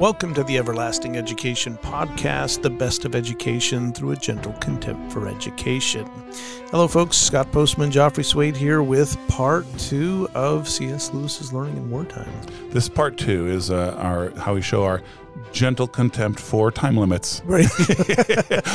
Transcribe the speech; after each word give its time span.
Welcome 0.00 0.32
to 0.32 0.44
the 0.44 0.56
Everlasting 0.56 1.18
Education 1.18 1.76
Podcast, 1.76 2.62
the 2.62 2.70
best 2.70 3.04
of 3.04 3.14
education 3.14 3.92
through 3.92 4.12
a 4.12 4.16
gentle 4.16 4.54
contempt 4.54 5.12
for 5.12 5.28
education. 5.28 6.10
Hello, 6.70 6.88
folks. 6.88 7.18
Scott 7.18 7.52
Postma, 7.52 7.92
Joffre 7.92 8.24
Swait 8.24 8.56
here 8.56 8.82
with 8.82 9.18
part 9.28 9.66
two 9.76 10.26
of 10.34 10.70
C.S. 10.70 11.12
Lewis's 11.12 11.52
Learning 11.52 11.76
in 11.76 11.90
Wartime. 11.90 12.32
This 12.70 12.88
part 12.88 13.18
two 13.18 13.46
is 13.48 13.70
uh, 13.70 13.94
our 13.98 14.30
how 14.40 14.54
we 14.54 14.62
show 14.62 14.84
our 14.84 15.02
gentle 15.52 15.86
contempt 15.86 16.40
for 16.40 16.70
time 16.70 16.96
limits. 16.96 17.42
Right. 17.44 17.66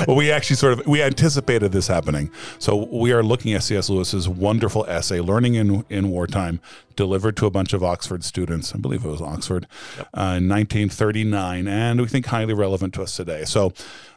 well, 0.07 0.15
we 0.15 0.31
actually 0.31 0.55
sort 0.55 0.73
of 0.73 0.87
we 0.87 1.01
anticipated 1.01 1.71
this 1.71 1.87
happening, 1.87 2.31
so 2.59 2.87
we 2.91 3.11
are 3.11 3.23
looking 3.23 3.53
at 3.53 3.63
C.S. 3.63 3.89
Lewis's 3.89 4.27
wonderful 4.27 4.85
essay, 4.87 5.19
"Learning 5.19 5.55
in 5.55 5.85
in 5.89 6.09
Wartime," 6.09 6.59
delivered 6.95 7.37
to 7.37 7.45
a 7.45 7.51
bunch 7.51 7.73
of 7.73 7.83
Oxford 7.83 8.23
students. 8.23 8.73
I 8.73 8.77
believe 8.77 9.05
it 9.05 9.09
was 9.09 9.21
Oxford 9.21 9.67
yep. 9.97 10.07
uh, 10.13 10.37
in 10.37 10.49
1939, 10.49 11.67
and 11.67 12.01
we 12.01 12.07
think 12.07 12.25
highly 12.27 12.53
relevant 12.53 12.93
to 12.95 13.03
us 13.03 13.15
today. 13.15 13.45
So, 13.45 13.73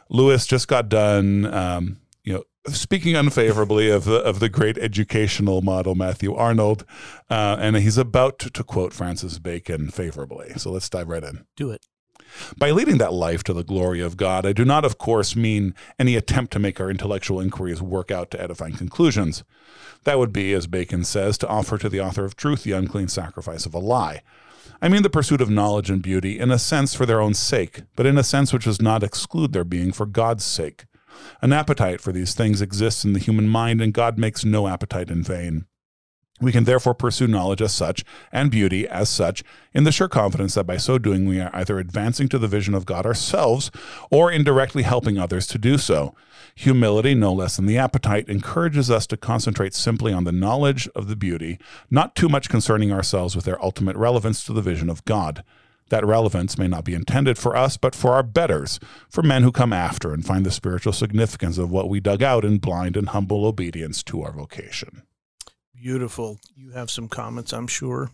Lewis 0.09 0.45
just 0.45 0.67
got 0.67 0.89
done. 0.89 1.45
Um, 1.45 1.97
you 2.23 2.33
know, 2.33 2.43
speaking 2.67 3.15
unfavorably 3.15 3.89
of 3.89 4.05
the 4.05 4.17
of 4.21 4.39
the 4.39 4.49
great 4.49 4.77
educational 4.77 5.61
model 5.61 5.95
Matthew 5.95 6.35
Arnold, 6.35 6.85
uh, 7.29 7.57
and 7.59 7.75
he's 7.77 7.97
about 7.97 8.39
to, 8.39 8.49
to, 8.49 8.63
quote 8.63 8.93
Francis 8.93 9.39
Bacon 9.39 9.89
favorably. 9.89 10.53
So 10.57 10.71
let's 10.71 10.89
dive 10.89 11.07
right 11.07 11.23
in. 11.23 11.45
Do 11.55 11.71
it. 11.71 11.85
By 12.57 12.71
leading 12.71 12.97
that 12.97 13.13
life 13.13 13.43
to 13.45 13.53
the 13.53 13.63
glory 13.63 14.01
of 14.01 14.17
God, 14.17 14.45
I 14.45 14.53
do 14.53 14.65
not, 14.65 14.85
of 14.85 14.97
course, 14.97 15.35
mean 15.35 15.73
any 15.97 16.15
attempt 16.15 16.53
to 16.53 16.59
make 16.59 16.79
our 16.79 16.89
intellectual 16.89 17.39
inquiries 17.39 17.81
work 17.81 18.11
out 18.11 18.31
to 18.31 18.41
edifying 18.41 18.75
conclusions. 18.75 19.43
That 20.03 20.19
would 20.19 20.31
be, 20.31 20.53
as 20.53 20.67
Bacon 20.67 21.03
says, 21.03 21.37
to 21.39 21.47
offer 21.47 21.77
to 21.77 21.89
the 21.89 22.01
author 22.01 22.25
of 22.25 22.35
truth 22.35 22.63
the 22.63 22.71
unclean 22.71 23.07
sacrifice 23.07 23.65
of 23.65 23.73
a 23.73 23.79
lie. 23.79 24.21
I 24.81 24.87
mean 24.87 25.03
the 25.03 25.09
pursuit 25.09 25.41
of 25.41 25.49
knowledge 25.49 25.89
and 25.89 26.01
beauty 26.01 26.39
in 26.39 26.51
a 26.51 26.59
sense 26.59 26.93
for 26.93 27.05
their 27.05 27.19
own 27.19 27.33
sake, 27.33 27.81
but 27.95 28.05
in 28.05 28.17
a 28.17 28.23
sense 28.23 28.53
which 28.53 28.63
does 28.63 28.81
not 28.81 29.03
exclude 29.03 29.51
their 29.51 29.65
being 29.65 29.91
for 29.91 30.05
God's 30.05 30.45
sake. 30.45 30.85
An 31.41 31.51
appetite 31.51 31.99
for 31.99 32.13
these 32.13 32.33
things 32.33 32.61
exists 32.61 33.03
in 33.03 33.11
the 33.11 33.19
human 33.19 33.49
mind, 33.49 33.81
and 33.81 33.93
God 33.93 34.17
makes 34.17 34.45
no 34.45 34.67
appetite 34.67 35.09
in 35.09 35.21
vain. 35.21 35.65
We 36.41 36.51
can 36.51 36.63
therefore 36.63 36.93
pursue 36.93 37.27
knowledge 37.27 37.61
as 37.61 37.73
such 37.73 38.05
and 38.31 38.49
beauty 38.49 38.87
as 38.87 39.09
such 39.09 39.43
in 39.73 39.83
the 39.83 39.91
sure 39.91 40.07
confidence 40.07 40.55
that 40.55 40.65
by 40.65 40.77
so 40.77 40.97
doing 40.97 41.27
we 41.27 41.39
are 41.41 41.51
either 41.53 41.79
advancing 41.79 42.29
to 42.29 42.37
the 42.37 42.47
vision 42.47 42.73
of 42.73 42.85
God 42.85 43.05
ourselves 43.05 43.71
or 44.09 44.31
indirectly 44.31 44.83
helping 44.83 45.17
others 45.17 45.45
to 45.47 45.57
do 45.57 45.77
so. 45.77 46.15
Humility, 46.55 47.13
no 47.13 47.33
less 47.33 47.57
than 47.57 47.65
the 47.65 47.77
appetite, 47.77 48.29
encourages 48.29 48.89
us 48.89 49.05
to 49.07 49.17
concentrate 49.17 49.73
simply 49.73 50.13
on 50.13 50.23
the 50.23 50.31
knowledge 50.31 50.87
of 50.95 51.07
the 51.07 51.15
beauty, 51.15 51.59
not 51.89 52.15
too 52.15 52.29
much 52.29 52.49
concerning 52.49 52.91
ourselves 52.91 53.35
with 53.35 53.45
their 53.45 53.61
ultimate 53.63 53.95
relevance 53.95 54.43
to 54.45 54.53
the 54.53 54.61
vision 54.61 54.89
of 54.89 55.05
God. 55.05 55.43
That 55.89 56.05
relevance 56.05 56.57
may 56.57 56.67
not 56.67 56.85
be 56.85 56.93
intended 56.93 57.37
for 57.37 57.55
us, 57.55 57.75
but 57.75 57.95
for 57.95 58.13
our 58.13 58.23
betters, 58.23 58.79
for 59.09 59.23
men 59.23 59.43
who 59.43 59.51
come 59.51 59.73
after 59.73 60.13
and 60.13 60.25
find 60.25 60.45
the 60.45 60.51
spiritual 60.51 60.93
significance 60.93 61.57
of 61.57 61.71
what 61.71 61.89
we 61.89 61.99
dug 61.99 62.21
out 62.21 62.45
in 62.45 62.59
blind 62.59 62.95
and 62.95 63.09
humble 63.09 63.45
obedience 63.45 64.03
to 64.03 64.21
our 64.21 64.31
vocation. 64.31 65.01
Beautiful. 65.81 66.39
You 66.55 66.71
have 66.71 66.89
some 66.91 67.07
comments, 67.07 67.53
I'm 67.53 67.67
sure. 67.67 68.11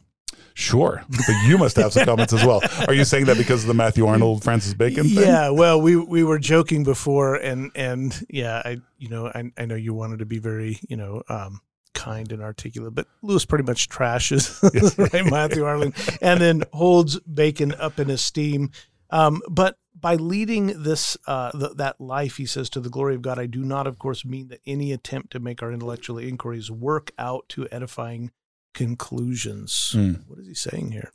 Sure, 0.54 1.04
but 1.10 1.36
you 1.46 1.58
must 1.58 1.76
have 1.76 1.92
some 1.94 2.06
comments 2.12 2.32
as 2.32 2.46
well. 2.46 2.62
Are 2.88 2.94
you 2.94 3.04
saying 3.04 3.26
that 3.26 3.38
because 3.38 3.64
of 3.64 3.68
the 3.68 3.74
Matthew 3.74 4.06
Arnold 4.06 4.44
Francis 4.44 4.74
Bacon 4.74 5.04
thing? 5.04 5.24
Yeah, 5.24 5.50
well, 5.50 5.82
we 5.82 5.96
we 5.98 6.24
were 6.24 6.40
joking 6.40 6.84
before, 6.84 7.36
and 7.36 7.72
and 7.76 8.26
yeah, 8.30 8.62
I 8.64 8.78
you 8.98 9.10
know 9.10 9.28
I 9.28 9.52
I 9.58 9.66
know 9.66 9.76
you 9.76 9.94
wanted 9.94 10.20
to 10.20 10.26
be 10.26 10.40
very 10.40 10.80
you 10.88 10.96
know 10.96 11.24
um, 11.28 11.60
kind 11.94 12.32
and 12.32 12.42
articulate, 12.42 12.96
but 12.96 13.08
Lewis 13.22 13.46
pretty 13.46 13.66
much 13.66 13.90
trashes 13.90 14.62
right, 15.14 15.26
Matthew 15.30 15.66
Arnold, 15.66 15.94
and 16.22 16.40
then 16.40 16.64
holds 16.72 17.20
Bacon 17.22 17.74
up 17.74 18.00
in 18.00 18.10
esteem. 18.10 18.72
Um, 19.10 19.42
but 19.50 19.78
by 20.06 20.14
leading 20.14 20.84
this 20.84 21.18
uh, 21.26 21.50
th- 21.50 21.78
that 21.78 22.00
life, 22.00 22.38
he 22.38 22.46
says, 22.46 22.70
to 22.70 22.80
the 22.80 22.92
glory 22.92 23.16
of 23.16 23.24
God, 23.24 23.40
I 23.40 23.48
do 23.48 23.66
not, 23.66 23.88
of 23.88 23.98
course, 23.98 24.24
mean 24.24 24.50
that 24.50 24.62
any 24.64 24.92
attempt 24.92 25.32
to 25.32 25.40
make 25.40 25.64
our 25.64 25.72
intellectual 25.72 26.20
inquiries 26.20 26.70
work 26.70 27.10
out 27.18 27.50
to 27.50 27.68
edifying 27.72 28.30
conclusions. 28.76 29.94
Mm. 29.96 30.22
What 30.28 30.38
is 30.38 30.46
he 30.46 30.54
saying 30.54 30.92
here? 30.92 31.10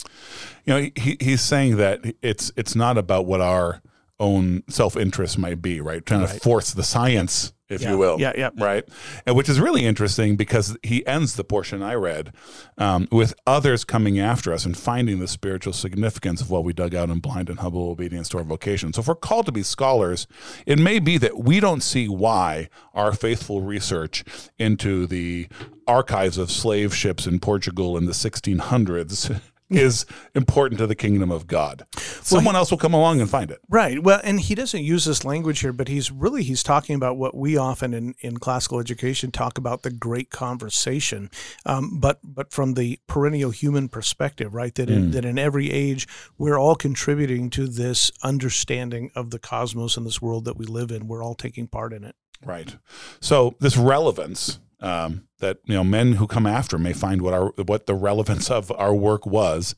You 0.64 0.74
know, 0.74 0.90
he, 0.96 1.16
he's 1.20 1.40
saying 1.40 1.76
that 1.76 2.00
it's 2.20 2.50
it's 2.56 2.74
not 2.74 2.98
about 2.98 3.26
what 3.26 3.40
our 3.40 3.80
own 4.20 4.62
self 4.68 4.96
interest 4.96 5.38
might 5.38 5.60
be, 5.60 5.80
right? 5.80 6.04
Trying 6.04 6.20
right. 6.20 6.30
to 6.34 6.40
force 6.40 6.72
the 6.72 6.84
science 6.84 7.52
if 7.70 7.82
yeah. 7.82 7.92
you 7.92 7.98
will. 7.98 8.20
Yeah, 8.20 8.32
yeah. 8.36 8.50
Right. 8.56 8.86
And 9.24 9.36
which 9.36 9.48
is 9.48 9.60
really 9.60 9.86
interesting 9.86 10.36
because 10.36 10.76
he 10.82 11.06
ends 11.06 11.36
the 11.36 11.44
portion 11.44 11.82
I 11.82 11.94
read 11.94 12.34
um, 12.76 13.06
with 13.12 13.32
others 13.46 13.84
coming 13.84 14.18
after 14.18 14.52
us 14.52 14.66
and 14.66 14.76
finding 14.76 15.20
the 15.20 15.28
spiritual 15.28 15.72
significance 15.72 16.40
of 16.40 16.50
what 16.50 16.64
we 16.64 16.72
dug 16.72 16.94
out 16.94 17.10
in 17.10 17.20
blind 17.20 17.48
and 17.48 17.60
humble 17.60 17.88
obedience 17.88 18.28
to 18.30 18.38
our 18.38 18.44
vocation. 18.44 18.92
So 18.92 19.00
if 19.00 19.08
we're 19.08 19.14
called 19.14 19.46
to 19.46 19.52
be 19.52 19.62
scholars, 19.62 20.26
it 20.66 20.78
may 20.78 20.98
be 20.98 21.16
that 21.18 21.38
we 21.38 21.60
don't 21.60 21.82
see 21.82 22.08
why 22.08 22.68
our 22.92 23.12
faithful 23.12 23.62
research 23.62 24.24
into 24.58 25.06
the 25.06 25.48
archives 25.86 26.38
of 26.38 26.50
slave 26.50 26.94
ships 26.94 27.26
in 27.26 27.38
Portugal 27.38 27.96
in 27.96 28.06
the 28.06 28.12
1600s 28.12 29.40
is 29.70 30.04
important 30.34 30.78
to 30.78 30.86
the 30.86 30.94
kingdom 30.94 31.30
of 31.30 31.46
God. 31.46 31.86
Someone 31.96 32.54
well, 32.54 32.56
else 32.60 32.70
will 32.70 32.78
come 32.78 32.94
along 32.94 33.20
and 33.20 33.30
find 33.30 33.50
it. 33.50 33.60
Right. 33.68 34.02
Well, 34.02 34.20
and 34.24 34.40
he 34.40 34.54
doesn't 34.54 34.82
use 34.82 35.04
this 35.04 35.24
language 35.24 35.60
here, 35.60 35.72
but 35.72 35.88
he's 35.88 36.10
really 36.10 36.42
he's 36.42 36.62
talking 36.62 36.96
about 36.96 37.16
what 37.16 37.36
we 37.36 37.56
often 37.56 37.94
in, 37.94 38.14
in 38.20 38.38
classical 38.38 38.80
education 38.80 39.30
talk 39.30 39.58
about 39.58 39.82
the 39.82 39.90
great 39.90 40.30
conversation, 40.30 41.30
um, 41.64 41.98
but 42.00 42.18
but 42.22 42.52
from 42.52 42.74
the 42.74 42.98
perennial 43.06 43.50
human 43.50 43.88
perspective, 43.88 44.54
right? 44.54 44.74
That 44.74 44.90
in, 44.90 45.10
mm. 45.10 45.12
that 45.12 45.24
in 45.24 45.38
every 45.38 45.70
age 45.70 46.06
we're 46.36 46.58
all 46.58 46.74
contributing 46.74 47.50
to 47.50 47.66
this 47.66 48.10
understanding 48.22 49.10
of 49.14 49.30
the 49.30 49.38
cosmos 49.38 49.96
and 49.96 50.06
this 50.06 50.20
world 50.20 50.44
that 50.44 50.56
we 50.56 50.66
live 50.66 50.90
in. 50.90 51.08
We're 51.08 51.22
all 51.22 51.34
taking 51.34 51.68
part 51.68 51.92
in 51.92 52.04
it. 52.04 52.14
Right. 52.44 52.76
So 53.20 53.54
this 53.60 53.76
relevance 53.76 54.58
um, 54.80 55.26
that 55.40 55.58
you 55.64 55.74
know 55.74 55.84
men 55.84 56.14
who 56.14 56.26
come 56.26 56.46
after 56.46 56.78
may 56.78 56.92
find 56.92 57.22
what 57.22 57.34
our 57.34 57.48
what 57.66 57.86
the 57.86 57.94
relevance 57.94 58.50
of 58.50 58.70
our 58.72 58.94
work 58.94 59.26
was. 59.26 59.74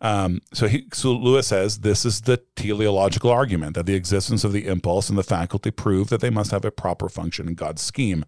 Um, 0.00 0.40
so 0.52 0.68
he 0.68 0.86
so 0.92 1.12
Lewis 1.12 1.48
says 1.48 1.80
this 1.80 2.04
is 2.04 2.22
the 2.22 2.38
teleological 2.56 3.30
argument 3.30 3.74
that 3.74 3.86
the 3.86 3.94
existence 3.94 4.44
of 4.44 4.52
the 4.52 4.66
impulse 4.66 5.08
and 5.08 5.18
the 5.18 5.22
faculty 5.22 5.70
prove 5.70 6.08
that 6.08 6.20
they 6.20 6.30
must 6.30 6.50
have 6.50 6.64
a 6.64 6.70
proper 6.70 7.08
function 7.08 7.48
in 7.48 7.54
God's 7.54 7.82
scheme. 7.82 8.24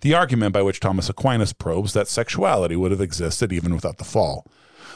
The 0.00 0.14
argument 0.14 0.52
by 0.52 0.62
which 0.62 0.80
Thomas 0.80 1.08
Aquinas 1.08 1.52
probes 1.52 1.92
that 1.94 2.08
sexuality 2.08 2.76
would 2.76 2.90
have 2.90 3.00
existed 3.00 3.52
even 3.52 3.74
without 3.74 3.98
the 3.98 4.04
fall. 4.04 4.46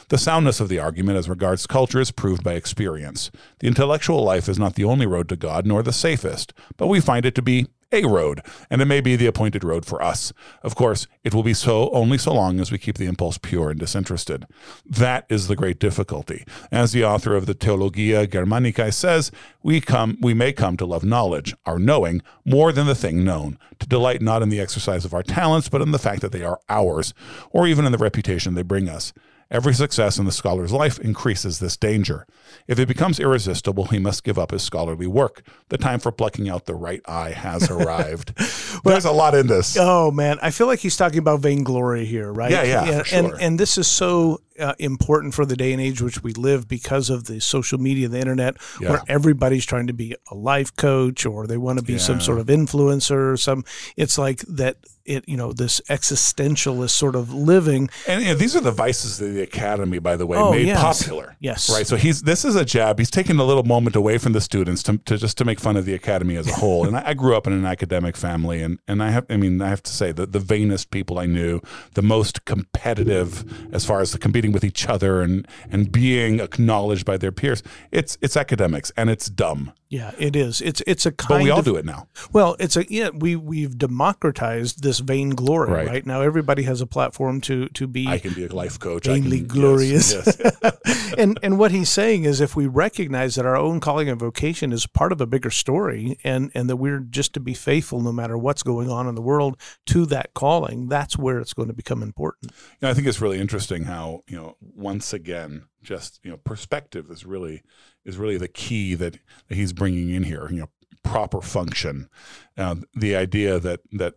The 0.09 0.17
soundness 0.17 0.59
of 0.59 0.69
the 0.69 0.79
argument 0.79 1.19
as 1.19 1.29
regards 1.29 1.67
culture 1.67 1.99
is 1.99 2.09
proved 2.09 2.43
by 2.43 2.53
experience. 2.53 3.29
The 3.59 3.67
intellectual 3.67 4.23
life 4.23 4.49
is 4.49 4.57
not 4.57 4.73
the 4.73 4.83
only 4.83 5.05
road 5.05 5.29
to 5.29 5.35
God, 5.35 5.67
nor 5.67 5.83
the 5.83 5.93
safest, 5.93 6.51
but 6.77 6.87
we 6.87 6.99
find 6.99 7.27
it 7.27 7.35
to 7.35 7.43
be 7.43 7.67
a 7.91 8.05
road, 8.05 8.41
and 8.69 8.81
it 8.81 8.85
may 8.85 9.01
be 9.01 9.15
the 9.15 9.25
appointed 9.25 9.63
road 9.63 9.85
for 9.85 10.01
us. 10.01 10.31
Of 10.63 10.75
course, 10.75 11.07
it 11.23 11.33
will 11.33 11.43
be 11.43 11.53
so 11.53 11.89
only 11.91 12.17
so 12.17 12.33
long 12.33 12.59
as 12.59 12.71
we 12.71 12.77
keep 12.77 12.97
the 12.97 13.05
impulse 13.05 13.37
pure 13.37 13.71
and 13.71 13.79
disinterested. 13.79 14.45
That 14.85 15.25
is 15.29 15.47
the 15.47 15.55
great 15.55 15.79
difficulty. 15.79 16.45
As 16.71 16.91
the 16.91 17.03
author 17.03 17.35
of 17.35 17.45
the 17.45 17.53
Theologia 17.53 18.27
Germanica 18.27 18.93
says, 18.93 19.31
we 19.63 19.81
come 19.81 20.17
we 20.21 20.33
may 20.33 20.53
come 20.53 20.77
to 20.77 20.85
love 20.85 21.03
knowledge, 21.03 21.55
our 21.65 21.79
knowing, 21.79 22.21
more 22.45 22.71
than 22.71 22.87
the 22.87 22.95
thing 22.95 23.23
known, 23.23 23.57
to 23.79 23.87
delight 23.87 24.21
not 24.21 24.41
in 24.41 24.49
the 24.49 24.59
exercise 24.59 25.05
of 25.05 25.13
our 25.13 25.23
talents, 25.23 25.69
but 25.69 25.81
in 25.81 25.91
the 25.91 25.99
fact 25.99 26.21
that 26.21 26.31
they 26.31 26.43
are 26.43 26.59
ours, 26.69 27.13
or 27.51 27.67
even 27.67 27.85
in 27.85 27.91
the 27.91 27.97
reputation 27.97 28.53
they 28.53 28.61
bring 28.63 28.87
us. 28.87 29.13
Every 29.51 29.73
success 29.73 30.19
in 30.19 30.25
the 30.25 30.31
scholar's 30.31 30.71
life 30.71 30.99
increases 30.99 31.57
this 31.57 31.75
danger. 31.75 32.27
If 32.67 32.77
it 32.77 32.87
becomes 32.87 33.19
irresistible, 33.19 33.85
he 33.85 33.97
must 33.97 34.23
give 34.23 34.37
up 34.37 34.51
his 34.51 34.61
scholarly 34.61 35.07
work. 35.07 35.41
The 35.69 35.77
time 35.79 35.99
for 35.99 36.11
plucking 36.11 36.47
out 36.47 36.65
the 36.65 36.75
right 36.75 37.01
eye 37.07 37.31
has 37.31 37.69
arrived. 37.71 38.33
well, 38.37 38.93
There's 38.93 39.05
a 39.05 39.11
lot 39.11 39.33
in 39.33 39.47
this. 39.47 39.75
Oh 39.79 40.11
man, 40.11 40.37
I 40.43 40.51
feel 40.51 40.67
like 40.67 40.79
he's 40.79 40.95
talking 40.95 41.17
about 41.17 41.39
vainglory 41.39 42.05
here, 42.05 42.31
right? 42.31 42.51
Yeah, 42.51 42.63
yeah. 42.63 42.83
And 42.97 43.07
sure. 43.07 43.19
and, 43.19 43.41
and 43.41 43.59
this 43.59 43.77
is 43.79 43.87
so 43.87 44.41
uh, 44.59 44.73
important 44.79 45.33
for 45.33 45.45
the 45.45 45.55
day 45.55 45.71
and 45.71 45.81
age 45.81 46.01
which 46.01 46.23
we 46.23 46.33
live 46.33 46.67
because 46.67 47.09
of 47.09 47.25
the 47.25 47.39
social 47.39 47.79
media, 47.79 48.07
the 48.07 48.19
internet, 48.19 48.57
yeah. 48.79 48.89
where 48.89 49.01
everybody's 49.07 49.65
trying 49.65 49.87
to 49.87 49.93
be 49.93 50.15
a 50.31 50.35
life 50.35 50.75
coach 50.75 51.25
or 51.25 51.47
they 51.47 51.57
want 51.57 51.79
to 51.79 51.85
be 51.85 51.93
yeah. 51.93 51.99
some 51.99 52.21
sort 52.21 52.39
of 52.39 52.47
influencer. 52.47 53.33
or 53.33 53.37
Some 53.37 53.63
it's 53.97 54.17
like 54.17 54.39
that. 54.41 54.77
It 55.05 55.27
you 55.27 55.37
know 55.37 55.53
this 55.53 55.81
existentialist 55.89 56.91
sort 56.91 57.15
of 57.15 57.33
living. 57.33 57.89
And, 58.07 58.23
and 58.23 58.37
these 58.37 58.55
are 58.55 58.59
the 58.59 58.71
vices 58.71 59.17
that 59.17 59.25
the 59.25 59.41
academy, 59.41 59.97
by 59.97 60.15
the 60.15 60.27
way, 60.27 60.37
oh, 60.37 60.51
made 60.51 60.67
yes. 60.67 60.79
popular. 60.79 61.35
Yes, 61.39 61.67
right. 61.67 61.87
So 61.87 61.95
he's 61.95 62.21
this 62.21 62.45
is 62.45 62.55
a 62.55 62.63
jab. 62.63 62.99
He's 62.99 63.09
taking 63.09 63.39
a 63.39 63.43
little 63.43 63.63
moment 63.63 63.95
away 63.95 64.19
from 64.19 64.33
the 64.33 64.41
students 64.41 64.83
to, 64.83 64.99
to 64.99 65.17
just 65.17 65.35
to 65.39 65.45
make 65.45 65.59
fun 65.59 65.77
of 65.77 65.85
the 65.85 65.95
academy 65.95 66.35
as 66.35 66.47
a 66.47 66.53
whole. 66.59 66.85
and 66.85 66.95
I, 66.95 67.07
I, 67.07 67.13
grew 67.15 67.35
up 67.35 67.47
in 67.47 67.53
an 67.53 67.65
academic 67.65 68.15
family, 68.15 68.61
and 68.61 68.77
and 68.87 69.01
I 69.01 69.09
have 69.09 69.25
I 69.31 69.37
mean 69.37 69.61
I 69.63 69.69
have 69.69 69.81
to 69.83 69.91
say 69.91 70.11
that 70.11 70.31
the 70.31 70.39
vainest 70.39 70.91
people 70.91 71.17
I 71.17 71.25
knew, 71.25 71.59
the 71.95 72.03
most 72.03 72.45
competitive 72.45 73.73
as 73.73 73.85
far 73.85 74.01
as 74.01 74.11
the 74.11 74.19
competing 74.19 74.48
with 74.51 74.63
each 74.63 74.87
other 74.87 75.21
and 75.21 75.47
and 75.71 75.91
being 75.91 76.39
acknowledged 76.39 77.05
by 77.05 77.17
their 77.17 77.31
peers. 77.31 77.63
It's 77.91 78.17
it's 78.21 78.37
academics 78.37 78.91
and 78.97 79.09
it's 79.09 79.29
dumb. 79.29 79.73
Yeah, 79.89 80.11
it 80.19 80.35
is. 80.35 80.61
It's 80.61 80.83
it's 80.85 81.07
a 81.07 81.11
kind 81.11 81.39
But 81.39 81.43
we 81.43 81.49
all 81.49 81.59
of, 81.59 81.65
do 81.65 81.75
it 81.75 81.83
now. 81.83 82.07
Well, 82.31 82.55
it's 82.59 82.77
a 82.77 82.85
yeah. 82.93 83.09
We 83.09 83.35
we've 83.35 83.75
democratized 83.75 84.83
this 84.83 84.99
vainglory. 84.99 85.71
Right. 85.71 85.87
Right. 85.87 86.05
now, 86.05 86.21
everybody 86.21 86.61
has 86.63 86.79
a 86.79 86.85
platform 86.85 87.41
to 87.41 87.69
to 87.69 87.87
be 87.87 88.07
I 88.07 88.19
can 88.19 88.35
be 88.35 88.45
a 88.45 88.53
life 88.53 88.79
coach. 88.79 89.07
I 89.07 89.13
vainly 89.13 89.39
can, 89.39 89.47
glorious. 89.47 90.13
Yes, 90.13 90.37
yes. 90.39 91.13
and 91.17 91.39
and 91.41 91.57
what 91.57 91.71
he's 91.71 91.89
saying 91.89 92.25
is, 92.25 92.39
if 92.39 92.55
we 92.55 92.67
recognize 92.67 93.33
that 93.33 93.47
our 93.47 93.57
own 93.57 93.79
calling 93.79 94.09
and 94.09 94.19
vocation 94.19 94.71
is 94.71 94.85
part 94.85 95.11
of 95.11 95.21
a 95.21 95.25
bigger 95.25 95.49
story, 95.49 96.19
and 96.23 96.51
and 96.53 96.69
that 96.69 96.75
we're 96.75 96.99
just 96.99 97.33
to 97.33 97.39
be 97.39 97.55
faithful 97.55 97.99
no 97.99 98.11
matter 98.11 98.37
what's 98.37 98.61
going 98.61 98.91
on 98.91 99.07
in 99.07 99.15
the 99.15 99.23
world 99.23 99.59
to 99.87 100.05
that 100.05 100.35
calling, 100.35 100.87
that's 100.87 101.17
where 101.17 101.39
it's 101.39 101.53
going 101.53 101.67
to 101.67 101.73
become 101.73 102.03
important. 102.03 102.51
You 102.51 102.77
know, 102.83 102.89
I 102.89 102.93
think 102.93 103.07
it's 103.07 103.21
really 103.21 103.39
interesting 103.39 103.85
how 103.85 104.21
you 104.27 104.37
know 104.37 104.55
once 104.61 105.13
again, 105.13 105.65
just 105.81 106.19
you 106.23 106.31
know, 106.31 106.37
perspective 106.37 107.09
is 107.09 107.25
really 107.25 107.63
is 108.05 108.17
really 108.17 108.37
the 108.37 108.47
key 108.47 108.95
that, 108.95 109.17
that 109.47 109.55
he's 109.55 109.73
bringing 109.73 110.09
in 110.09 110.23
here. 110.23 110.47
You 110.49 110.61
know, 110.61 110.69
proper 111.03 111.41
function, 111.41 112.09
uh, 112.57 112.75
the 112.95 113.15
idea 113.15 113.59
that 113.59 113.81
that 113.93 114.15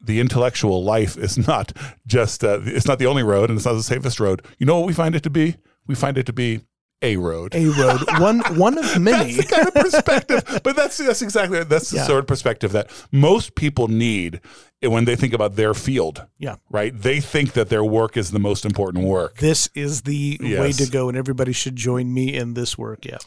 the 0.00 0.20
intellectual 0.20 0.84
life 0.84 1.16
is 1.16 1.46
not 1.48 1.72
just 2.06 2.44
uh, 2.44 2.60
it's 2.64 2.86
not 2.86 2.98
the 2.98 3.06
only 3.06 3.22
road 3.22 3.50
and 3.50 3.58
it's 3.58 3.66
not 3.66 3.74
the 3.74 3.82
safest 3.82 4.20
road. 4.20 4.44
You 4.58 4.66
know 4.66 4.78
what 4.78 4.86
we 4.86 4.92
find 4.92 5.14
it 5.14 5.22
to 5.24 5.30
be? 5.30 5.56
We 5.86 5.94
find 5.94 6.18
it 6.18 6.26
to 6.26 6.32
be 6.32 6.62
a 7.02 7.16
road. 7.16 7.54
A 7.54 7.66
road, 7.66 8.00
one 8.20 8.40
one 8.58 8.78
of 8.78 8.98
many. 9.00 9.34
That's 9.34 9.48
the 9.48 9.54
kind 9.56 9.68
of 9.68 9.74
perspective, 9.74 10.60
but 10.64 10.76
that's 10.76 10.98
that's 10.98 11.22
exactly 11.22 11.62
that's 11.64 11.90
the 11.90 11.98
Yeah. 11.98 12.06
sort 12.06 12.20
of 12.20 12.26
perspective 12.26 12.72
that 12.72 12.90
most 13.12 13.54
people 13.54 13.88
need 13.88 14.40
when 14.82 15.04
they 15.04 15.16
think 15.16 15.32
about 15.32 15.56
their 15.56 15.74
field. 15.74 16.26
Yeah. 16.38 16.56
right. 16.70 16.92
They 16.98 17.20
think 17.20 17.52
that 17.52 17.68
their 17.68 17.84
work 17.84 18.16
is 18.16 18.30
the 18.30 18.38
most 18.38 18.64
important 18.64 19.04
work. 19.04 19.38
This 19.38 19.68
is 19.74 20.02
the 20.02 20.38
way 20.40 20.72
to 20.72 20.86
go, 20.90 21.08
and 21.08 21.16
everybody 21.18 21.52
should 21.52 21.76
join 21.76 22.12
me 22.12 22.34
in 22.34 22.54
this 22.54 22.76
work. 22.78 23.04
Yeah. 23.04 23.18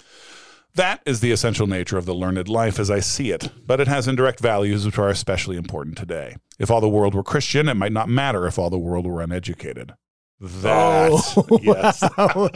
That 0.75 1.01
is 1.05 1.19
the 1.19 1.31
essential 1.31 1.65
nature 1.65 1.97
of 1.97 2.05
the 2.05 2.13
learned 2.13 2.47
life 2.47 2.79
as 2.79 2.91
I 2.91 2.99
see 2.99 3.31
it, 3.31 3.49
but 3.65 3.79
it 3.79 3.87
has 3.87 4.07
indirect 4.07 4.39
values 4.39 4.85
which 4.85 4.99
are 4.99 5.09
especially 5.09 5.57
important 5.57 5.97
today. 5.97 6.35
If 6.59 6.69
all 6.69 6.79
the 6.79 6.87
world 6.87 7.15
were 7.15 7.23
Christian, 7.23 7.67
it 7.67 7.73
might 7.73 7.91
not 7.91 8.07
matter 8.07 8.45
if 8.45 8.59
all 8.59 8.69
the 8.69 8.77
world 8.77 9.07
were 9.07 9.19
uneducated. 9.21 9.93
That, 10.39 11.09
Oh, 11.11 11.59
yes. 11.61 12.01
wow. 12.17 12.49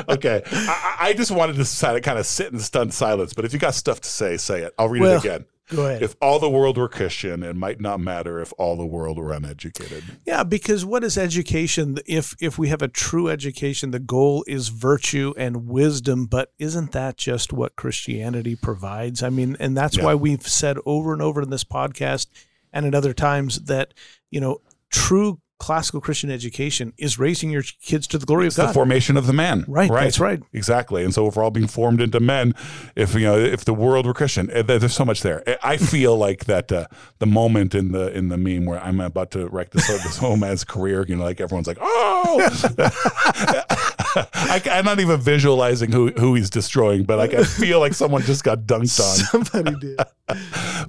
okay. 0.08 0.42
I, 0.46 0.96
I 1.00 1.12
just 1.12 1.30
wanted 1.30 1.56
to 1.56 2.00
kind 2.00 2.18
of 2.18 2.26
sit 2.26 2.52
in 2.52 2.58
stunned 2.58 2.94
silence, 2.94 3.32
but 3.32 3.44
if 3.44 3.52
you 3.52 3.58
got 3.58 3.74
stuff 3.74 4.00
to 4.00 4.08
say, 4.08 4.36
say 4.36 4.62
it. 4.62 4.74
I'll 4.78 4.88
read 4.88 5.02
Well, 5.02 5.16
it 5.16 5.24
again. 5.24 5.44
Go 5.70 5.86
ahead. 5.86 6.02
If 6.02 6.14
all 6.20 6.38
the 6.38 6.50
world 6.50 6.76
were 6.76 6.90
Christian, 6.90 7.42
it 7.42 7.56
might 7.56 7.80
not 7.80 7.98
matter 7.98 8.38
if 8.38 8.52
all 8.58 8.76
the 8.76 8.84
world 8.84 9.16
were 9.16 9.32
uneducated. 9.32 10.04
Yeah, 10.26 10.42
because 10.44 10.84
what 10.84 11.02
is 11.02 11.16
education? 11.16 11.96
If 12.06 12.36
if 12.38 12.58
we 12.58 12.68
have 12.68 12.82
a 12.82 12.88
true 12.88 13.30
education, 13.30 13.90
the 13.90 13.98
goal 13.98 14.44
is 14.46 14.68
virtue 14.68 15.32
and 15.38 15.66
wisdom. 15.66 16.26
But 16.26 16.52
isn't 16.58 16.92
that 16.92 17.16
just 17.16 17.50
what 17.50 17.76
Christianity 17.76 18.56
provides? 18.56 19.22
I 19.22 19.30
mean, 19.30 19.56
and 19.58 19.74
that's 19.74 19.96
Yeah. 19.96 20.04
why 20.04 20.14
we've 20.14 20.46
said 20.46 20.76
over 20.84 21.14
and 21.14 21.22
over 21.22 21.40
in 21.40 21.48
this 21.48 21.64
podcast 21.64 22.26
and 22.70 22.84
at 22.84 22.94
other 22.94 23.14
times 23.14 23.62
that 23.62 23.94
you 24.30 24.40
know 24.42 24.60
true 24.90 25.40
classical 25.60 26.00
Christian 26.00 26.30
education 26.30 26.92
is 26.98 27.18
raising 27.18 27.50
your 27.50 27.62
kids 27.82 28.06
to 28.08 28.18
the 28.18 28.26
glory 28.26 28.46
It's 28.46 28.58
of 28.58 28.62
the 28.62 28.66
God. 28.66 28.74
formation 28.74 29.16
of 29.16 29.26
the 29.26 29.32
man. 29.32 29.64
Right, 29.68 29.88
Right. 29.88 30.04
that's 30.04 30.18
right. 30.20 30.42
Exactly. 30.52 31.04
And 31.04 31.14
so 31.14 31.26
if 31.28 31.36
we're 31.36 31.44
all 31.44 31.50
being 31.50 31.68
formed 31.68 32.00
into 32.00 32.20
men, 32.20 32.54
if 32.96 33.14
you 33.14 33.20
know, 33.20 33.38
if 33.38 33.64
the 33.64 33.72
world 33.72 34.04
were 34.04 34.14
Christian, 34.14 34.50
eh, 34.50 34.62
there's 34.62 34.92
so 34.94 35.04
much 35.04 35.22
there. 35.22 35.48
Eh, 35.48 35.56
I 35.62 35.76
feel 35.76 36.16
like 36.16 36.46
that 36.46 36.70
uh, 36.72 36.86
the 37.18 37.26
moment 37.26 37.74
in 37.74 37.92
the 37.92 38.12
in 38.16 38.28
the 38.28 38.36
meme 38.36 38.66
where 38.66 38.82
I'm 38.82 39.00
about 39.00 39.30
to 39.32 39.48
wreck 39.48 39.70
this 39.70 39.86
this 39.86 40.16
whole 40.24 40.36
man's 40.36 40.64
career, 40.64 41.04
you 41.08 41.16
know, 41.16 41.22
like 41.24 41.40
everyone's 41.40 41.66
like, 41.68 41.78
oh, 41.80 42.48
I, 44.16 44.62
am 44.66 44.84
not 44.84 45.00
even 45.00 45.20
visualizing 45.20 45.92
who 45.92 46.10
who 46.12 46.34
he's 46.34 46.50
destroying, 46.50 47.04
but 47.04 47.18
like 47.18 47.34
I 47.34 47.44
feel 47.44 47.80
like 47.80 47.94
someone 47.94 48.22
just 48.22 48.44
got 48.44 48.60
dunked 48.60 49.00
on. 49.00 49.44
Somebody 49.44 49.76
did. 49.80 49.98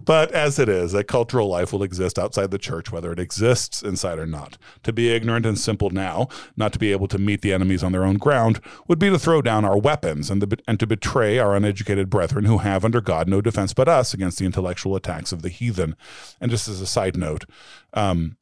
But 0.05 0.31
as 0.31 0.59
it 0.59 0.69
is, 0.69 0.93
a 0.93 1.03
cultural 1.03 1.49
life 1.49 1.73
will 1.73 1.83
exist 1.83 2.19
outside 2.19 2.51
the 2.51 2.57
church, 2.57 2.91
whether 2.91 3.11
it 3.11 3.19
exists 3.19 3.81
inside 3.81 4.19
or 4.19 4.25
not. 4.25 4.57
To 4.83 4.93
be 4.93 5.09
ignorant 5.09 5.45
and 5.45 5.57
simple 5.57 5.89
now, 5.89 6.27
not 6.55 6.71
to 6.73 6.79
be 6.79 6.91
able 6.91 7.07
to 7.07 7.17
meet 7.17 7.41
the 7.41 7.51
enemies 7.51 7.83
on 7.83 7.91
their 7.91 8.05
own 8.05 8.17
ground, 8.17 8.61
would 8.87 8.99
be 8.99 9.09
to 9.09 9.19
throw 9.19 9.41
down 9.41 9.65
our 9.65 9.77
weapons 9.77 10.29
and, 10.29 10.41
the, 10.41 10.59
and 10.67 10.79
to 10.79 10.87
betray 10.87 11.39
our 11.39 11.55
uneducated 11.55 12.09
brethren 12.09 12.45
who 12.45 12.59
have 12.59 12.85
under 12.85 13.01
God 13.01 13.27
no 13.27 13.41
defense 13.41 13.73
but 13.73 13.89
us 13.89 14.13
against 14.13 14.37
the 14.37 14.45
intellectual 14.45 14.95
attacks 14.95 15.31
of 15.31 15.41
the 15.41 15.49
heathen. 15.49 15.95
And 16.39 16.51
just 16.51 16.67
as 16.67 16.79
a 16.79 16.87
side 16.87 17.17
note, 17.17 17.45
um, 17.93 18.37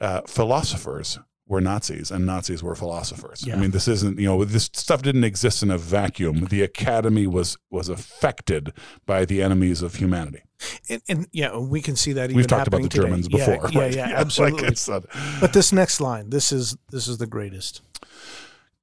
uh, 0.00 0.22
philosophers 0.22 1.18
were 1.46 1.60
Nazis 1.60 2.10
and 2.10 2.26
Nazis 2.26 2.62
were 2.62 2.74
philosophers. 2.74 3.46
I 3.50 3.56
mean, 3.56 3.70
this 3.70 3.86
isn't, 3.86 4.18
you 4.18 4.26
know, 4.26 4.44
this 4.44 4.64
stuff 4.64 5.02
didn't 5.02 5.24
exist 5.24 5.62
in 5.62 5.70
a 5.70 5.78
vacuum. 5.78 6.46
The 6.46 6.62
academy 6.62 7.26
was 7.26 7.56
was 7.70 7.88
affected 7.88 8.72
by 9.06 9.24
the 9.24 9.42
enemies 9.42 9.82
of 9.82 9.96
humanity. 9.96 10.42
And, 10.88 11.02
and 11.08 11.26
yeah, 11.32 11.56
we 11.56 11.82
can 11.82 11.96
see 11.96 12.12
that. 12.14 12.24
Even 12.24 12.36
We've 12.36 12.46
talked 12.46 12.66
about 12.66 12.82
the 12.82 12.88
Germans 12.88 13.28
today. 13.28 13.38
Yeah, 13.38 13.56
before. 13.56 13.70
Yeah, 13.70 13.78
right? 13.84 13.94
yeah, 13.94 14.06
like 14.06 14.14
absolutely. 14.14 14.68
uh, 14.92 15.00
but 15.40 15.52
this 15.52 15.72
next 15.72 16.00
line, 16.00 16.30
this 16.30 16.50
is 16.50 16.76
this 16.90 17.06
is 17.06 17.18
the 17.18 17.26
greatest. 17.26 17.82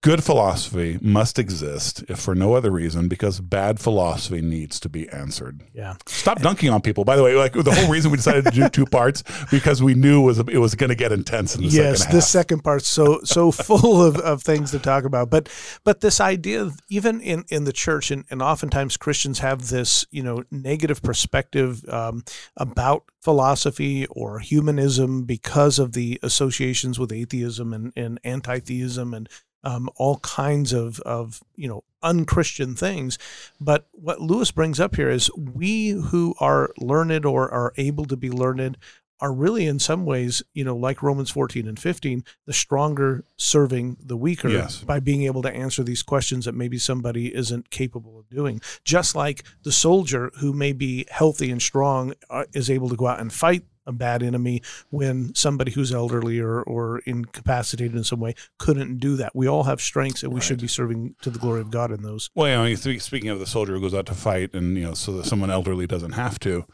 Good 0.04 0.24
philosophy 0.24 1.00
must 1.02 1.40
exist, 1.40 2.04
if 2.10 2.20
for 2.20 2.36
no 2.36 2.54
other 2.54 2.70
reason, 2.70 3.08
because 3.08 3.40
bad 3.40 3.80
philosophy 3.80 4.42
needs 4.42 4.80
to 4.82 4.90
be 4.90 5.10
answered. 5.10 5.64
Yeah. 5.74 5.96
Stop 6.06 6.42
dunking 6.42 6.70
on 6.70 6.82
people. 6.82 7.06
By 7.06 7.16
the 7.16 7.24
way, 7.24 7.36
like 7.36 7.54
the 7.54 7.72
whole 7.74 7.90
reason 7.90 8.12
we 8.12 8.18
decided 8.18 8.44
to 8.46 8.52
do 8.52 8.70
two 8.70 8.86
parts 8.86 9.24
because 9.50 9.82
we 9.82 9.96
knew 9.96 10.22
it 10.22 10.26
was 10.26 10.40
it 10.40 10.58
was 10.60 10.76
going 10.76 10.90
to 10.90 10.96
get 10.96 11.12
intense 11.12 11.56
in 11.56 11.62
the 11.62 11.68
yes 11.70 12.00
second 12.00 12.12
the 12.12 12.18
half. 12.20 12.24
second 12.30 12.60
part's 12.64 12.88
so 12.88 13.22
so 13.24 13.52
full 13.52 14.04
of, 14.04 14.18
of 14.18 14.44
things 14.44 14.72
to 14.72 14.80
talk 14.80 15.06
about 15.06 15.30
but 15.30 15.48
but 15.86 16.02
this 16.02 16.20
idea 16.20 16.62
of- 16.62 16.78
even 16.90 17.22
in 17.22 17.46
in 17.50 17.64
the 17.64 17.72
church 17.74 18.12
and, 18.12 18.26
and 18.30 18.42
oftentimes 18.42 18.98
christians 18.98 19.40
have 19.40 19.70
this 19.70 20.06
you 20.12 20.22
know 20.22 20.44
negative 20.52 21.02
perspective 21.02 21.84
um, 21.88 22.24
about 22.58 23.04
philosophy 23.22 24.06
or 24.08 24.40
humanism 24.40 25.24
because 25.24 25.80
of 25.80 25.94
the 25.94 26.20
associations 26.22 27.00
with 27.00 27.12
atheism 27.12 27.74
and, 27.74 27.94
and 27.96 28.20
anti-theism 28.24 29.14
and 29.14 29.30
um, 29.64 29.90
all 29.96 30.18
kinds 30.20 30.74
of, 30.74 31.00
of 31.02 31.42
you 31.56 31.68
know 31.68 31.84
unchristian 32.02 32.76
things 32.76 33.18
but 33.62 33.88
what 33.94 34.20
lewis 34.20 34.52
brings 34.52 34.80
up 34.80 34.96
here 34.98 35.10
is 35.10 35.32
we 35.38 35.90
who 35.90 36.36
are 36.40 36.72
learned 36.78 37.26
or 37.26 37.50
are 37.50 37.74
able 37.78 38.06
to 38.06 38.18
be 38.18 38.30
learned 38.30 38.78
are 39.24 39.32
really 39.32 39.66
in 39.68 39.80
some 39.80 40.06
ways, 40.06 40.44
you 40.54 40.66
know, 40.66 40.76
like 40.76 41.02
Romans 41.02 41.30
14 41.30 41.66
and 41.66 41.80
15, 41.80 42.26
the 42.46 42.52
stronger 42.52 43.24
serving 43.38 43.96
the 44.04 44.18
weaker 44.18 44.50
Yes. 44.50 44.84
by 44.84 45.00
being 45.00 45.24
able 45.24 45.42
to 45.44 45.56
answer 45.56 45.82
these 45.82 46.04
questions 46.04 46.44
that 46.44 46.56
maybe 46.56 46.78
somebody 46.78 47.34
isn't 47.34 47.70
capable 47.70 48.20
of 48.20 48.30
doing. 48.30 48.60
Just 48.84 49.16
like 49.16 49.44
the 49.64 49.72
soldier 49.72 50.30
who 50.42 50.52
may 50.52 50.74
be 50.74 51.06
healthy 51.10 51.52
and 51.52 51.62
strong 51.62 52.14
uh, 52.30 52.44
is 52.52 52.70
able 52.70 52.90
to 52.90 52.98
go 52.98 53.08
out 53.08 53.22
and 53.22 53.32
fight 53.32 53.64
a 53.86 53.92
bad 53.92 54.24
enemy 54.24 54.62
when 54.90 55.34
somebody 55.36 55.72
who's 55.72 55.94
elderly 55.94 56.40
or, 56.40 56.62
or 56.62 57.00
incapacitated 57.00 57.96
in 57.96 58.04
some 58.04 58.20
way 58.20 58.36
couldn't 58.58 58.98
do 58.98 59.16
that. 59.18 59.36
We 59.36 59.48
all 59.48 59.64
have 59.64 59.82
strengths 59.82 60.24
and 60.24 60.34
we 60.34 60.42
should 60.42 60.62
be 60.62 60.68
serving 60.68 61.16
to 61.22 61.30
the 61.30 61.40
glory 61.40 61.62
of 61.62 61.72
God 61.72 61.92
in 61.92 62.02
those. 62.02 62.30
Well, 62.36 62.48
you 62.48 62.56
know, 62.56 62.66
you 62.66 62.78
think- 62.78 63.02
speaking 63.02 63.30
of 63.30 63.40
the 63.40 63.48
soldier 63.48 63.74
who 63.74 63.82
goes 63.82 63.94
out 63.94 64.06
to 64.08 64.14
fight, 64.14 64.54
and 64.54 64.78
you 64.78 64.84
know, 64.84 64.94
so 64.94 65.12
that 65.14 65.26
someone 65.26 65.50
elderly 65.52 65.88
doesn't 65.88 66.14
have 66.14 66.40
to. 66.40 66.66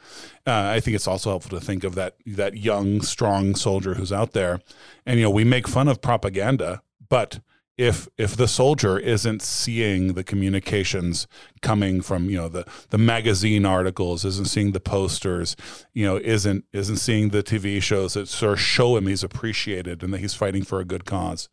Uh, 0.46 0.72
I 0.76 0.80
think 0.80 0.96
it's 0.96 1.08
also 1.08 1.30
helpful 1.30 1.58
to 1.60 1.66
think 1.66 1.84
of 1.84 1.96
that 1.96 2.16
that 2.26 2.58
young, 2.58 3.02
strong 3.02 3.56
soldier 3.56 3.96
who's 3.96 4.12
out 4.12 4.34
there, 4.34 4.60
and 5.06 5.20
you 5.20 5.26
know, 5.26 5.30
we 5.30 5.44
make 5.44 5.68
fun 5.68 5.88
of 5.88 6.02
propaganda, 6.02 6.82
but 7.08 7.40
if 7.80 8.10
if 8.18 8.36
the 8.36 8.48
soldier 8.48 9.00
isn't 9.00 9.42
seeing 9.42 10.14
the 10.14 10.24
communications 10.24 11.28
coming 11.62 12.02
from 12.02 12.30
you 12.30 12.36
know 12.36 12.50
the 12.50 12.66
the 12.90 12.98
magazine 12.98 13.66
articles, 13.66 14.26
isn't 14.26 14.50
seeing 14.50 14.74
the 14.74 14.82
posters, 14.82 15.56
you 15.94 16.06
know, 16.06 16.18
isn't 16.18 16.66
isn't 16.74 16.98
seeing 16.98 17.30
the 17.30 17.42
TV 17.42 17.82
shows 17.82 18.16
that 18.16 18.28
sort 18.28 18.54
of 18.54 18.60
show 18.60 18.98
him 18.98 19.08
he's 19.08 19.24
appreciated 19.24 20.04
and 20.04 20.14
that 20.14 20.20
he's 20.20 20.34
fighting 20.34 20.64
for 20.64 20.82
a 20.82 20.86
good 20.86 21.06
cause 21.06 21.48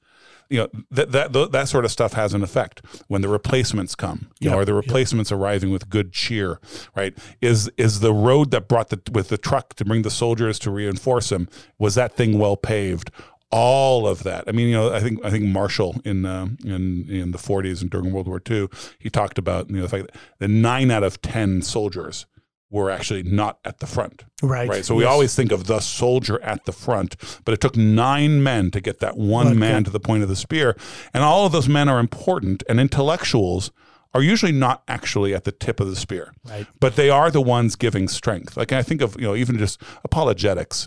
you 0.48 0.58
know 0.58 0.68
that 0.90 1.12
that 1.12 1.32
that 1.52 1.68
sort 1.68 1.84
of 1.84 1.90
stuff 1.90 2.12
has 2.12 2.34
an 2.34 2.42
effect 2.42 2.80
when 3.08 3.20
the 3.20 3.28
replacements 3.28 3.94
come 3.94 4.28
you 4.38 4.48
know 4.48 4.58
are 4.58 4.64
the 4.64 4.74
yep. 4.74 4.84
replacements 4.84 5.32
arriving 5.32 5.70
with 5.70 5.88
good 5.88 6.12
cheer 6.12 6.60
right 6.94 7.18
is 7.40 7.68
is 7.76 7.98
the 8.00 8.14
road 8.14 8.52
that 8.52 8.68
brought 8.68 8.90
the 8.90 9.00
with 9.12 9.28
the 9.28 9.38
truck 9.38 9.74
to 9.74 9.84
bring 9.84 10.02
the 10.02 10.10
soldiers 10.10 10.58
to 10.58 10.70
reinforce 10.70 11.32
him 11.32 11.48
was 11.78 11.96
that 11.96 12.14
thing 12.14 12.38
well 12.38 12.56
paved 12.56 13.10
all 13.50 14.08
of 14.08 14.24
that 14.24 14.44
i 14.48 14.52
mean 14.52 14.68
you 14.68 14.74
know 14.74 14.92
i 14.92 15.00
think 15.00 15.24
i 15.24 15.30
think 15.30 15.44
marshall 15.44 16.00
in 16.04 16.24
um 16.26 16.56
in 16.64 17.06
in 17.08 17.30
the 17.30 17.38
40s 17.38 17.80
and 17.80 17.90
during 17.90 18.12
world 18.12 18.26
war 18.26 18.42
ii 18.50 18.66
he 18.98 19.08
talked 19.08 19.38
about 19.38 19.70
you 19.70 19.76
know 19.76 19.82
the 19.82 19.88
fact 19.88 20.06
that 20.06 20.20
the 20.38 20.48
9 20.48 20.90
out 20.90 21.04
of 21.04 21.22
10 21.22 21.62
soldiers 21.62 22.26
were 22.70 22.90
actually 22.90 23.22
not 23.22 23.60
at 23.64 23.78
the 23.78 23.86
front 23.86 24.24
Right. 24.42 24.68
Right. 24.68 24.84
So 24.84 24.94
we 24.94 25.04
always 25.04 25.34
think 25.34 25.50
of 25.50 25.66
the 25.66 25.80
soldier 25.80 26.42
at 26.42 26.66
the 26.66 26.72
front, 26.72 27.16
but 27.46 27.54
it 27.54 27.60
took 27.62 27.74
nine 27.74 28.42
men 28.42 28.70
to 28.72 28.82
get 28.82 29.00
that 29.00 29.16
one 29.16 29.46
Right, 29.46 29.56
man 29.56 29.84
to 29.84 29.90
the 29.90 29.98
point 30.00 30.22
of 30.22 30.28
the 30.28 30.36
spear. 30.36 30.76
And 31.14 31.22
all 31.24 31.46
of 31.46 31.52
those 31.52 31.70
men 31.70 31.88
are 31.88 31.98
important, 31.98 32.62
and 32.68 32.78
intellectuals 32.78 33.70
are 34.12 34.22
usually 34.22 34.52
not 34.52 34.82
actually 34.88 35.34
at 35.34 35.44
the 35.44 35.52
tip 35.52 35.80
of 35.80 35.88
the 35.88 35.96
spear. 35.96 36.34
Right. 36.44 36.66
But 36.80 36.96
they 36.96 37.08
are 37.08 37.30
the 37.30 37.40
ones 37.40 37.76
giving 37.76 38.08
strength. 38.08 38.58
Like 38.58 38.72
I 38.72 38.82
think 38.82 39.00
of, 39.00 39.16
you 39.18 39.26
know, 39.26 39.34
even 39.34 39.56
just 39.56 39.80
apologetics. 40.04 40.86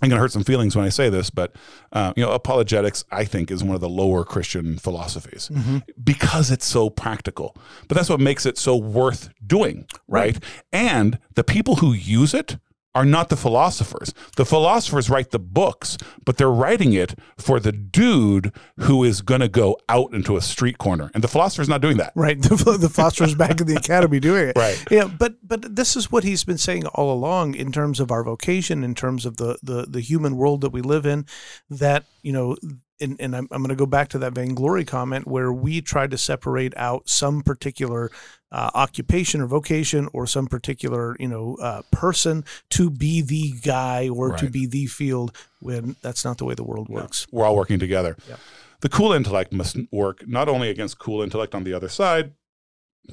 I'm 0.00 0.08
going 0.08 0.16
to 0.18 0.20
hurt 0.22 0.32
some 0.32 0.44
feelings 0.44 0.76
when 0.76 0.84
I 0.84 0.90
say 0.90 1.08
this, 1.08 1.28
but 1.30 1.54
uh, 1.92 2.12
you 2.16 2.24
know, 2.24 2.30
apologetics 2.32 3.04
I 3.10 3.24
think 3.24 3.50
is 3.50 3.64
one 3.64 3.74
of 3.74 3.80
the 3.80 3.88
lower 3.88 4.24
Christian 4.24 4.78
philosophies 4.78 5.48
Mm-hmm. 5.52 5.78
because 6.02 6.50
it's 6.50 6.66
so 6.66 6.88
practical. 6.90 7.56
But 7.88 7.96
that's 7.96 8.08
what 8.08 8.20
makes 8.20 8.46
it 8.46 8.58
so 8.58 8.76
worth 8.76 9.30
doing, 9.46 9.86
right? 10.06 10.34
Right. 10.34 10.44
And 10.72 11.18
the 11.34 11.44
people 11.44 11.76
who 11.76 11.92
use 11.92 12.34
it 12.34 12.58
are 12.98 13.04
not 13.04 13.28
the 13.28 13.36
philosophers. 13.36 14.12
The 14.34 14.44
philosophers 14.44 15.08
write 15.08 15.30
the 15.30 15.38
books, 15.38 15.96
but 16.24 16.36
they're 16.36 16.50
writing 16.50 16.94
it 16.94 17.14
for 17.36 17.60
the 17.60 17.70
dude 17.70 18.52
who 18.80 19.04
is 19.04 19.22
going 19.22 19.40
to 19.40 19.48
go 19.48 19.78
out 19.88 20.12
into 20.12 20.36
a 20.36 20.40
street 20.40 20.78
corner, 20.78 21.08
and 21.14 21.22
the 21.22 21.28
philosopher's 21.28 21.68
not 21.68 21.80
doing 21.80 21.98
that. 21.98 22.12
Right. 22.16 22.36
The, 22.48 22.76
the 22.76 22.88
philosopher's 22.88 23.36
back 23.36 23.60
in 23.60 23.68
the 23.68 23.76
academy 23.84 24.18
doing 24.18 24.48
it. 24.48 24.56
Right. 24.56 24.82
Yeah. 24.90 25.04
But 25.04 25.36
but 25.46 25.76
this 25.76 25.94
is 25.94 26.10
what 26.10 26.24
he's 26.24 26.42
been 26.42 26.58
saying 26.58 26.86
all 26.86 27.12
along 27.12 27.54
in 27.54 27.70
terms 27.70 28.00
of 28.00 28.10
our 28.10 28.24
vocation, 28.24 28.82
in 28.82 28.96
terms 28.96 29.24
of 29.24 29.36
the 29.36 29.58
the, 29.62 29.86
the 29.88 30.00
human 30.00 30.36
world 30.36 30.62
that 30.62 30.70
we 30.70 30.80
live 30.80 31.06
in, 31.06 31.26
that, 31.70 32.04
you 32.22 32.32
know, 32.32 32.56
and, 33.00 33.16
and 33.20 33.36
I'm, 33.36 33.48
I'm 33.50 33.62
going 33.62 33.68
to 33.68 33.76
go 33.76 33.86
back 33.86 34.08
to 34.08 34.18
that 34.20 34.32
vainglory 34.32 34.84
comment 34.84 35.26
where 35.26 35.52
we 35.52 35.80
tried 35.80 36.10
to 36.10 36.18
separate 36.18 36.76
out 36.76 37.08
some 37.08 37.42
particular 37.42 38.10
uh, 38.50 38.70
occupation 38.74 39.40
or 39.40 39.46
vocation 39.46 40.08
or 40.12 40.26
some 40.26 40.46
particular 40.46 41.16
you 41.18 41.28
know 41.28 41.56
uh, 41.60 41.82
person 41.92 42.44
to 42.70 42.90
be 42.90 43.20
the 43.20 43.52
guy 43.62 44.08
or 44.08 44.36
to 44.36 44.48
be 44.48 44.66
the 44.66 44.86
field 44.86 45.36
when 45.60 45.96
that's 46.02 46.24
not 46.24 46.38
the 46.38 46.44
way 46.44 46.54
the 46.54 46.64
world 46.64 46.88
works. 46.88 47.26
We're 47.30 47.44
all 47.44 47.56
working 47.56 47.78
together. 47.78 48.16
Yeah. 48.28 48.36
The 48.80 48.88
cool 48.88 49.12
intellect 49.12 49.52
must 49.52 49.76
work 49.90 50.26
not 50.26 50.48
only 50.48 50.70
against 50.70 50.98
cool 50.98 51.22
intellect 51.22 51.54
on 51.54 51.64
the 51.64 51.74
other 51.74 51.88
side, 51.88 52.32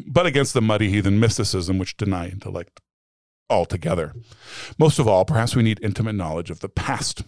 but 0.07 0.25
against 0.25 0.53
the 0.53 0.61
muddy 0.61 0.89
heathen 0.89 1.19
mysticism 1.19 1.77
which 1.77 1.97
deny 1.97 2.29
intellect 2.29 2.81
altogether. 3.49 4.13
Most 4.77 4.99
of 4.99 5.07
all, 5.07 5.25
perhaps 5.25 5.55
we 5.55 5.63
need 5.63 5.79
intimate 5.81 6.13
knowledge 6.13 6.49
of 6.49 6.59
the 6.59 6.69
past. 6.69 7.23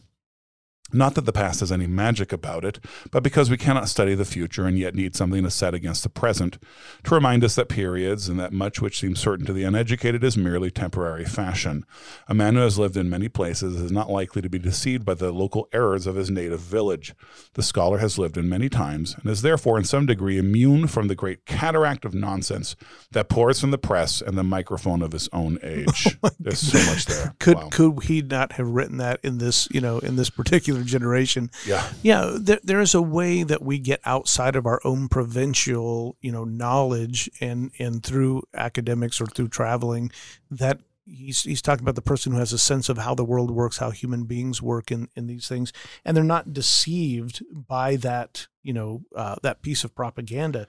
Not 0.94 1.16
that 1.16 1.26
the 1.26 1.34
past 1.34 1.60
has 1.60 1.72
any 1.72 1.88
magic 1.88 2.32
about 2.32 2.64
it, 2.64 2.80
but 3.12 3.24
because 3.24 3.50
we 3.50 3.58
cannot 3.58 3.90
study 3.90 4.16
the 4.16 4.26
future 4.26 4.66
and 4.66 4.78
yet 4.78 4.96
need 4.96 5.16
something 5.16 5.44
to 5.44 5.52
set 5.52 5.74
against 5.74 6.04
the 6.04 6.10
present 6.10 6.58
to 7.04 7.16
remind 7.16 7.44
us 7.44 7.56
that 7.56 7.70
periods 7.70 8.30
and 8.30 8.40
that 8.40 8.54
much 8.54 8.82
which 8.82 9.00
seems 9.00 9.20
certain 9.20 9.46
to 9.46 9.54
the 9.54 9.64
uneducated 9.64 10.24
is 10.24 10.38
merely 10.38 10.72
temporary 10.72 11.26
fashion. 11.26 11.86
A 12.28 12.34
man 12.34 12.56
who 12.56 12.62
has 12.62 12.80
lived 12.80 12.98
in 12.98 13.10
many 13.10 13.28
places 13.30 13.80
is 13.80 13.92
not 13.92 14.10
likely 14.10 14.42
to 14.42 14.50
be 14.50 14.60
deceived 14.60 15.06
by 15.06 15.14
the 15.14 15.32
local 15.32 15.68
errors 15.74 16.08
of 16.08 16.16
his 16.16 16.30
native 16.30 16.60
village. 16.62 17.14
The 17.54 17.64
scholar 17.64 17.98
has 17.98 18.18
lived 18.18 18.38
in 18.38 18.48
many 18.50 18.70
times 18.70 19.16
and 19.16 19.30
is 19.30 19.42
therefore 19.42 19.78
in 19.78 19.84
some 19.84 20.06
degree 20.06 20.38
immune 20.38 20.88
from 20.88 21.08
the 21.08 21.16
great 21.16 21.46
cataract 21.46 22.06
of 22.06 22.14
nonsense 22.14 22.76
that 23.12 23.30
pours 23.30 23.60
from 23.60 23.72
the 23.72 23.78
press 23.78 24.22
and 24.22 24.38
the 24.38 24.44
microphone 24.44 25.02
of 25.02 25.12
his 25.12 25.28
own 25.34 25.60
oh 25.64 25.68
age. 25.68 26.18
There's 26.40 26.60
so 26.60 26.78
much 26.92 27.06
there. 27.06 27.36
Could 27.40 27.58
Wow. 27.58 27.70
could 27.72 28.04
he 28.04 28.22
not 28.22 28.54
have 28.54 28.68
written 28.68 28.98
that 28.98 29.20
in 29.24 29.38
this 29.40 29.68
you 29.72 29.82
know 29.82 30.00
in 30.00 30.16
this 30.16 30.30
particular 30.30 30.77
generation? 30.84 31.50
Yeah. 31.66 31.88
Yeah, 32.02 32.38
there, 32.40 32.60
there 32.64 32.80
is 32.80 32.94
a 32.94 33.02
way 33.02 33.44
that 33.44 33.62
we 33.62 33.80
get 33.80 34.02
outside 34.06 34.56
of 34.56 34.66
our 34.66 34.82
own 34.84 35.08
provincial, 35.08 36.18
you 36.22 36.32
know, 36.32 36.44
knowledge 36.44 37.30
and 37.40 37.72
and 37.80 38.04
through 38.04 38.44
academics 38.54 39.22
or 39.22 39.26
through 39.26 39.50
traveling 39.50 40.12
that 40.52 40.80
he's 41.06 41.42
he's 41.42 41.62
talking 41.62 41.84
about 41.84 41.96
the 41.96 42.02
person 42.02 42.34
who 42.34 42.40
has 42.40 42.54
a 42.54 42.58
sense 42.58 42.90
of 42.90 42.98
how 42.98 43.16
the 43.16 43.26
world 43.26 43.52
works, 43.52 43.78
how 43.78 43.92
human 43.92 44.26
beings 44.26 44.62
work 44.62 44.92
in 44.92 45.10
in 45.16 45.28
these 45.28 45.48
things, 45.48 45.72
and 46.04 46.16
they're 46.16 46.24
not 46.24 46.54
deceived 46.54 47.44
by 47.52 47.96
that, 47.98 48.48
you 48.64 48.74
know, 48.74 49.04
uh, 49.16 49.36
that 49.42 49.62
piece 49.62 49.84
of 49.84 49.96
propaganda. 49.96 50.68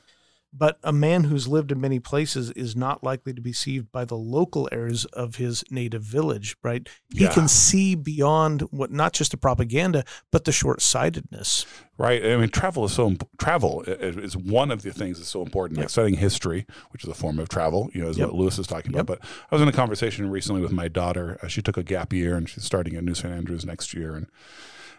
But 0.51 0.79
a 0.83 0.93
man 0.95 1.25
who's 1.25 1.47
lived 1.47 1.71
in 1.71 1.81
many 1.81 2.01
places 2.01 2.51
is 2.53 2.75
not 2.75 3.05
likely 3.05 3.35
to 3.35 3.41
be 3.43 3.51
deceived 3.51 3.93
by 3.93 4.07
the 4.07 4.17
local 4.17 4.67
errors 4.73 5.05
of 5.07 5.37
his 5.37 5.63
native 5.71 6.03
village, 6.03 6.57
right? 6.63 6.89
He 7.15 7.25
Yeah. 7.25 7.33
can 7.35 7.49
see 7.49 7.95
beyond 7.95 8.63
what 8.71 8.91
not 8.91 9.13
just 9.13 9.33
the 9.33 9.37
propaganda, 9.37 10.05
but 10.33 10.45
the 10.47 10.53
short 10.53 10.81
sightedness. 10.81 11.67
Right. 11.99 12.25
I 12.25 12.37
mean, 12.39 12.49
travel 12.49 12.85
is 12.87 12.93
so 12.93 13.15
travel 13.39 13.83
is 13.83 14.37
one 14.37 14.71
of 14.71 14.83
the 14.83 14.93
things 14.93 15.19
that's 15.19 15.29
so 15.29 15.43
important. 15.43 15.81
Like 15.81 15.91
studying 15.91 16.17
history, 16.19 16.65
which 16.93 17.05
is 17.05 17.11
a 17.11 17.15
form 17.15 17.39
of 17.39 17.49
travel, 17.51 17.91
you 17.93 18.03
know, 18.03 18.09
is 18.09 18.17
Yep. 18.17 18.29
what 18.29 18.37
Lewis 18.37 18.59
is 18.59 18.67
talking 18.67 18.93
about. 18.95 19.01
Yep. 19.01 19.19
But 19.21 19.29
I 19.51 19.55
was 19.55 19.61
in 19.63 19.69
a 19.69 19.73
conversation 19.73 20.31
recently 20.31 20.63
with 20.63 20.73
my 20.73 20.89
daughter. 20.89 21.39
Uh, 21.43 21.49
she 21.49 21.61
took 21.61 21.77
a 21.77 21.83
gap 21.83 22.13
year 22.13 22.37
and 22.37 22.49
she's 22.49 22.65
starting 22.65 22.95
at 22.97 23.05
New 23.05 23.15
St. 23.15 23.33
Andrews 23.35 23.67
next 23.67 23.93
year. 23.93 24.15
And 24.15 24.27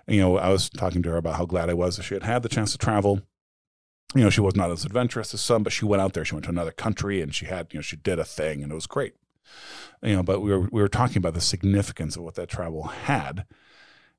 you 0.08 0.20
know, 0.22 0.38
I 0.38 0.50
was 0.50 0.70
talking 0.70 1.02
to 1.04 1.10
her 1.10 1.18
about 1.18 1.36
how 1.38 1.46
glad 1.46 1.70
I 1.70 1.74
was 1.74 1.98
that 1.98 2.04
she 2.04 2.14
had 2.14 2.24
had 2.24 2.44
the 2.44 2.50
chance 2.50 2.72
to 2.74 2.78
travel. 2.78 3.22
You 4.16 4.24
know, 4.24 4.30
she 4.30 4.42
was 4.42 4.56
not 4.56 4.72
as 4.72 4.86
adventurous 4.86 5.34
as 5.34 5.42
some, 5.42 5.62
but 5.64 5.74
she 5.74 5.86
went 5.86 6.02
out 6.02 6.14
there. 6.14 6.26
She 6.26 6.34
went 6.34 6.46
to 6.46 6.52
another 6.52 6.72
country 6.72 7.22
and 7.22 7.34
she 7.34 7.46
had, 7.46 7.68
you 7.72 7.78
know, 7.78 7.84
she 7.84 7.96
did 7.96 8.18
a 8.18 8.26
thing 8.26 8.64
and 8.64 8.72
it 8.72 8.76
was 8.76 8.88
great. 8.88 9.14
You 10.02 10.16
know, 10.16 10.24
but 10.24 10.40
we 10.40 10.52
were 10.52 10.68
we 10.72 10.82
were 10.82 10.88
talking 10.88 11.18
about 11.18 11.34
the 11.34 11.42
significance 11.42 12.16
of 12.16 12.24
what 12.24 12.36
that 12.36 12.50
travel 12.50 12.84
had. 12.84 13.46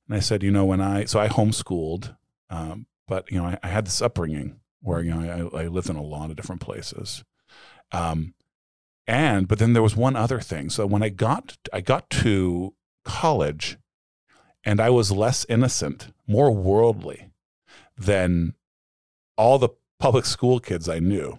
And 0.06 0.16
I 0.16 0.20
said, 0.20 0.42
you 0.42 0.50
know, 0.50 0.64
when 0.64 0.80
I 0.80 1.04
so 1.04 1.18
I 1.18 1.28
homeschooled, 1.28 2.16
um, 2.50 2.86
but 3.08 3.30
you 3.30 3.38
know, 3.38 3.46
I, 3.46 3.58
I 3.62 3.68
had 3.68 3.86
this 3.86 4.02
upbringing 4.02 4.60
where 4.82 5.02
you 5.02 5.14
know 5.14 5.50
I, 5.54 5.62
I 5.62 5.66
lived 5.68 5.88
in 5.88 5.96
a 5.96 6.02
lot 6.02 6.30
of 6.30 6.36
different 6.36 6.60
places, 6.60 7.24
um, 7.92 8.34
and 9.06 9.48
but 9.48 9.58
then 9.58 9.72
there 9.72 9.82
was 9.82 9.96
one 9.96 10.16
other 10.16 10.40
thing. 10.40 10.68
So 10.68 10.86
when 10.86 11.02
I 11.02 11.08
got 11.08 11.56
I 11.72 11.80
got 11.80 12.10
to 12.10 12.74
college, 13.04 13.78
and 14.64 14.80
I 14.80 14.90
was 14.90 15.10
less 15.10 15.46
innocent, 15.48 16.08
more 16.26 16.50
worldly 16.50 17.30
than 17.96 18.54
all 19.36 19.58
the 19.58 19.70
public 20.00 20.24
school 20.26 20.58
kids 20.58 20.88
I 20.88 20.98
knew, 20.98 21.38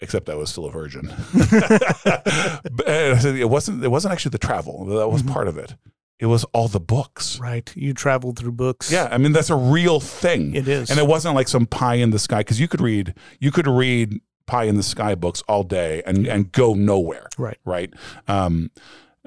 except 0.00 0.28
I 0.28 0.34
was 0.34 0.50
still 0.50 0.66
a 0.66 0.70
virgin. 0.72 1.06
But, 1.34 2.88
I 2.88 3.18
said 3.18 3.36
it 3.36 3.48
wasn't. 3.50 3.84
It 3.84 3.88
wasn't 3.88 4.12
actually 4.12 4.30
the 4.30 4.38
travel 4.38 4.84
that 4.86 5.08
was 5.08 5.22
Mhm. 5.22 5.32
part 5.32 5.48
of 5.48 5.56
it. 5.58 5.74
It 6.18 6.26
was 6.26 6.44
all 6.52 6.68
the 6.68 6.80
books. 6.80 7.38
Right. 7.40 7.72
You 7.76 7.92
traveled 7.94 8.38
through 8.38 8.52
books. 8.52 8.90
Yeah, 8.92 9.08
I 9.10 9.18
mean 9.18 9.32
that's 9.32 9.50
a 9.50 9.56
real 9.56 9.98
thing. 10.00 10.54
It 10.54 10.68
is. 10.68 10.90
And 10.90 10.98
it 10.98 11.06
wasn't 11.06 11.34
like 11.34 11.48
some 11.48 11.66
pie 11.66 11.96
in 11.96 12.10
the 12.10 12.18
sky 12.18 12.38
because 12.40 12.60
you 12.60 12.68
could 12.68 12.80
read 12.80 13.14
you 13.40 13.50
could 13.50 13.66
read 13.66 14.20
pie 14.46 14.64
in 14.64 14.76
the 14.76 14.82
sky 14.84 15.14
books 15.16 15.42
all 15.48 15.64
day 15.64 16.02
and 16.06 16.26
and 16.26 16.52
go 16.52 16.74
nowhere. 16.74 17.26
Right. 17.38 17.58
Right. 17.64 17.92
Um, 18.28 18.70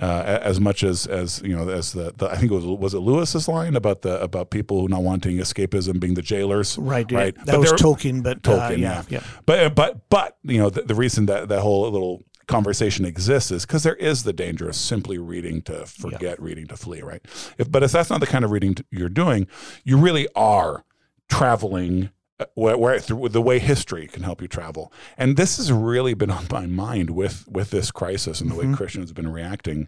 uh, 0.02 0.40
as 0.42 0.60
much 0.60 0.84
as 0.84 1.08
as 1.08 1.42
you 1.44 1.56
know 1.56 1.70
as 1.70 1.94
the, 1.94 2.14
the 2.18 2.28
I 2.28 2.36
think 2.36 2.52
it 2.52 2.56
was 2.56 2.66
was 2.66 2.94
it 2.94 3.00
Lewis's 3.00 3.48
line 3.48 3.76
about 3.76 4.02
the 4.02 4.22
about 4.22 4.50
people 4.50 4.88
not 4.88 5.04
wanting 5.04 5.38
escapism 5.38 6.00
being 6.00 6.16
the 6.16 6.22
jailers. 6.22 6.78
Right. 6.78 7.10
yeah. 7.10 7.18
Right. 7.18 7.36
That 7.46 7.46
But 7.48 7.60
was 7.60 7.74
Tolkien, 7.74 8.22
but 8.22 8.38
uh, 8.48 8.70
Tolkien, 8.70 8.80
yeah, 8.80 9.04
yeah. 9.08 9.20
yeah. 9.20 9.24
But 9.46 9.76
but 9.76 10.10
but 10.10 10.38
you 10.44 10.58
know 10.58 10.70
the, 10.70 10.82
the 10.82 10.96
reason 10.96 11.28
that 11.28 11.48
that 11.48 11.62
whole 11.62 11.90
little 11.90 12.24
conversation 12.48 13.06
exists 13.06 13.52
is 13.52 13.66
because 13.66 13.84
there 13.84 13.96
is 13.96 14.24
the 14.24 14.34
danger 14.34 14.70
of 14.70 14.76
simply 14.76 15.18
reading 15.18 15.62
to 15.64 15.86
forget, 15.86 16.42
reading 16.42 16.68
to 16.68 16.78
flee, 16.78 17.02
right? 17.02 17.22
If 17.58 17.72
but 17.72 17.82
if 17.82 17.92
that's 17.92 18.10
not 18.10 18.20
the 18.20 18.28
kind 18.28 18.46
of 18.46 18.52
reading 18.52 18.76
t- 18.76 18.84
you're 18.92 19.10
doing, 19.10 19.48
you 19.84 19.98
really 19.98 20.28
are 20.36 20.84
traveling. 21.30 22.10
Where, 22.54 22.78
where 22.78 23.00
through 23.00 23.30
the 23.30 23.42
way 23.42 23.60
history 23.60 24.08
can 24.08 24.24
help 24.24 24.42
you 24.42 24.50
travel, 24.50 24.92
and 25.18 25.38
this 25.38 25.56
has 25.56 25.72
really 25.72 26.14
been 26.14 26.30
on 26.30 26.48
my 26.52 26.66
mind 26.66 27.12
with 27.12 27.48
with 27.48 27.72
this 27.72 27.92
crisis 27.92 28.42
and 28.42 28.52
the 28.52 28.56
way 28.56 28.76
Christians 28.76 29.10
have 29.10 29.16
been 29.16 29.32
reacting 29.32 29.88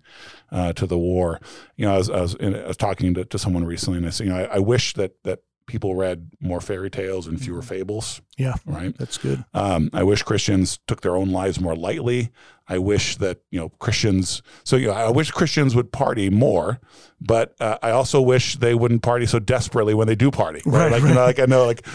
uh, 0.49 0.71
to 0.73 0.87
the 0.87 0.97
war. 0.97 1.41
You 1.75 1.87
know, 1.87 1.95
I 1.95 1.97
was, 1.97 2.09
I 2.09 2.21
was, 2.21 2.35
in, 2.35 2.55
I 2.55 2.67
was 2.67 2.77
talking 2.77 3.13
to, 3.15 3.25
to 3.25 3.37
someone 3.37 3.65
recently, 3.65 3.97
and 3.97 4.07
I 4.07 4.11
said, 4.11 4.27
you 4.27 4.33
know, 4.33 4.39
I, 4.39 4.55
I 4.55 4.59
wish 4.59 4.93
that 4.93 5.21
that 5.23 5.39
people 5.67 5.95
read 5.95 6.31
more 6.39 6.59
fairy 6.59 6.89
tales 6.89 7.27
and 7.27 7.39
fewer 7.39 7.61
fables. 7.61 8.21
Yeah. 8.37 8.55
Right. 8.65 8.97
That's 8.97 9.17
good. 9.17 9.45
Um, 9.53 9.89
I 9.93 10.03
wish 10.03 10.23
Christians 10.23 10.79
took 10.87 11.01
their 11.01 11.15
own 11.15 11.29
lives 11.31 11.59
more 11.59 11.75
lightly. 11.75 12.31
I 12.67 12.79
wish 12.79 13.17
that 13.17 13.41
you 13.51 13.59
know 13.59 13.69
Christians. 13.69 14.41
So 14.63 14.75
you 14.75 14.87
know, 14.87 14.93
I 14.93 15.11
wish 15.11 15.31
Christians 15.31 15.75
would 15.75 15.91
party 15.91 16.29
more, 16.29 16.79
but 17.21 17.55
uh, 17.61 17.77
I 17.81 17.91
also 17.91 18.21
wish 18.21 18.55
they 18.55 18.73
wouldn't 18.73 19.03
party 19.03 19.25
so 19.25 19.39
desperately 19.39 19.93
when 19.93 20.07
they 20.07 20.15
do 20.15 20.31
party. 20.31 20.61
Right? 20.65 20.91
Right, 20.91 20.91
like, 20.93 21.01
you 21.03 21.13
know, 21.15 21.25
like 21.25 21.39
I 21.39 21.45
know, 21.45 21.65
like, 21.65 21.85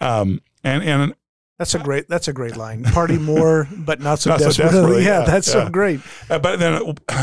um, 0.00 0.40
and 0.62 0.84
and 0.84 1.14
That's 1.58 1.74
a 1.74 1.78
great. 1.80 2.08
That's 2.08 2.28
a 2.28 2.32
great 2.32 2.56
line. 2.56 2.84
Party 2.84 3.18
more, 3.18 3.68
but 3.76 4.00
not 4.00 4.20
so 4.20 4.30
Not 4.30 4.40
so 4.40 4.46
desperately. 4.46 4.70
desperately, 4.78 5.04
yeah, 5.04 5.20
yeah, 5.20 5.26
that's 5.26 5.48
yeah. 5.48 5.64
so 5.64 5.68
great. 5.70 6.00
Uh, 6.28 6.38
but 6.38 6.58
then, 6.60 6.80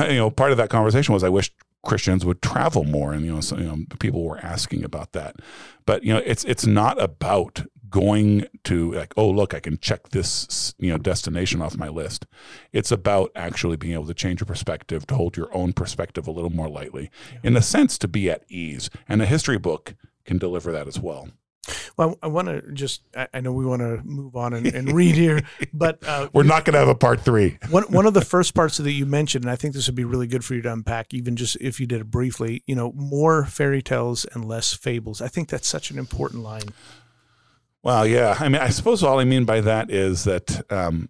you 0.09 0.17
know, 0.17 0.29
part 0.29 0.51
of 0.51 0.57
that 0.57 0.69
conversation 0.69 1.13
was 1.13 1.23
I 1.23 1.29
wish 1.29 1.51
Christians 1.87 2.25
would 2.25 2.41
travel 2.41 2.83
more, 2.83 3.13
and 3.13 3.25
you 3.25 3.33
know, 3.33 3.41
so, 3.41 3.57
you 3.57 3.63
know, 3.63 3.77
people 3.99 4.23
were 4.23 4.39
asking 4.39 4.83
about 4.83 5.13
that. 5.13 5.37
But 5.85 6.03
you 6.03 6.13
know, 6.13 6.21
it's 6.25 6.43
it's 6.43 6.67
not 6.67 7.01
about 7.01 7.65
going 7.89 8.45
to 8.65 8.91
like, 8.91 9.13
oh, 9.15 9.29
look, 9.29 9.53
I 9.53 9.61
can 9.61 9.77
check 9.77 10.09
this, 10.09 10.75
you 10.77 10.91
know, 10.91 10.97
destination 10.97 11.61
off 11.61 11.77
my 11.77 11.87
list. 11.87 12.25
It's 12.73 12.91
about 12.91 13.31
actually 13.35 13.77
being 13.77 13.93
able 13.93 14.07
to 14.07 14.13
change 14.13 14.41
your 14.41 14.45
perspective, 14.45 15.07
to 15.07 15.15
hold 15.15 15.37
your 15.37 15.55
own 15.55 15.71
perspective 15.71 16.27
a 16.27 16.31
little 16.31 16.49
more 16.49 16.67
lightly, 16.67 17.09
in 17.41 17.55
a 17.55 17.61
sense, 17.61 17.97
to 17.99 18.07
be 18.09 18.29
at 18.29 18.43
ease. 18.49 18.89
And 19.07 19.21
a 19.21 19.25
history 19.25 19.57
book 19.57 19.95
can 20.25 20.37
deliver 20.37 20.73
that 20.73 20.87
as 20.87 20.99
well. 20.99 21.29
Well, 21.97 22.19
I 22.21 22.27
want 22.27 22.47
to 22.47 22.61
just. 22.73 23.01
I, 23.15 23.27
I 23.33 23.41
know 23.41 23.51
we 23.51 23.65
want 23.65 23.81
to 23.81 24.01
move 24.03 24.35
on 24.35 24.53
and, 24.53 24.67
and 24.67 24.93
read 24.93 25.15
here, 25.15 25.41
but 25.73 26.07
uh, 26.07 26.29
We're 26.31 26.43
not 26.43 26.63
going 26.63 26.73
to 26.73 26.79
have 26.79 26.87
a 26.87 26.95
part 26.95 27.21
three. 27.21 27.57
one 27.69 27.83
one 27.85 28.05
of 28.05 28.13
the 28.13 28.23
first 28.23 28.53
parts 28.53 28.77
that 28.77 28.91
you 28.91 29.05
mentioned, 29.07 29.45
and 29.45 29.51
I 29.51 29.55
think 29.55 29.73
this 29.73 29.87
would 29.87 29.95
be 29.95 30.03
really 30.03 30.27
good 30.27 30.45
for 30.45 30.53
you 30.53 30.61
to 30.61 30.71
unpack, 30.71 31.13
even 31.13 31.35
just 31.35 31.57
if 31.59 31.79
you 31.79 31.87
did 31.87 32.01
it 32.01 32.11
briefly. 32.11 32.63
You 32.67 32.75
know, 32.75 32.91
more 32.93 33.45
fairy 33.45 33.81
tales 33.81 34.25
and 34.25 34.45
less 34.45 34.73
fables. 34.73 35.21
I 35.21 35.27
think 35.27 35.49
that's 35.49 35.67
such 35.67 35.89
an 35.89 35.97
important 35.97 36.43
line. 36.43 36.69
Well, 37.81 38.05
yeah. 38.05 38.37
I 38.39 38.49
mean, 38.49 38.61
I 38.61 38.69
suppose 38.69 39.01
all 39.01 39.19
I 39.19 39.23
mean 39.23 39.45
by 39.45 39.61
that 39.61 39.89
is 39.89 40.23
that 40.25 40.71
um, 40.71 41.09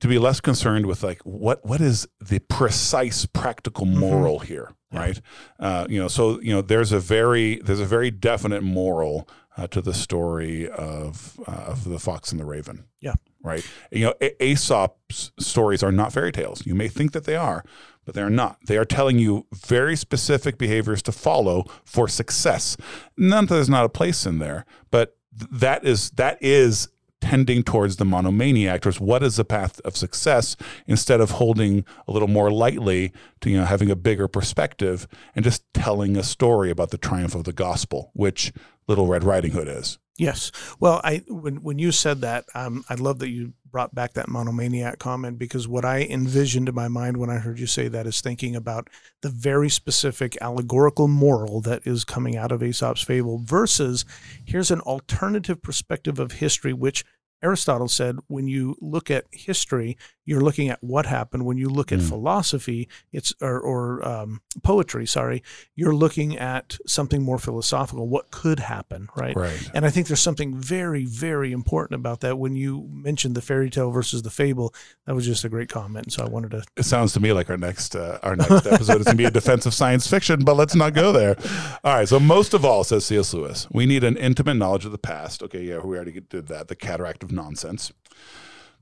to 0.00 0.08
be 0.08 0.18
less 0.18 0.40
concerned 0.40 0.84
with 0.84 1.02
like 1.02 1.22
what 1.22 1.64
what 1.64 1.80
is 1.80 2.06
the 2.20 2.40
precise 2.40 3.24
practical 3.24 3.86
moral 3.86 4.40
here, 4.40 4.72
right? 4.92 5.20
Uh, 5.58 5.86
you 5.88 5.98
know, 5.98 6.08
so 6.08 6.40
you 6.40 6.52
know, 6.52 6.60
there's 6.60 6.92
a 6.92 7.00
very 7.00 7.56
there's 7.56 7.80
a 7.80 7.86
very 7.86 8.10
definite 8.10 8.62
moral 8.62 9.26
uh, 9.56 9.66
to 9.68 9.80
the 9.82 9.94
story 9.94 10.68
of 10.68 11.38
uh, 11.46 11.64
of 11.68 11.84
the 11.84 11.98
fox 11.98 12.32
and 12.32 12.40
the 12.40 12.44
raven. 12.44 12.84
Yeah. 13.00 13.14
Right. 13.42 13.66
You 13.90 14.06
know, 14.06 14.14
a- 14.20 14.44
Aesop's 14.44 15.32
stories 15.38 15.82
are 15.82 15.92
not 15.92 16.12
fairy 16.12 16.32
tales. 16.32 16.64
You 16.64 16.74
may 16.74 16.88
think 16.88 17.12
that 17.12 17.24
they 17.24 17.34
are, 17.36 17.64
but 18.04 18.14
they 18.14 18.22
are 18.22 18.30
not. 18.30 18.58
They 18.66 18.76
are 18.78 18.84
telling 18.84 19.18
you 19.18 19.46
very 19.52 19.96
specific 19.96 20.58
behaviors 20.58 21.02
to 21.02 21.12
follow 21.12 21.64
for 21.84 22.06
success. 22.08 22.76
None 23.16 23.46
that 23.46 23.54
there's 23.54 23.68
not 23.68 23.84
a 23.84 23.88
place 23.88 24.26
in 24.26 24.38
there, 24.38 24.64
but 24.90 25.16
th- 25.38 25.50
that 25.52 25.84
is 25.84 26.10
that 26.12 26.38
is 26.40 26.88
tending 27.22 27.62
towards 27.62 27.96
the 27.96 28.04
monomaniac 28.04 28.82
towards 28.82 29.00
what 29.00 29.22
is 29.22 29.36
the 29.36 29.44
path 29.44 29.80
of 29.84 29.96
success 29.96 30.56
instead 30.88 31.20
of 31.20 31.30
holding 31.30 31.84
a 32.08 32.12
little 32.12 32.26
more 32.26 32.50
lightly 32.50 33.12
to 33.40 33.48
you 33.48 33.56
know 33.56 33.64
having 33.64 33.90
a 33.90 33.96
bigger 33.96 34.26
perspective 34.26 35.06
and 35.36 35.44
just 35.44 35.62
telling 35.72 36.16
a 36.16 36.22
story 36.22 36.68
about 36.68 36.90
the 36.90 36.98
triumph 36.98 37.36
of 37.36 37.44
the 37.44 37.52
gospel 37.52 38.10
which 38.12 38.52
little 38.88 39.06
red 39.06 39.22
riding 39.22 39.52
hood 39.52 39.68
is 39.68 39.98
Yes. 40.22 40.52
Well, 40.78 41.00
I 41.02 41.24
when 41.26 41.56
when 41.64 41.80
you 41.80 41.90
said 41.90 42.20
that, 42.20 42.44
um, 42.54 42.84
I 42.88 42.94
love 42.94 43.18
that 43.18 43.30
you 43.30 43.54
brought 43.72 43.92
back 43.92 44.12
that 44.12 44.28
monomaniac 44.28 45.00
comment 45.00 45.36
because 45.36 45.66
what 45.66 45.84
I 45.84 46.02
envisioned 46.02 46.68
in 46.68 46.76
my 46.76 46.86
mind 46.86 47.16
when 47.16 47.28
I 47.28 47.38
heard 47.38 47.58
you 47.58 47.66
say 47.66 47.88
that 47.88 48.06
is 48.06 48.20
thinking 48.20 48.54
about 48.54 48.88
the 49.22 49.30
very 49.30 49.68
specific 49.68 50.38
allegorical 50.40 51.08
moral 51.08 51.60
that 51.62 51.84
is 51.84 52.04
coming 52.04 52.36
out 52.36 52.52
of 52.52 52.62
Aesop's 52.62 53.02
fable 53.02 53.40
versus 53.42 54.04
here's 54.44 54.70
an 54.70 54.80
alternative 54.82 55.60
perspective 55.60 56.20
of 56.20 56.32
history, 56.32 56.72
which 56.72 57.04
Aristotle 57.42 57.88
said 57.88 58.16
when 58.28 58.46
you 58.46 58.76
look 58.80 59.10
at 59.10 59.24
history, 59.30 59.96
you're 60.24 60.40
looking 60.40 60.68
at 60.68 60.82
what 60.82 61.06
happened. 61.06 61.44
When 61.44 61.58
you 61.58 61.68
look 61.68 61.90
at 61.90 61.98
Mm. 61.98 62.08
philosophy, 62.08 62.88
it's 63.12 63.32
or, 63.40 63.58
or 63.60 64.06
um, 64.06 64.40
poetry, 64.62 65.04
sorry, 65.06 65.42
you're 65.74 65.94
looking 65.94 66.38
at 66.38 66.78
something 66.86 67.22
more 67.22 67.38
philosophical. 67.38 68.08
What 68.08 68.30
could 68.30 68.60
happen, 68.60 69.08
right? 69.16 69.34
right 69.34 69.70
And 69.74 69.84
I 69.84 69.90
think 69.90 70.06
there's 70.06 70.20
something 70.20 70.54
very, 70.54 71.04
very 71.04 71.50
important 71.50 71.98
about 71.98 72.20
that. 72.20 72.38
When 72.38 72.54
you 72.54 72.86
mentioned 72.92 73.34
the 73.34 73.42
fairy 73.42 73.68
tale 73.68 73.90
versus 73.90 74.22
the 74.22 74.30
fable, 74.30 74.72
that 75.06 75.14
was 75.16 75.26
just 75.26 75.44
a 75.44 75.48
great 75.48 75.68
comment. 75.68 76.12
So 76.12 76.22
I 76.24 76.28
wanted 76.28 76.52
to. 76.52 76.62
it 76.76 76.84
sounds 76.84 77.12
to 77.14 77.20
me 77.20 77.32
like 77.32 77.50
our 77.50 77.56
next 77.56 77.96
uh, 77.96 78.18
our 78.22 78.36
next 78.36 78.66
episode 78.66 79.00
is 79.00 79.04
going 79.06 79.16
to 79.16 79.22
be 79.22 79.24
a 79.24 79.30
defense 79.30 79.66
of 79.66 79.74
science 79.74 80.06
fiction, 80.06 80.44
but 80.44 80.54
let's 80.54 80.76
not 80.76 80.94
go 80.94 81.10
there. 81.10 81.36
All 81.82 81.94
right. 81.96 82.08
So 82.08 82.20
most 82.20 82.54
of 82.54 82.64
all, 82.64 82.84
says 82.84 83.04
C.S. 83.06 83.34
Lewis, 83.34 83.66
we 83.72 83.86
need 83.86 84.04
an 84.04 84.16
intimate 84.16 84.54
knowledge 84.54 84.84
of 84.84 84.92
the 84.92 84.98
past. 84.98 85.42
Okay, 85.42 85.62
yeah, 85.64 85.78
we 85.78 85.96
already 85.96 86.20
did 86.20 86.46
that. 86.46 86.68
The 86.68 86.76
cataract 86.76 87.24
of 87.24 87.31
nonsense. 87.32 87.92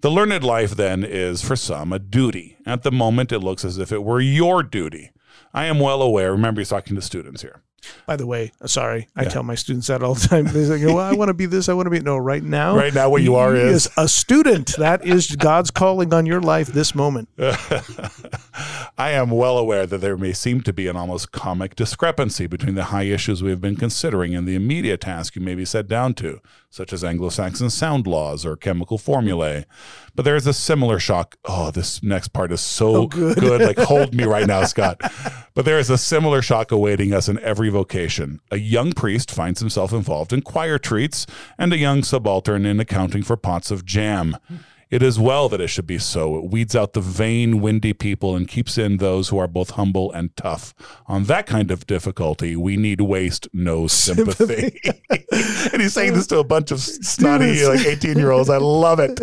The 0.01 0.11
learned 0.11 0.45
life 0.45 0.73
then 0.73 1.05
is 1.05 1.43
for 1.43 1.57
some 1.57 1.93
a 1.93 1.99
duty. 1.99 2.57
At 2.65 2.83
the 2.83 2.93
moment, 2.93 3.33
it 3.33 3.41
looks 3.41 3.65
as 3.65 3.79
if 3.79 3.93
it 3.93 4.03
were 4.03 4.21
your 4.21 4.63
duty. 4.63 5.13
I 5.53 5.67
am 5.67 5.79
well 5.79 6.01
aware. 6.01 6.33
Remember, 6.33 6.61
he's 6.61 6.71
talking 6.71 6.97
to 6.97 7.03
students 7.03 7.43
here. 7.43 7.63
By 8.07 8.17
the 8.17 8.27
way, 8.27 8.53
uh, 8.61 8.67
sorry, 8.67 9.09
I 9.17 9.23
Yeah. 9.23 9.29
tell 9.31 9.43
my 9.43 9.55
students 9.55 9.87
that 9.89 10.03
all 10.03 10.15
the 10.15 10.27
time. 10.29 10.45
They 10.47 10.65
say, 10.65 10.85
"Well, 10.85 10.99
I 10.99 11.13
want 11.13 11.29
to 11.29 11.35
be 11.35 11.47
this. 11.47 11.69
I 11.69 11.73
want 11.73 11.87
to 11.87 11.91
be." 11.91 12.01
No, 12.01 12.17
right 12.17 12.43
now, 12.43 12.77
Right 12.77 12.95
now, 12.95 13.09
what 13.09 13.23
you 13.23 13.35
are 13.37 13.55
is 13.55 13.89
a 13.97 14.09
student. 14.09 14.77
That 14.79 15.05
is 15.07 15.35
God's 15.37 15.71
calling 15.71 16.13
on 16.13 16.27
your 16.27 16.41
life 16.41 16.69
this 16.69 16.95
moment. 16.95 17.29
I 18.99 19.11
am 19.13 19.31
well 19.31 19.57
aware 19.59 19.87
that 19.87 19.99
there 19.99 20.17
may 20.17 20.33
seem 20.33 20.61
to 20.63 20.73
be 20.73 20.87
an 20.87 20.97
almost 20.97 21.33
comic 21.33 21.75
discrepancy 21.75 22.47
between 22.47 22.75
the 22.75 22.85
high 22.85 23.05
issues 23.05 23.43
we 23.43 23.51
have 23.51 23.61
been 23.61 23.77
considering 23.77 24.35
and 24.35 24.47
the 24.47 24.55
immediate 24.55 25.01
task 25.01 25.37
you 25.37 25.43
may 25.43 25.55
be 25.55 25.65
set 25.65 25.89
down 25.89 26.15
to, 26.15 26.41
such 26.69 26.93
as 26.93 27.03
Anglo 27.03 27.29
Saxon 27.31 27.71
sound 27.71 28.07
laws 28.07 28.45
or 28.45 28.57
chemical 28.57 28.99
formulae. 28.99 29.65
But 30.15 30.25
there 30.25 30.37
is 30.37 30.47
a 30.47 30.53
similar 30.53 30.99
shock. 30.99 31.37
Oh, 31.47 31.71
this 31.71 32.03
next 32.03 32.29
part 32.29 32.53
is 32.53 32.61
so 32.61 32.97
Oh, 32.97 33.07
good. 33.07 33.61
Like, 33.61 33.79
hold 33.79 34.13
me 34.15 34.25
right 34.25 34.47
now, 34.47 34.65
Scott. 34.65 35.01
But 35.55 35.65
there 35.65 35.79
is 35.79 35.89
a 35.89 35.97
similar 35.99 36.43
shock 36.43 36.71
awaiting 36.73 37.15
us 37.15 37.29
in 37.29 37.39
every 37.41 37.70
vocation. 37.71 38.41
A 38.51 38.59
young 38.59 38.93
priest 38.93 39.31
finds 39.31 39.61
himself 39.61 39.93
involved 39.93 40.33
in 40.33 40.43
choir 40.43 40.79
treats, 40.79 41.27
and 41.59 41.73
a 41.73 41.79
young 41.79 42.03
subaltern 42.03 42.67
in 42.67 42.81
accounting 42.81 43.23
for 43.23 43.37
pots 43.37 43.71
of 43.71 43.85
jam. 43.85 44.37
It 44.91 45.03
is 45.03 45.19
well 45.21 45.49
that 45.49 45.61
it 45.61 45.69
should 45.69 45.87
be 45.87 45.99
so. 45.99 46.37
It 46.39 46.51
weeds 46.51 46.75
out 46.75 46.95
the 46.95 47.01
vain, 47.01 47.61
windy 47.61 47.93
people 47.93 48.35
and 48.35 48.49
keeps 48.49 48.77
in 48.77 48.97
those 48.97 49.29
who 49.29 49.39
are 49.39 49.47
both 49.47 49.71
humble 49.71 50.11
and 50.11 50.35
tough. 50.37 50.75
On 51.07 51.25
that 51.25 51.47
kind 51.47 51.71
of 51.71 51.87
difficulty, 51.87 52.57
we 52.57 52.77
need 52.77 53.01
waste 53.01 53.47
no 53.53 53.87
sympathy. 53.87 54.81
and 55.73 55.81
he's 55.81 55.93
saying 55.93 56.15
this 56.15 56.27
to 56.29 56.39
a 56.39 56.45
bunch 56.45 56.73
of 56.73 56.81
snotty, 56.81 57.65
like 57.67 57.87
18 57.87 58.19
year 58.19 58.33
olds. 58.33 58.51
I 58.51 58.57
love 58.57 58.99
it. 58.99 59.21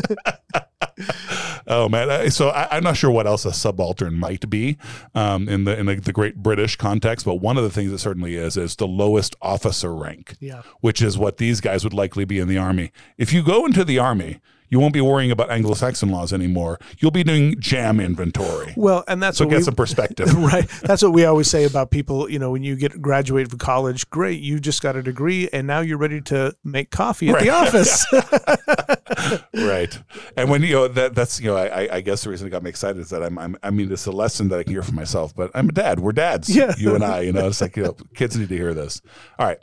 oh 1.67 1.89
man! 1.89 2.29
So 2.31 2.49
I, 2.49 2.77
I'm 2.77 2.83
not 2.83 2.97
sure 2.97 3.11
what 3.11 3.27
else 3.27 3.45
a 3.45 3.51
subaltern 3.53 4.15
might 4.17 4.49
be 4.49 4.77
um, 5.15 5.49
in 5.49 5.63
the 5.65 5.77
in 5.77 5.85
the, 5.85 5.95
the 5.95 6.13
Great 6.13 6.37
British 6.37 6.75
context, 6.75 7.25
but 7.25 7.35
one 7.35 7.57
of 7.57 7.63
the 7.63 7.69
things 7.69 7.91
it 7.91 7.97
certainly 7.97 8.35
is 8.35 8.57
is 8.57 8.75
the 8.75 8.87
lowest 8.87 9.35
officer 9.41 9.93
rank 9.93 10.35
Yeah. 10.39 10.61
which 10.81 11.01
is 11.01 11.17
what 11.17 11.37
these 11.37 11.61
guys 11.61 11.83
would 11.83 11.93
likely 11.93 12.25
be 12.25 12.39
in 12.39 12.47
the 12.47 12.57
army. 12.57 12.91
If 13.17 13.33
you 13.33 13.43
go 13.43 13.65
into 13.65 13.83
the 13.83 13.99
army, 13.99 14.39
you 14.69 14.79
won't 14.79 14.93
be 14.93 15.01
worrying 15.01 15.31
about 15.31 15.49
Anglo-Saxon 15.49 16.09
laws 16.09 16.33
anymore. 16.33 16.79
You'll 16.99 17.11
be 17.11 17.23
doing 17.23 17.59
jam 17.59 17.99
inventory. 17.99 18.73
Well, 18.75 19.03
and 19.07 19.21
that's 19.23 19.37
So 19.37 19.45
what 19.45 19.51
get 19.51 19.57
we, 19.59 19.63
some 19.63 19.75
perspective. 19.75 20.33
right. 20.37 20.67
That's 20.83 21.01
what 21.01 21.13
we 21.13 21.25
always 21.25 21.49
say 21.49 21.63
about 21.65 21.91
people. 21.91 22.29
You 22.29 22.39
know, 22.39 22.51
when 22.51 22.63
you 22.63 22.75
get 22.75 23.01
graduated 23.01 23.49
from 23.49 23.59
college, 23.59 24.09
great, 24.09 24.41
you 24.41 24.59
just 24.59 24.81
got 24.81 24.95
a 24.95 25.03
degree, 25.03 25.47
and 25.53 25.67
now 25.67 25.79
you're 25.79 25.97
ready 25.97 26.21
to 26.21 26.53
make 26.63 26.91
coffee 26.91 27.29
at 27.29 27.39
the 27.39 27.49
office. 27.51 28.05
right. 29.53 29.97
And 30.35 30.49
when 30.49 30.61
you 30.63 30.73
know 30.73 30.87
that 30.87 31.15
that's 31.15 31.39
you 31.39 31.47
know 31.47 31.57
I, 31.57 31.83
I- 31.83 31.89
I 31.97 32.01
guess 32.01 32.23
the 32.23 32.29
reason 32.29 32.47
it 32.47 32.51
got 32.51 32.63
me 32.63 32.69
excited 32.69 32.99
is 32.99 33.09
that 33.09 33.23
I'm, 33.23 33.37
I'm 33.39 33.57
I 33.63 33.71
mean 33.71 33.91
it's 33.91 34.05
a 34.05 34.11
lesson 34.11 34.49
that 34.49 34.59
I 34.59 34.63
can 34.63 34.73
hear 34.73 34.83
for 34.83 34.93
myself. 34.93 35.35
But 35.35 35.51
I'm 35.55 35.69
a 35.69 35.71
dad. 35.71 35.99
We're 35.99 36.11
dads. 36.11 36.53
Yeah. 36.55 36.73
You 36.77 36.95
and 36.95 37.03
I. 37.03 37.21
You 37.21 37.33
know 37.33 37.47
it's 37.47 37.61
like 37.61 37.75
you 37.77 37.83
know 37.83 37.95
kids 38.15 38.37
need 38.37 38.49
to 38.49 38.55
hear 38.55 38.73
this. 38.73 39.01
All 39.39 39.47
right. 39.47 39.59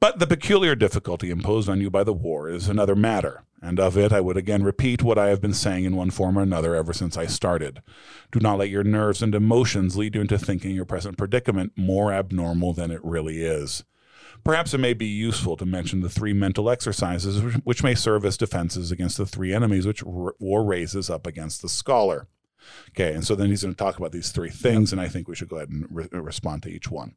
But 0.00 0.18
the 0.18 0.26
peculiar 0.26 0.74
difficulty 0.74 1.30
imposed 1.30 1.68
on 1.68 1.80
you 1.80 1.90
by 1.90 2.04
the 2.04 2.12
war 2.12 2.48
is 2.50 2.68
another 2.68 2.94
matter. 2.96 3.44
And 3.60 3.80
of 3.80 3.98
it, 3.98 4.12
I 4.12 4.20
would 4.20 4.36
again 4.36 4.62
repeat 4.62 5.02
what 5.02 5.18
I 5.18 5.28
have 5.28 5.40
been 5.40 5.52
saying 5.52 5.84
in 5.84 5.96
one 5.96 6.10
form 6.10 6.38
or 6.38 6.42
another 6.42 6.76
ever 6.76 6.92
since 6.92 7.16
I 7.16 7.26
started. 7.26 7.82
Do 8.30 8.38
not 8.38 8.58
let 8.58 8.68
your 8.68 8.84
nerves 8.84 9.20
and 9.20 9.34
emotions 9.34 9.96
lead 9.96 10.14
you 10.14 10.20
into 10.20 10.38
thinking 10.38 10.76
your 10.76 10.84
present 10.84 11.18
predicament 11.18 11.72
more 11.76 12.12
abnormal 12.12 12.72
than 12.72 12.90
it 12.90 13.04
really 13.04 13.44
is. 13.44 13.84
Perhaps 14.44 14.74
it 14.74 14.78
may 14.78 14.94
be 14.94 15.06
useful 15.06 15.56
to 15.56 15.66
mention 15.66 16.00
the 16.00 16.08
three 16.08 16.32
mental 16.32 16.70
exercises 16.70 17.42
which- 17.64 17.82
may 17.82 17.94
serve 17.96 18.24
as 18.24 18.36
defenses 18.36 18.92
against 18.92 19.16
the 19.16 19.26
three 19.26 19.52
enemies 19.52 19.86
which 19.86 20.04
war 20.04 20.64
raises 20.64 21.10
up 21.10 21.26
against 21.26 21.60
the 21.60 21.68
scholar. 21.68 22.28
Okay, 22.90 23.14
and 23.14 23.24
so 23.24 23.34
then 23.34 23.48
he's 23.48 23.62
going 23.62 23.74
to 23.74 23.78
talk 23.78 23.98
about 23.98 24.12
these 24.12 24.30
three 24.30 24.50
things, 24.50 24.92
and 24.92 25.00
I 25.00 25.08
think 25.08 25.26
we 25.26 25.34
should 25.34 25.48
go 25.48 25.56
ahead 25.56 25.70
and 25.70 25.86
re- 25.90 26.08
respond 26.12 26.62
to 26.64 26.70
each 26.70 26.90
one. 26.90 27.14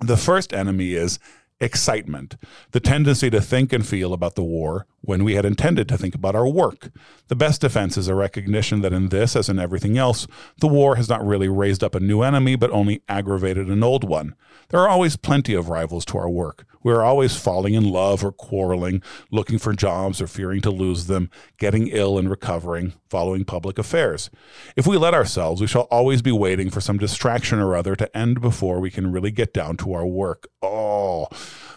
The 0.00 0.16
first 0.16 0.52
enemy 0.52 0.94
is 0.94 1.18
excitement, 1.60 2.36
the 2.72 2.80
tendency 2.80 3.30
to 3.30 3.40
think 3.40 3.72
and 3.72 3.86
feel 3.86 4.12
about 4.12 4.34
the 4.34 4.42
war 4.42 4.86
when 5.02 5.24
we 5.24 5.34
had 5.34 5.44
intended 5.44 5.88
to 5.88 5.98
think 5.98 6.14
about 6.14 6.34
our 6.34 6.48
work. 6.48 6.90
The 7.28 7.36
best 7.36 7.60
defense 7.60 7.96
is 7.96 8.08
a 8.08 8.14
recognition 8.14 8.80
that 8.80 8.92
in 8.92 9.10
this, 9.10 9.36
as 9.36 9.48
in 9.48 9.58
everything 9.58 9.98
else, 9.98 10.26
the 10.60 10.68
war 10.68 10.96
has 10.96 11.08
not 11.08 11.26
really 11.26 11.48
raised 11.48 11.84
up 11.84 11.94
a 11.94 12.00
new 12.00 12.22
enemy, 12.22 12.56
but 12.56 12.70
only 12.70 13.02
aggravated 13.08 13.68
an 13.68 13.82
old 13.82 14.04
one. 14.04 14.34
There 14.70 14.80
are 14.80 14.88
always 14.88 15.16
plenty 15.16 15.54
of 15.54 15.68
rivals 15.68 16.04
to 16.06 16.18
our 16.18 16.30
work. 16.30 16.64
We 16.82 16.92
are 16.92 17.02
always 17.02 17.36
falling 17.36 17.74
in 17.74 17.84
love 17.84 18.24
or 18.24 18.32
quarreling, 18.32 19.02
looking 19.30 19.58
for 19.58 19.72
jobs 19.72 20.20
or 20.20 20.26
fearing 20.26 20.60
to 20.62 20.70
lose 20.70 21.06
them, 21.06 21.30
getting 21.58 21.88
ill 21.88 22.18
and 22.18 22.28
recovering, 22.28 22.94
following 23.08 23.44
public 23.44 23.78
affairs. 23.78 24.30
If 24.76 24.86
we 24.86 24.96
let 24.96 25.14
ourselves, 25.14 25.60
we 25.60 25.66
shall 25.66 25.88
always 25.90 26.22
be 26.22 26.32
waiting 26.32 26.70
for 26.70 26.80
some 26.80 26.98
distraction 26.98 27.58
or 27.58 27.76
other 27.76 27.94
to 27.96 28.16
end 28.16 28.40
before 28.40 28.80
we 28.80 28.90
can 28.90 29.12
really 29.12 29.30
get 29.30 29.52
down 29.52 29.76
to 29.78 29.92
our 29.92 30.06
work. 30.06 30.48
Oh, 30.60 31.28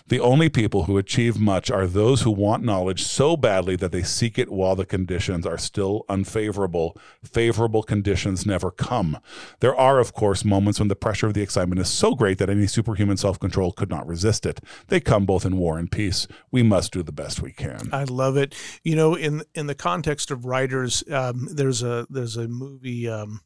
the 0.08 0.20
only 0.20 0.50
people 0.50 0.84
who 0.84 0.98
achieve 0.98 1.40
much 1.40 1.72
are 1.72 1.88
those 1.88 2.22
who 2.22 2.32
want 2.32 2.64
knowledge 2.64 3.04
so 3.04 3.36
badly 3.36 3.76
that 3.78 3.92
they 3.92 4.04
seek 4.04 4.38
it 4.38 4.52
while 4.52 4.76
the 4.76 4.86
conditions 4.86 5.48
are 5.48 5.58
still 5.58 6.06
unfavorable. 6.08 6.96
Favorable 7.24 7.82
conditions 7.82 8.46
never 8.46 8.70
come. 8.70 9.18
There 9.62 9.76
are, 9.76 10.00
of 10.00 10.14
course, 10.14 10.46
moments 10.46 10.80
when 10.80 10.90
the 10.90 10.96
pressure 10.96 11.26
of 11.26 11.34
the 11.34 11.42
excitement 11.42 11.82
is 11.82 11.90
so 11.90 12.14
great 12.14 12.38
that 12.38 12.52
any 12.52 12.68
superhuman 12.68 13.18
self 13.18 13.40
control 13.40 13.72
could 13.72 13.90
not 13.90 14.08
resist 14.08 14.46
it. 14.46 14.62
They 14.88 15.00
come 15.00 15.26
both 15.26 15.46
in 15.46 15.58
war 15.58 15.80
and 15.80 15.92
peace. 15.92 16.28
We 16.52 16.62
must 16.62 16.94
do 16.94 17.02
the 17.02 17.12
best 17.12 17.42
we 17.42 17.52
can. 17.52 17.90
I 17.92 18.04
love 18.04 18.38
it. 18.38 18.54
You 18.84 18.96
know, 18.96 19.16
in 19.16 19.44
in 19.56 19.66
the 19.66 19.76
context 19.76 20.30
of 20.30 20.46
writers, 20.46 21.04
um, 21.12 21.48
there's 21.52 21.82
a 21.82 22.06
there's 22.12 22.38
a 22.38 22.48
movie, 22.48 23.10
um, 23.10 23.42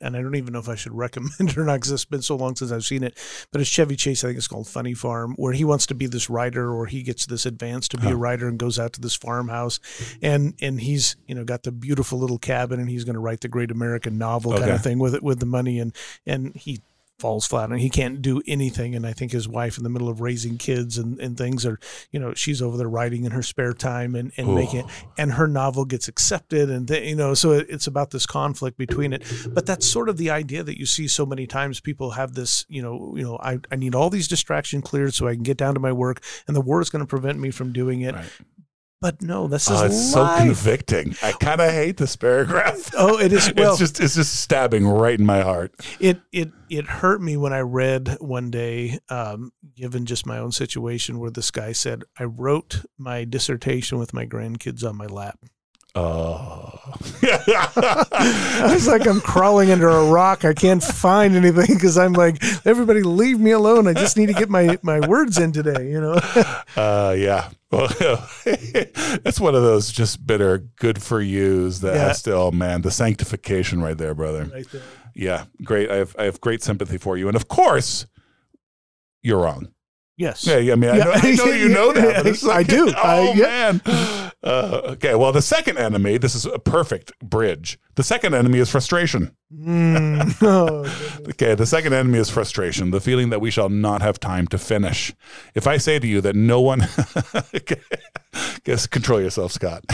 and 0.00 0.16
I 0.16 0.22
don't 0.22 0.34
even 0.36 0.52
know 0.52 0.58
if 0.58 0.68
I 0.68 0.74
should 0.74 0.92
recommend 0.96 1.32
it 1.40 1.58
or 1.58 1.64
not 1.64 1.74
because 1.74 1.92
it's 1.92 2.04
been 2.04 2.22
so 2.22 2.36
long 2.36 2.56
since 2.56 2.72
I've 2.72 2.84
seen 2.84 3.02
it. 3.02 3.18
But 3.52 3.60
it's 3.60 3.70
Chevy 3.70 3.96
Chase. 3.96 4.24
I 4.24 4.28
think 4.28 4.38
it's 4.38 4.48
called 4.48 4.68
Funny 4.68 4.94
Farm, 4.94 5.34
where 5.36 5.52
he 5.52 5.64
wants 5.64 5.86
to 5.86 5.94
be 5.94 6.06
this 6.06 6.30
writer, 6.30 6.72
or 6.72 6.86
he 6.86 7.02
gets 7.02 7.26
this 7.26 7.46
advance 7.46 7.88
to 7.88 7.98
be 7.98 8.08
a 8.08 8.16
writer 8.16 8.48
and 8.48 8.58
goes 8.58 8.78
out 8.78 8.92
to 8.94 9.00
this 9.00 9.14
farmhouse, 9.14 9.80
and 10.22 10.54
and 10.60 10.80
he's 10.80 11.16
you 11.26 11.34
know 11.34 11.44
got 11.44 11.62
the 11.62 11.72
beautiful 11.72 12.18
little 12.18 12.38
cabin, 12.38 12.80
and 12.80 12.88
he's 12.88 13.04
going 13.04 13.14
to 13.14 13.20
write 13.20 13.40
the 13.40 13.48
great 13.48 13.70
American 13.70 14.18
novel 14.18 14.52
kind 14.56 14.70
of 14.70 14.82
thing 14.82 14.98
with 14.98 15.14
it 15.14 15.22
with 15.22 15.40
the 15.40 15.46
money, 15.46 15.78
and 15.78 15.94
and 16.26 16.54
he 16.56 16.80
falls 17.18 17.46
flat 17.46 17.70
and 17.70 17.80
he 17.80 17.90
can't 17.90 18.22
do 18.22 18.42
anything. 18.46 18.94
And 18.94 19.06
i 19.06 19.12
think 19.12 19.32
his 19.32 19.48
wife 19.48 19.78
in 19.78 19.84
the 19.84 19.90
middle 19.90 20.08
of 20.08 20.20
raising 20.20 20.58
kids 20.58 20.98
and, 20.98 21.18
and 21.20 21.36
things 21.36 21.64
are 21.64 21.78
you 22.10 22.20
know 22.20 22.34
she's 22.34 22.60
over 22.60 22.76
there 22.76 22.88
writing 22.88 23.24
in 23.24 23.32
her 23.32 23.42
spare 23.42 23.72
time 23.72 24.14
and, 24.14 24.32
and 24.36 24.54
making 24.54 24.80
it 24.80 24.86
and 25.16 25.32
her 25.32 25.46
novel 25.46 25.84
gets 25.84 26.08
accepted 26.08 26.70
and 26.70 26.88
th- 26.88 27.08
you 27.08 27.16
know 27.16 27.34
so 27.34 27.52
it, 27.52 27.66
it's 27.68 27.86
about 27.86 28.10
this 28.10 28.26
conflict 28.26 28.76
between 28.76 29.12
it. 29.12 29.22
But 29.52 29.66
that's 29.66 29.88
sort 29.88 30.08
of 30.08 30.16
the 30.16 30.30
idea 30.30 30.62
that 30.62 30.78
you 30.78 30.86
see 30.86 31.08
so 31.08 31.24
many 31.24 31.46
times 31.46 31.80
people 31.80 32.12
have 32.12 32.34
this 32.34 32.64
you 32.68 32.82
know 32.82 33.14
you 33.16 33.22
know 33.22 33.38
i, 33.42 33.58
I 33.70 33.76
need 33.76 33.94
all 33.94 34.10
these 34.10 34.28
distractions 34.28 34.84
cleared 34.84 35.14
so 35.14 35.28
i 35.28 35.34
can 35.34 35.42
get 35.42 35.56
down 35.56 35.74
to 35.74 35.80
my 35.80 35.92
work 35.92 36.22
and 36.46 36.56
the 36.56 36.60
war 36.60 36.80
is 36.80 36.90
going 36.90 37.00
to 37.00 37.06
prevent 37.06 37.38
me 37.38 37.50
from 37.50 37.72
doing 37.72 38.02
it. 38.02 38.14
Right. 38.14 38.24
But 39.04 39.20
no 39.20 39.46
this 39.48 39.70
Oh, 39.70 39.74
is 39.74 39.92
it's 39.92 40.12
so 40.14 40.26
convicting. 40.38 41.14
I 41.22 41.32
kind 41.32 41.60
of 41.60 41.70
hate 41.70 41.98
this 41.98 42.16
paragraph. 42.16 42.90
oh 42.96 43.18
it 43.18 43.34
is 43.34 43.52
well 43.56 43.72
it's 43.72 43.78
just 43.78 44.00
it's 44.00 44.14
just 44.14 44.40
stabbing 44.40 44.86
right 44.88 45.20
in 45.20 45.26
my 45.26 45.42
heart. 45.42 45.74
it 46.00 46.22
it 46.32 46.50
it 46.70 46.86
hurt 46.86 47.20
me 47.20 47.36
when 47.36 47.52
I 47.52 47.60
read 47.60 48.16
one 48.18 48.50
day, 48.50 48.98
um, 49.10 49.52
given 49.76 50.06
just 50.06 50.24
my 50.24 50.38
own 50.38 50.52
situation, 50.52 51.18
where 51.18 51.30
this 51.30 51.50
guy 51.50 51.72
said, 51.72 52.04
"I 52.18 52.24
wrote 52.24 52.82
my 52.96 53.24
dissertation 53.24 53.98
with 53.98 54.14
my 54.14 54.24
grandkids 54.24 54.82
on 54.88 54.96
my 54.96 55.04
lap." 55.06 55.38
Oh. 55.94 56.70
I 57.22 58.70
was 58.72 58.86
like, 58.86 59.06
I'm 59.06 59.20
crawling 59.20 59.70
under 59.70 59.88
a 59.88 60.06
rock. 60.06 60.44
I 60.44 60.52
can't 60.54 60.82
find 60.82 61.34
anything 61.36 61.74
because 61.74 61.96
I'm 61.98 62.12
like, 62.12 62.42
everybody 62.66 63.02
leave 63.02 63.38
me 63.40 63.50
alone. 63.52 63.86
I 63.86 63.92
just 63.94 64.16
need 64.16 64.26
to 64.26 64.32
get 64.32 64.48
my 64.50 64.78
my 64.82 65.00
words 65.06 65.38
in 65.38 65.52
today. 65.52 65.90
You 65.90 66.00
know. 66.00 66.12
uh, 66.76 67.14
yeah. 67.16 67.50
Well, 67.70 67.88
that's 68.44 69.40
one 69.40 69.54
of 69.54 69.62
those 69.62 69.90
just 69.90 70.26
bitter 70.26 70.58
good 70.76 71.02
for 71.02 71.20
yous 71.20 71.80
that 71.80 71.94
Yeah. 71.94 72.08
has 72.08 72.22
to, 72.22 72.34
oh 72.34 72.50
man, 72.50 72.82
the 72.82 72.90
sanctification 72.90 73.82
right 73.82 73.96
there, 73.98 74.14
brother. 74.14 74.44
right 74.44 74.66
there. 74.70 74.82
Yeah, 75.14 75.44
great. 75.62 75.90
I 75.90 75.96
have 75.96 76.14
I 76.18 76.24
have 76.24 76.40
great 76.40 76.62
sympathy 76.62 76.98
for 76.98 77.16
you, 77.16 77.28
and 77.28 77.36
of 77.36 77.48
course, 77.48 78.06
you're 79.22 79.40
wrong. 79.40 79.68
Yes. 80.16 80.46
Yeah, 80.46 80.58
yeah, 80.58 80.72
I 80.74 80.76
mean, 80.76 80.90
I, 80.90 80.96
Yeah. 80.98 81.04
know, 81.04 81.12
I 81.14 81.30
know 81.34 81.44
you 81.46 81.68
know 81.68 81.92
that. 81.92 82.16
But 82.18 82.26
it's 82.32 82.46
I 82.46 82.62
do. 82.62 82.88
Oh 82.96 83.32
I- 83.32 83.32
yeah. 83.32 83.72
man. 83.84 84.23
Uh, 84.44 84.82
okay. 84.84 85.14
Well, 85.14 85.32
the 85.32 85.42
second 85.42 85.78
enemy. 85.78 86.18
This 86.18 86.34
is 86.34 86.44
a 86.44 86.58
perfect 86.58 87.18
bridge. 87.20 87.78
The 87.94 88.02
second 88.02 88.34
enemy 88.34 88.58
is 88.58 88.70
frustration. 88.70 89.34
Mm. 89.52 90.34
Oh. 90.46 90.84
Okay, 91.28 91.54
the 91.54 91.64
second 91.66 91.94
enemy 91.94 92.18
is 92.18 92.28
frustration, 92.28 92.90
the 92.90 93.00
feeling 93.00 93.30
that 93.30 93.40
we 93.40 93.50
shall 93.50 93.68
not 93.68 94.02
have 94.02 94.20
time 94.20 94.46
to 94.48 94.58
finish. 94.58 95.14
If 95.54 95.66
I 95.66 95.78
say 95.78 95.98
to 95.98 96.06
you 96.06 96.20
that 96.20 96.36
no 96.36 96.60
one, 96.60 96.86
guess 98.64 98.86
control 98.86 99.20
yourself, 99.20 99.52
Scott. 99.52 99.84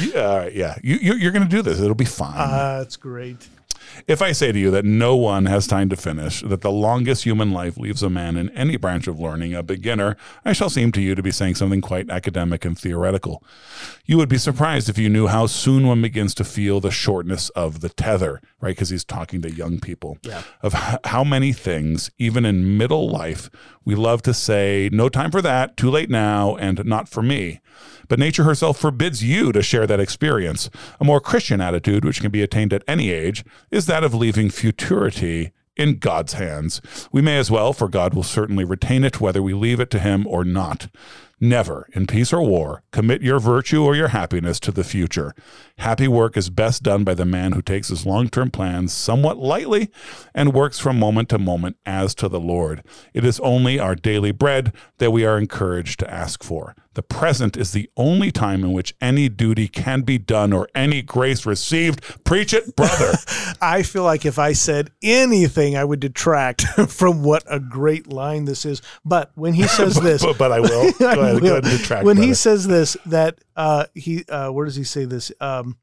yeah, 0.00 0.26
all 0.26 0.38
right, 0.38 0.52
yeah, 0.52 0.76
you, 0.82 0.96
you, 0.96 1.14
you're 1.14 1.32
going 1.32 1.48
to 1.48 1.48
do 1.48 1.62
this. 1.62 1.80
It'll 1.80 1.94
be 1.94 2.04
fine. 2.04 2.34
Ah, 2.36 2.78
that's 2.78 2.96
great. 2.96 3.48
If 4.06 4.22
I 4.22 4.32
say 4.32 4.52
to 4.52 4.58
you 4.58 4.70
that 4.70 4.84
no 4.84 5.16
one 5.16 5.46
has 5.46 5.66
time 5.66 5.88
to 5.88 5.96
finish, 5.96 6.42
that 6.42 6.60
the 6.60 6.70
longest 6.70 7.24
human 7.24 7.52
life 7.52 7.76
leaves 7.76 8.02
a 8.02 8.10
man 8.10 8.36
in 8.36 8.50
any 8.50 8.76
branch 8.76 9.06
of 9.06 9.20
learning 9.20 9.54
a 9.54 9.62
beginner, 9.62 10.16
I 10.44 10.52
shall 10.52 10.70
seem 10.70 10.92
to 10.92 11.00
you 11.00 11.14
to 11.14 11.22
be 11.22 11.30
saying 11.30 11.56
something 11.56 11.80
quite 11.80 12.10
academic 12.10 12.64
and 12.64 12.78
theoretical. 12.78 13.42
You 14.04 14.16
would 14.18 14.28
be 14.28 14.38
surprised 14.38 14.88
if 14.88 14.98
you 14.98 15.08
knew 15.08 15.26
how 15.26 15.46
soon 15.46 15.86
one 15.86 16.02
begins 16.02 16.34
to 16.34 16.44
feel 16.44 16.80
the 16.80 16.90
shortness 16.90 17.48
of 17.50 17.80
the 17.80 17.88
tether, 17.88 18.40
right? 18.60 18.70
Because 18.70 18.90
he's 18.90 19.04
talking 19.04 19.42
to 19.42 19.50
young 19.50 19.80
people. 19.80 20.18
Yeah. 20.22 20.42
Of 20.62 20.72
how 21.04 21.24
many 21.24 21.52
things, 21.52 22.10
even 22.18 22.44
in 22.44 22.76
middle 22.76 23.08
life, 23.08 23.50
we 23.84 23.94
love 23.94 24.22
to 24.22 24.34
say, 24.34 24.88
no 24.92 25.08
time 25.08 25.30
for 25.30 25.42
that, 25.42 25.76
too 25.76 25.90
late 25.90 26.10
now, 26.10 26.56
and 26.56 26.84
not 26.84 27.08
for 27.08 27.22
me. 27.22 27.60
But 28.08 28.18
nature 28.18 28.44
herself 28.44 28.78
forbids 28.78 29.22
you 29.22 29.52
to 29.52 29.62
share 29.62 29.86
that 29.86 30.00
experience. 30.00 30.70
A 31.00 31.04
more 31.04 31.20
Christian 31.20 31.60
attitude, 31.60 32.04
which 32.04 32.20
can 32.20 32.30
be 32.30 32.42
attained 32.42 32.72
at 32.72 32.84
any 32.86 33.10
age, 33.10 33.44
is 33.70 33.86
that 33.86 34.04
of 34.04 34.14
leaving 34.14 34.50
futurity 34.50 35.52
in 35.76 35.98
God's 35.98 36.34
hands. 36.34 36.80
We 37.12 37.22
may 37.22 37.38
as 37.38 37.50
well, 37.50 37.72
for 37.72 37.88
God 37.88 38.14
will 38.14 38.22
certainly 38.22 38.64
retain 38.64 39.04
it 39.04 39.20
whether 39.20 39.42
we 39.42 39.54
leave 39.54 39.80
it 39.80 39.90
to 39.90 39.98
Him 39.98 40.26
or 40.26 40.44
not. 40.44 40.88
Never, 41.44 41.86
in 41.92 42.06
peace 42.06 42.32
or 42.32 42.40
war, 42.40 42.84
commit 42.90 43.20
your 43.20 43.38
virtue 43.38 43.84
or 43.84 43.94
your 43.94 44.08
happiness 44.08 44.58
to 44.60 44.72
the 44.72 44.82
future. 44.82 45.34
Happy 45.76 46.08
work 46.08 46.38
is 46.38 46.48
best 46.48 46.82
done 46.82 47.04
by 47.04 47.12
the 47.12 47.26
man 47.26 47.52
who 47.52 47.60
takes 47.60 47.88
his 47.88 48.06
long 48.06 48.30
term 48.30 48.50
plans 48.50 48.94
somewhat 48.94 49.36
lightly 49.36 49.90
and 50.34 50.54
works 50.54 50.78
from 50.78 50.98
moment 50.98 51.28
to 51.28 51.38
moment 51.38 51.76
as 51.84 52.14
to 52.14 52.30
the 52.30 52.40
Lord. 52.40 52.82
It 53.12 53.26
is 53.26 53.40
only 53.40 53.78
our 53.78 53.94
daily 53.94 54.32
bread 54.32 54.72
that 54.96 55.10
we 55.10 55.26
are 55.26 55.36
encouraged 55.36 56.00
to 56.00 56.10
ask 56.10 56.42
for. 56.42 56.74
The 56.94 57.02
present 57.02 57.56
is 57.56 57.72
the 57.72 57.90
only 57.96 58.30
time 58.30 58.62
in 58.62 58.72
which 58.72 58.94
any 59.00 59.28
duty 59.28 59.66
can 59.66 60.02
be 60.02 60.16
done 60.16 60.52
or 60.52 60.68
any 60.76 61.02
grace 61.02 61.44
received. 61.44 62.00
Preach 62.24 62.54
it, 62.54 62.76
brother. 62.76 63.14
I 63.60 63.82
feel 63.82 64.04
like 64.04 64.24
if 64.24 64.38
I 64.38 64.52
said 64.52 64.92
anything, 65.02 65.76
I 65.76 65.84
would 65.84 65.98
detract 65.98 66.62
from 66.88 67.24
what 67.24 67.42
a 67.48 67.58
great 67.58 68.06
line 68.06 68.44
this 68.44 68.64
is. 68.64 68.80
But 69.04 69.32
when 69.34 69.54
he 69.54 69.62
says 69.66 69.96
this, 69.96 70.24
but, 70.24 70.38
but 70.38 70.52
I 70.52 70.60
will. 70.60 70.92
Ahead, 71.36 71.42
go 71.42 71.52
ahead 71.52 71.64
and 71.64 71.78
detract. 71.78 72.04
when 72.04 72.16
he 72.16 72.34
says 72.34 72.66
this, 72.66 72.96
that 73.06 73.38
uh, 73.56 73.86
he, 73.94 74.24
uh, 74.28 74.50
where 74.50 74.64
does 74.64 74.76
he 74.76 74.84
say 74.84 75.04
this? 75.04 75.32
Um, 75.40 75.76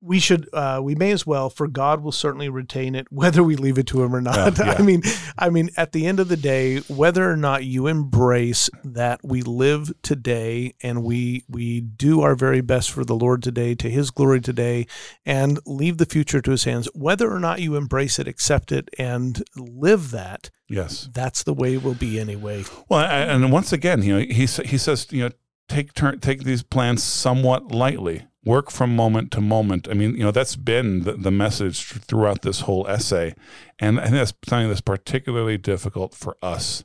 we 0.00 0.20
should, 0.20 0.48
uh, 0.52 0.80
we 0.82 0.94
may 0.94 1.10
as 1.10 1.26
well, 1.26 1.50
for 1.50 1.66
God 1.66 2.02
will 2.02 2.12
certainly 2.12 2.48
retain 2.48 2.94
it, 2.94 3.10
whether 3.10 3.42
we 3.42 3.56
leave 3.56 3.78
it 3.78 3.86
to 3.88 4.02
Him 4.02 4.14
or 4.14 4.20
not. 4.20 4.56
Yeah, 4.56 4.66
yeah. 4.66 4.76
I 4.78 4.82
mean, 4.82 5.02
I 5.36 5.50
mean, 5.50 5.70
at 5.76 5.92
the 5.92 6.06
end 6.06 6.20
of 6.20 6.28
the 6.28 6.36
day, 6.36 6.78
whether 6.88 7.28
or 7.28 7.36
not 7.36 7.64
you 7.64 7.86
embrace 7.86 8.70
that 8.84 9.20
we 9.24 9.42
live 9.42 9.92
today 10.02 10.74
and 10.82 11.02
we 11.02 11.44
we 11.48 11.80
do 11.80 12.20
our 12.20 12.34
very 12.34 12.60
best 12.60 12.90
for 12.90 13.04
the 13.04 13.16
Lord 13.16 13.42
today, 13.42 13.74
to 13.76 13.90
His 13.90 14.10
glory 14.10 14.40
today, 14.40 14.86
and 15.26 15.58
leave 15.66 15.98
the 15.98 16.06
future 16.06 16.40
to 16.40 16.52
His 16.52 16.64
hands, 16.64 16.88
whether 16.94 17.32
or 17.32 17.40
not 17.40 17.60
you 17.60 17.74
embrace 17.74 18.18
it, 18.18 18.28
accept 18.28 18.70
it, 18.70 18.88
and 18.98 19.42
live 19.56 20.12
that, 20.12 20.50
yes. 20.68 21.08
that's 21.12 21.42
the 21.42 21.54
way 21.54 21.74
it 21.74 21.82
will 21.82 21.94
be 21.94 22.18
anyway. 22.20 22.64
Well, 22.88 23.00
I- 23.00 23.20
and 23.20 23.50
once 23.52 23.72
again, 23.72 24.02
you 24.02 24.14
know, 24.14 24.20
he 24.20 24.46
he 24.46 24.78
says, 24.78 25.06
you 25.10 25.24
know, 25.24 25.30
take 25.68 25.94
turn, 25.94 26.20
take 26.20 26.44
these 26.44 26.62
plans 26.62 27.02
somewhat 27.02 27.70
lightly. 27.72 28.26
Work 28.44 28.70
from 28.70 28.96
moment 28.96 29.30
to 29.32 29.40
moment. 29.42 29.88
I 29.90 29.94
mean, 29.94 30.12
you 30.12 30.22
know, 30.22 30.30
that's 30.30 30.56
been 30.56 31.02
the, 31.02 31.12
the 31.12 31.30
message 31.30 31.84
throughout 31.84 32.42
this 32.42 32.60
whole 32.60 32.86
essay, 32.88 33.34
and 33.78 33.98
I 34.00 34.04
think 34.04 34.14
that's 34.14 34.32
something 34.46 34.68
that's 34.68 34.80
particularly 34.80 35.58
difficult 35.58 36.14
for 36.14 36.36
us 36.40 36.84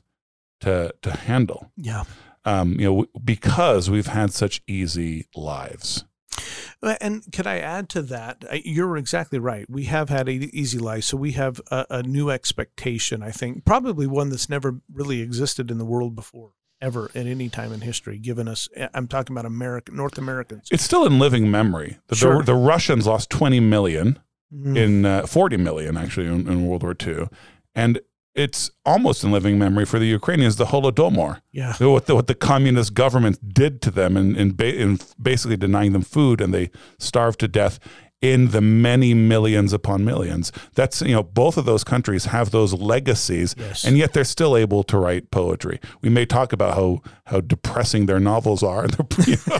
to 0.60 0.92
to 1.02 1.10
handle. 1.12 1.70
Yeah. 1.76 2.04
Um, 2.44 2.78
you 2.78 2.92
know, 2.92 3.06
because 3.24 3.88
we've 3.88 4.08
had 4.08 4.32
such 4.32 4.60
easy 4.66 5.26
lives. 5.34 6.04
Uh, 6.82 6.96
And 7.00 7.24
could 7.32 7.46
I 7.46 7.58
add 7.58 7.88
to 7.90 8.02
that? 8.02 8.44
You're 8.64 8.96
exactly 8.96 9.38
right. 9.38 9.68
We 9.68 9.84
have 9.84 10.08
had 10.08 10.28
an 10.28 10.50
easy 10.52 10.78
life, 10.78 11.04
so 11.04 11.16
we 11.16 11.32
have 11.32 11.60
a, 11.70 11.86
a 11.90 12.02
new 12.02 12.30
expectation. 12.30 13.22
I 13.22 13.30
think 13.30 13.64
probably 13.64 14.06
one 14.06 14.30
that's 14.30 14.48
never 14.48 14.80
really 14.92 15.20
existed 15.20 15.70
in 15.70 15.78
the 15.78 15.84
world 15.84 16.14
before, 16.14 16.50
ever 16.80 17.10
at 17.14 17.26
any 17.26 17.48
time 17.48 17.72
in 17.72 17.80
history. 17.82 18.18
Given 18.18 18.48
us, 18.48 18.68
I'm 18.92 19.08
talking 19.08 19.34
about 19.34 19.46
American 19.46 19.96
North 19.96 20.18
Americans. 20.18 20.68
It's 20.70 20.82
still 20.84 21.06
in 21.06 21.18
living 21.18 21.50
memory. 21.50 21.98
The, 22.08 22.16
Sure. 22.16 22.38
the, 22.38 22.44
the 22.52 22.54
Russians 22.54 23.06
lost 23.06 23.30
20 23.30 23.60
million 23.60 24.18
Mhm. 24.54 24.76
in 24.76 25.04
uh, 25.06 25.26
40 25.26 25.56
million 25.56 25.96
actually 25.96 26.26
in, 26.26 26.46
in 26.46 26.66
World 26.66 26.82
War 26.84 26.94
II, 27.04 27.28
and 27.74 27.98
it's 28.34 28.70
almost 28.84 29.22
in 29.24 29.30
living 29.32 29.58
memory 29.58 29.84
for 29.84 29.98
the 29.98 30.06
Ukrainians 30.06 30.56
the 30.56 30.66
Holodomor. 30.66 31.40
yeah, 31.52 31.74
What 31.78 32.06
the, 32.06 32.14
what 32.14 32.26
the 32.26 32.34
communist 32.34 32.92
government 32.94 33.54
did 33.54 33.80
to 33.82 33.90
them 33.90 34.16
in, 34.16 34.34
in, 34.36 34.54
ba- 34.56 34.74
in 34.76 34.98
basically 35.22 35.56
denying 35.56 35.92
them 35.92 36.02
food 36.02 36.40
and 36.40 36.52
they 36.52 36.70
starved 36.98 37.38
to 37.40 37.48
death 37.48 37.78
in 38.20 38.48
the 38.52 38.60
many 38.62 39.12
millions 39.12 39.72
upon 39.74 40.02
millions. 40.04 40.50
That's, 40.74 41.02
you 41.02 41.12
know, 41.12 41.22
both 41.22 41.58
of 41.58 41.66
those 41.66 41.84
countries 41.84 42.24
have 42.24 42.50
those 42.52 42.72
legacies 42.72 43.54
Yes. 43.58 43.84
and 43.84 43.98
yet 43.98 44.14
they're 44.14 44.24
still 44.24 44.56
able 44.56 44.82
to 44.84 44.96
write 44.98 45.30
poetry. 45.30 45.78
We 46.00 46.08
may 46.08 46.24
talk 46.24 46.52
about 46.52 46.74
how, 46.74 47.02
how 47.26 47.40
depressing 47.40 48.06
their 48.06 48.20
novels 48.20 48.62
are. 48.62 48.86
you 49.26 49.36
know, 49.46 49.58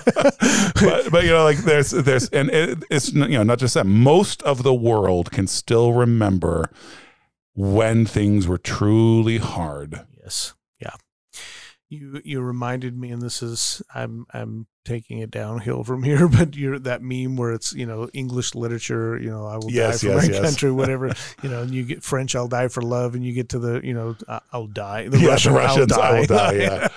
but, 0.81 1.11
but, 1.13 1.25
you 1.25 1.31
know, 1.31 1.45
like 1.45 1.59
there's, 1.59 1.91
there's, 1.91 2.29
and 2.31 2.49
it, 2.51 2.83
it's, 2.91 3.13
you 3.13 3.29
know, 3.29 3.43
not 3.43 3.59
just 3.59 3.75
that 3.75 3.87
most 3.87 4.43
of 4.45 4.63
the 4.63 4.75
world 4.75 5.31
can 5.31 5.47
still 5.47 5.93
remember 5.93 6.71
when 7.55 8.05
things 8.07 8.47
were 8.47 8.59
truly 8.59 9.39
hard. 9.39 10.07
yes, 10.23 10.55
yeah. 10.81 10.91
You 11.91 12.21
you 12.25 12.41
reminded 12.41 12.99
me, 12.99 13.11
and 13.11 13.23
this 13.23 13.43
is 13.43 13.81
I'm 13.95 14.27
I'm 14.33 14.67
taking 14.85 15.19
it 15.19 15.31
downhill 15.31 15.85
from 15.85 16.03
here, 16.09 16.27
but 16.29 16.57
you're 16.57 16.79
that 16.81 17.03
meme 17.03 17.37
where 17.37 17.53
it's 17.53 17.73
you 17.73 17.87
know 17.87 18.09
English 18.13 18.55
literature, 18.55 19.17
you 19.19 19.31
know 19.31 19.47
I 19.47 19.57
will 19.57 19.71
Yes, 19.71 20.01
die 20.01 20.09
for 20.09 20.15
yes, 20.15 20.27
my 20.29 20.33
yes. 20.35 20.43
country, 20.43 20.73
whatever, 20.81 21.13
you 21.43 21.49
know, 21.51 21.63
and 21.63 21.71
you 21.73 21.85
get 21.85 22.03
French, 22.03 22.35
I'll 22.35 22.49
die 22.49 22.69
for 22.69 22.83
love, 22.83 23.15
and 23.15 23.25
you 23.25 23.33
get 23.33 23.51
to 23.51 23.59
the 23.59 23.81
you 23.85 23.95
know 23.95 24.17
I- 24.29 24.41
I'll 24.53 24.67
die, 24.67 25.09
the 25.09 25.19
Yeah, 25.21 25.29
Russian, 25.29 25.53
Russians, 25.55 25.93
I'll 25.93 26.01
I 26.01 26.11
die, 26.11 26.19
will 26.21 26.27
die, 26.27 26.53
yeah. 26.55 26.89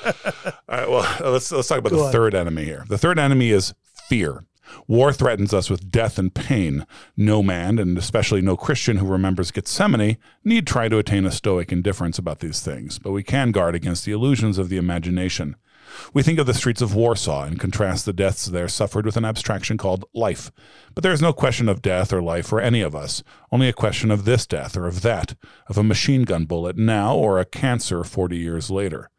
All 0.69 0.77
right. 0.79 0.89
Well, 0.89 1.31
let's 1.33 1.51
let's 1.51 1.67
talk 1.67 1.77
about 1.79 1.91
Go 1.91 1.97
the 1.97 2.03
on. 2.05 2.11
third 2.11 2.33
enemy 2.33 2.63
here. 2.63 2.83
The 2.89 2.97
third 2.97 3.19
enemy 3.19 3.51
is 3.51 3.73
fear. 4.07 4.45
War 4.87 5.13
threatens 5.13 5.53
us 5.53 5.69
with 5.69 5.91
death 5.91 6.17
and 6.17 6.33
pain. 6.33 6.85
No 7.15 7.41
man, 7.43 7.79
and 7.79 7.97
especially 7.97 8.41
no 8.41 8.57
Christian 8.57 8.97
who 8.97 9.05
remembers 9.05 9.51
Gethsemane, 9.51 10.17
need 10.43 10.67
try 10.67 10.89
to 10.89 10.97
attain 10.97 11.25
a 11.25 11.31
stoic 11.31 11.71
indifference 11.71 12.17
about 12.17 12.39
these 12.39 12.61
things, 12.61 12.99
but 12.99 13.11
we 13.11 13.23
can 13.23 13.51
guard 13.51 13.75
against 13.75 14.05
the 14.05 14.11
illusions 14.11 14.57
of 14.57 14.69
the 14.69 14.77
imagination. 14.77 15.55
We 16.13 16.23
think 16.23 16.39
of 16.39 16.45
the 16.45 16.53
streets 16.53 16.81
of 16.81 16.95
Warsaw 16.95 17.43
and 17.43 17.59
contrast 17.59 18.05
the 18.05 18.13
deaths 18.13 18.45
there 18.45 18.67
suffered 18.67 19.05
with 19.05 19.17
an 19.17 19.25
abstraction 19.25 19.77
called 19.77 20.05
life. 20.13 20.51
But 20.93 21.03
there 21.03 21.13
is 21.13 21.21
no 21.21 21.33
question 21.33 21.69
of 21.69 21.81
death 21.81 22.11
or 22.11 22.21
life 22.21 22.47
for 22.47 22.59
any 22.59 22.81
of 22.81 22.95
us, 22.95 23.23
only 23.51 23.69
a 23.69 23.73
question 23.73 24.11
of 24.11 24.25
this 24.25 24.45
death 24.45 24.75
or 24.75 24.87
of 24.87 25.01
that, 25.01 25.35
of 25.67 25.77
a 25.77 25.83
machine 25.83 26.23
gun 26.23 26.45
bullet 26.45 26.77
now 26.77 27.15
or 27.15 27.39
a 27.39 27.45
cancer 27.45 28.03
40 28.03 28.37
years 28.37 28.69
later. 28.69 29.09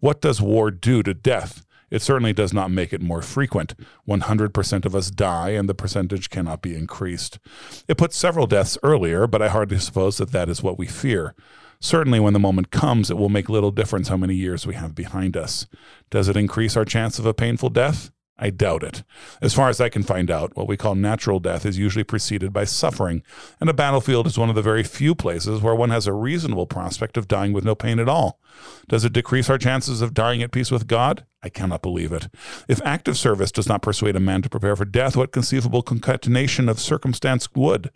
What 0.00 0.20
does 0.20 0.40
war 0.40 0.70
do 0.70 1.02
to 1.02 1.14
death? 1.14 1.64
It 1.94 2.02
certainly 2.02 2.32
does 2.32 2.52
not 2.52 2.72
make 2.72 2.92
it 2.92 3.00
more 3.00 3.22
frequent. 3.22 3.74
100% 4.08 4.84
of 4.84 4.96
us 4.96 5.12
die, 5.12 5.50
and 5.50 5.68
the 5.68 5.76
percentage 5.76 6.28
cannot 6.28 6.60
be 6.60 6.74
increased. 6.74 7.38
It 7.86 7.96
puts 7.98 8.16
several 8.16 8.48
deaths 8.48 8.76
earlier, 8.82 9.28
but 9.28 9.40
I 9.40 9.48
hardly 9.48 9.78
suppose 9.78 10.16
that 10.16 10.32
that 10.32 10.48
is 10.48 10.60
what 10.60 10.76
we 10.76 10.88
fear. 10.88 11.36
Certainly, 11.78 12.18
when 12.18 12.32
the 12.32 12.40
moment 12.40 12.72
comes, 12.72 13.12
it 13.12 13.16
will 13.16 13.28
make 13.28 13.48
little 13.48 13.70
difference 13.70 14.08
how 14.08 14.16
many 14.16 14.34
years 14.34 14.66
we 14.66 14.74
have 14.74 14.96
behind 14.96 15.36
us. 15.36 15.68
Does 16.10 16.26
it 16.26 16.36
increase 16.36 16.76
our 16.76 16.84
chance 16.84 17.20
of 17.20 17.26
a 17.26 17.32
painful 17.32 17.70
death? 17.70 18.10
I 18.36 18.50
doubt 18.50 18.82
it. 18.82 19.04
As 19.40 19.54
far 19.54 19.68
as 19.68 19.80
I 19.80 19.88
can 19.88 20.02
find 20.02 20.28
out, 20.28 20.56
what 20.56 20.66
we 20.66 20.76
call 20.76 20.96
natural 20.96 21.38
death 21.38 21.64
is 21.64 21.78
usually 21.78 22.02
preceded 22.02 22.52
by 22.52 22.64
suffering, 22.64 23.22
and 23.60 23.70
a 23.70 23.74
battlefield 23.74 24.26
is 24.26 24.36
one 24.36 24.48
of 24.48 24.56
the 24.56 24.62
very 24.62 24.82
few 24.82 25.14
places 25.14 25.60
where 25.60 25.74
one 25.74 25.90
has 25.90 26.08
a 26.08 26.12
reasonable 26.12 26.66
prospect 26.66 27.16
of 27.16 27.28
dying 27.28 27.52
with 27.52 27.64
no 27.64 27.76
pain 27.76 28.00
at 28.00 28.08
all. 28.08 28.40
Does 28.88 29.04
it 29.04 29.12
decrease 29.12 29.48
our 29.48 29.58
chances 29.58 30.02
of 30.02 30.14
dying 30.14 30.42
at 30.42 30.50
peace 30.50 30.72
with 30.72 30.88
God? 30.88 31.24
I 31.44 31.48
cannot 31.48 31.82
believe 31.82 32.12
it. 32.12 32.28
If 32.66 32.82
active 32.84 33.16
service 33.16 33.52
does 33.52 33.68
not 33.68 33.82
persuade 33.82 34.16
a 34.16 34.20
man 34.20 34.42
to 34.42 34.50
prepare 34.50 34.74
for 34.74 34.84
death, 34.84 35.16
what 35.16 35.32
conceivable 35.32 35.82
concatenation 35.82 36.68
of 36.68 36.80
circumstance 36.80 37.48
would? 37.54 37.90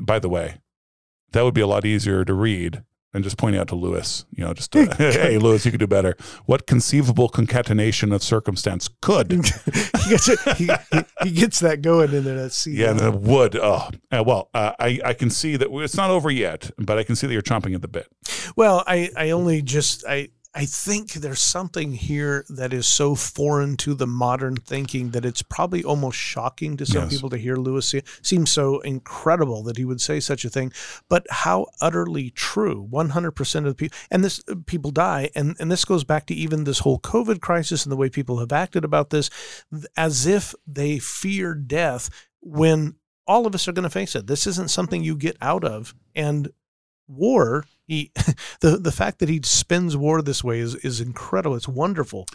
By 0.00 0.20
the 0.20 0.28
way, 0.28 0.58
that 1.32 1.42
would 1.42 1.54
be 1.54 1.60
a 1.60 1.66
lot 1.66 1.84
easier 1.84 2.24
to 2.24 2.34
read 2.34 2.84
and 3.12 3.24
just 3.24 3.36
pointing 3.36 3.60
out 3.60 3.68
to 3.68 3.74
Lewis, 3.74 4.24
you 4.30 4.44
know, 4.44 4.54
just 4.54 4.74
uh, 4.76 4.86
hey, 4.98 5.38
Lewis, 5.38 5.64
you 5.64 5.70
could 5.70 5.80
do 5.80 5.86
better. 5.86 6.16
What 6.46 6.66
conceivable 6.66 7.28
concatenation 7.28 8.12
of 8.12 8.22
circumstance 8.22 8.88
could? 9.00 9.32
he, 9.32 10.10
gets 10.10 10.28
it, 10.28 10.38
he, 10.56 10.70
he, 11.22 11.30
gets 11.32 11.60
that 11.60 11.82
going 11.82 12.12
in 12.12 12.24
there. 12.24 12.36
That 12.36 12.52
scene. 12.52 12.74
Yeah, 12.74 12.92
the 12.92 13.10
would. 13.10 13.56
Oh, 13.56 13.90
uh, 14.12 14.22
well, 14.24 14.50
uh, 14.54 14.72
I 14.78 15.00
I 15.04 15.14
can 15.14 15.30
see 15.30 15.56
that 15.56 15.68
it's 15.70 15.96
not 15.96 16.10
over 16.10 16.30
yet, 16.30 16.70
but 16.78 16.98
I 16.98 17.02
can 17.02 17.16
see 17.16 17.26
that 17.26 17.32
you're 17.32 17.42
chomping 17.42 17.74
at 17.74 17.82
the 17.82 17.88
bit. 17.88 18.06
Well, 18.56 18.84
I 18.86 19.10
I 19.16 19.30
only 19.30 19.62
just 19.62 20.04
I 20.06 20.28
I 20.52 20.64
think 20.64 21.12
there's 21.12 21.42
something 21.42 21.92
here 21.92 22.44
that 22.48 22.72
is 22.72 22.88
so 22.88 23.14
foreign 23.14 23.76
to 23.78 23.94
the 23.94 24.06
modern 24.06 24.56
thinking 24.56 25.10
that 25.10 25.24
it's 25.24 25.42
probably 25.42 25.84
almost 25.84 26.18
shocking 26.18 26.76
to 26.78 26.86
some 26.86 27.04
yes. 27.04 27.12
people 27.12 27.30
to 27.30 27.36
hear 27.36 27.54
Lewis. 27.54 27.94
It 27.94 28.08
seems 28.20 28.50
so 28.50 28.80
incredible 28.80 29.62
that 29.62 29.76
he 29.76 29.84
would 29.84 30.00
say 30.00 30.18
such 30.18 30.44
a 30.44 30.50
thing, 30.50 30.72
but 31.08 31.24
how 31.30 31.66
utterly 31.80 32.30
true. 32.30 32.88
100% 32.90 33.56
of 33.58 33.64
the 33.64 33.74
people, 33.74 33.96
and 34.10 34.24
this 34.24 34.42
uh, 34.48 34.56
people 34.66 34.90
die, 34.90 35.30
and 35.36 35.54
and 35.60 35.70
this 35.70 35.84
goes 35.84 36.02
back 36.02 36.26
to 36.26 36.34
even 36.34 36.64
this 36.64 36.80
whole 36.80 36.98
COVID 36.98 37.40
crisis 37.40 37.84
and 37.84 37.92
the 37.92 37.96
way 37.96 38.08
people 38.08 38.38
have 38.40 38.52
acted 38.52 38.84
about 38.84 39.10
this, 39.10 39.30
as 39.96 40.26
if 40.26 40.54
they 40.66 40.98
fear 40.98 41.54
death 41.54 42.10
when 42.40 42.96
all 43.26 43.46
of 43.46 43.54
us 43.54 43.68
are 43.68 43.72
going 43.72 43.84
to 43.84 43.90
face 43.90 44.16
it. 44.16 44.26
This 44.26 44.48
isn't 44.48 44.70
something 44.70 45.04
you 45.04 45.16
get 45.16 45.36
out 45.40 45.62
of, 45.62 45.94
and 46.16 46.50
war 47.10 47.64
he 47.86 48.12
the 48.60 48.78
the 48.78 48.92
fact 48.92 49.18
that 49.18 49.28
he 49.28 49.40
spends 49.44 49.96
war 49.96 50.22
this 50.22 50.44
way 50.44 50.60
is 50.60 50.76
is 50.76 51.00
incredible. 51.00 51.56
It's 51.56 51.68
wonderful. 51.68 52.26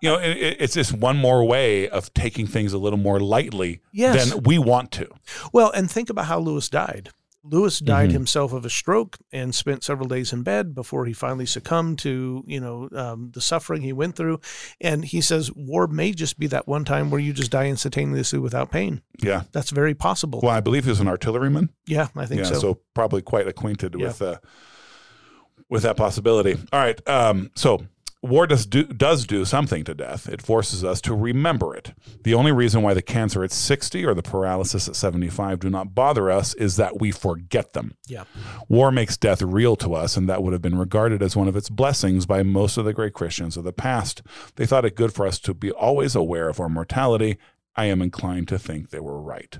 You 0.00 0.10
know 0.10 0.18
it, 0.18 0.56
it's 0.58 0.74
just 0.74 0.92
one 0.92 1.16
more 1.16 1.44
way 1.44 1.88
of 1.88 2.12
taking 2.14 2.46
things 2.46 2.72
a 2.72 2.78
little 2.78 2.98
more 2.98 3.20
lightly 3.20 3.80
yes. 3.92 4.30
than 4.30 4.42
we 4.42 4.58
want 4.58 4.90
to. 4.92 5.08
Well 5.52 5.70
and 5.70 5.90
think 5.90 6.10
about 6.10 6.26
how 6.26 6.40
lewis 6.40 6.68
died 6.68 7.10
lewis 7.44 7.78
died 7.78 8.08
mm-hmm. 8.08 8.14
himself 8.14 8.52
of 8.52 8.64
a 8.64 8.70
stroke 8.70 9.18
and 9.32 9.54
spent 9.54 9.84
several 9.84 10.08
days 10.08 10.32
in 10.32 10.42
bed 10.42 10.74
before 10.74 11.04
he 11.06 11.12
finally 11.12 11.46
succumbed 11.46 11.98
to 11.98 12.42
you 12.46 12.60
know 12.60 12.88
um, 12.92 13.30
the 13.34 13.40
suffering 13.40 13.82
he 13.82 13.92
went 13.92 14.16
through 14.16 14.40
and 14.80 15.04
he 15.04 15.20
says 15.20 15.52
war 15.52 15.86
may 15.86 16.12
just 16.12 16.38
be 16.38 16.46
that 16.46 16.66
one 16.66 16.84
time 16.84 17.10
where 17.10 17.20
you 17.20 17.32
just 17.32 17.50
die 17.50 17.66
instantaneously 17.66 18.38
without 18.38 18.70
pain 18.70 19.02
yeah 19.22 19.42
that's 19.52 19.70
very 19.70 19.94
possible 19.94 20.40
well 20.42 20.56
i 20.56 20.60
believe 20.60 20.84
he 20.84 20.90
was 20.90 21.00
an 21.00 21.08
artilleryman 21.08 21.68
yeah 21.86 22.08
i 22.16 22.26
think 22.26 22.40
yeah, 22.40 22.46
so 22.46 22.54
so 22.54 22.80
probably 22.94 23.22
quite 23.22 23.46
acquainted 23.46 23.94
yeah. 23.98 24.06
with 24.06 24.22
uh, 24.22 24.36
with 25.68 25.82
that 25.82 25.96
possibility. 25.96 26.56
All 26.72 26.80
right. 26.80 27.08
Um, 27.08 27.50
so 27.54 27.86
war 28.24 28.46
does 28.46 28.66
do, 28.66 28.84
does 28.84 29.26
do 29.26 29.44
something 29.44 29.84
to 29.84 29.94
death. 29.94 30.28
It 30.28 30.42
forces 30.42 30.84
us 30.84 31.00
to 31.02 31.14
remember 31.14 31.74
it. 31.76 31.92
The 32.22 32.34
only 32.34 32.52
reason 32.52 32.82
why 32.82 32.94
the 32.94 33.02
cancer 33.02 33.44
at 33.44 33.52
60 33.52 34.04
or 34.04 34.14
the 34.14 34.22
paralysis 34.22 34.88
at 34.88 34.96
75 34.96 35.60
do 35.60 35.70
not 35.70 35.94
bother 35.94 36.30
us 36.30 36.54
is 36.54 36.76
that 36.76 37.00
we 37.00 37.10
forget 37.10 37.72
them. 37.72 37.94
Yeah. 38.06 38.24
War 38.68 38.90
makes 38.90 39.16
death 39.16 39.42
real 39.42 39.76
to 39.76 39.94
us, 39.94 40.16
and 40.16 40.28
that 40.28 40.42
would 40.42 40.52
have 40.52 40.62
been 40.62 40.78
regarded 40.78 41.22
as 41.22 41.36
one 41.36 41.48
of 41.48 41.56
its 41.56 41.68
blessings 41.68 42.26
by 42.26 42.42
most 42.42 42.76
of 42.76 42.84
the 42.84 42.92
great 42.92 43.12
Christians 43.12 43.56
of 43.56 43.64
the 43.64 43.72
past. 43.72 44.22
They 44.56 44.66
thought 44.66 44.84
it 44.84 44.96
good 44.96 45.12
for 45.12 45.26
us 45.26 45.38
to 45.40 45.54
be 45.54 45.70
always 45.70 46.14
aware 46.14 46.48
of 46.48 46.60
our 46.60 46.68
mortality 46.68 47.38
I 47.76 47.86
am 47.86 48.00
inclined 48.00 48.48
to 48.48 48.58
think 48.58 48.90
they 48.90 49.00
were 49.00 49.20
right. 49.20 49.58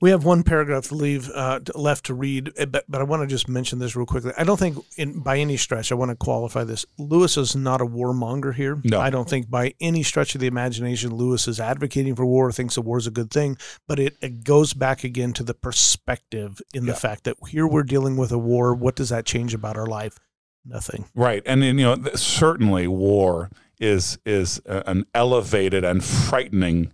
We 0.00 0.10
have 0.10 0.24
one 0.24 0.42
paragraph 0.42 0.88
to 0.88 0.94
leave 0.94 1.28
uh, 1.30 1.60
left 1.74 2.06
to 2.06 2.14
read, 2.14 2.52
eh, 2.56 2.66
but, 2.66 2.84
but 2.88 3.00
I 3.00 3.04
want 3.04 3.22
to 3.22 3.26
just 3.26 3.48
mention 3.48 3.78
this 3.78 3.96
real 3.96 4.06
quickly. 4.06 4.32
I 4.36 4.44
don't 4.44 4.58
think, 4.58 4.78
in, 4.96 5.20
by 5.20 5.38
any 5.38 5.56
stretch, 5.56 5.90
I 5.90 5.96
want 5.96 6.10
to 6.10 6.16
qualify 6.16 6.64
this. 6.64 6.86
Lewis 6.98 7.36
is 7.36 7.56
not 7.56 7.80
a 7.80 7.86
warmonger 7.86 8.54
here. 8.54 8.80
No. 8.84 9.00
I 9.00 9.10
don't 9.10 9.28
think, 9.28 9.50
by 9.50 9.74
any 9.80 10.02
stretch 10.02 10.34
of 10.34 10.40
the 10.40 10.46
imagination, 10.46 11.14
Lewis 11.14 11.48
is 11.48 11.58
advocating 11.58 12.14
for 12.14 12.24
war, 12.24 12.52
thinks 12.52 12.76
the 12.76 12.82
war 12.82 12.98
is 12.98 13.06
a 13.06 13.12
good 13.12 13.30
thing. 13.30 13.56
But 13.88 13.98
it, 13.98 14.16
it 14.20 14.44
goes 14.44 14.72
back 14.72 15.02
again 15.02 15.32
to 15.34 15.42
the 15.42 15.54
perspective 15.54 16.60
in 16.72 16.86
the 16.86 16.94
fact 16.94 17.24
that 17.24 17.36
here 17.48 17.66
we're 17.66 17.82
dealing 17.82 18.16
with 18.16 18.30
a 18.30 18.38
war. 18.38 18.74
What 18.74 18.96
does 18.96 19.08
that 19.08 19.26
change 19.26 19.54
about 19.54 19.76
our 19.76 19.86
life? 19.86 20.18
Nothing. 20.64 21.06
Right, 21.14 21.42
and, 21.44 21.64
and 21.64 21.78
you 21.80 21.84
know 21.84 22.10
certainly 22.14 22.86
war 22.86 23.50
is 23.80 24.18
is 24.24 24.60
an 24.64 25.06
elevated 25.12 25.82
and 25.84 26.04
frightening 26.04 26.92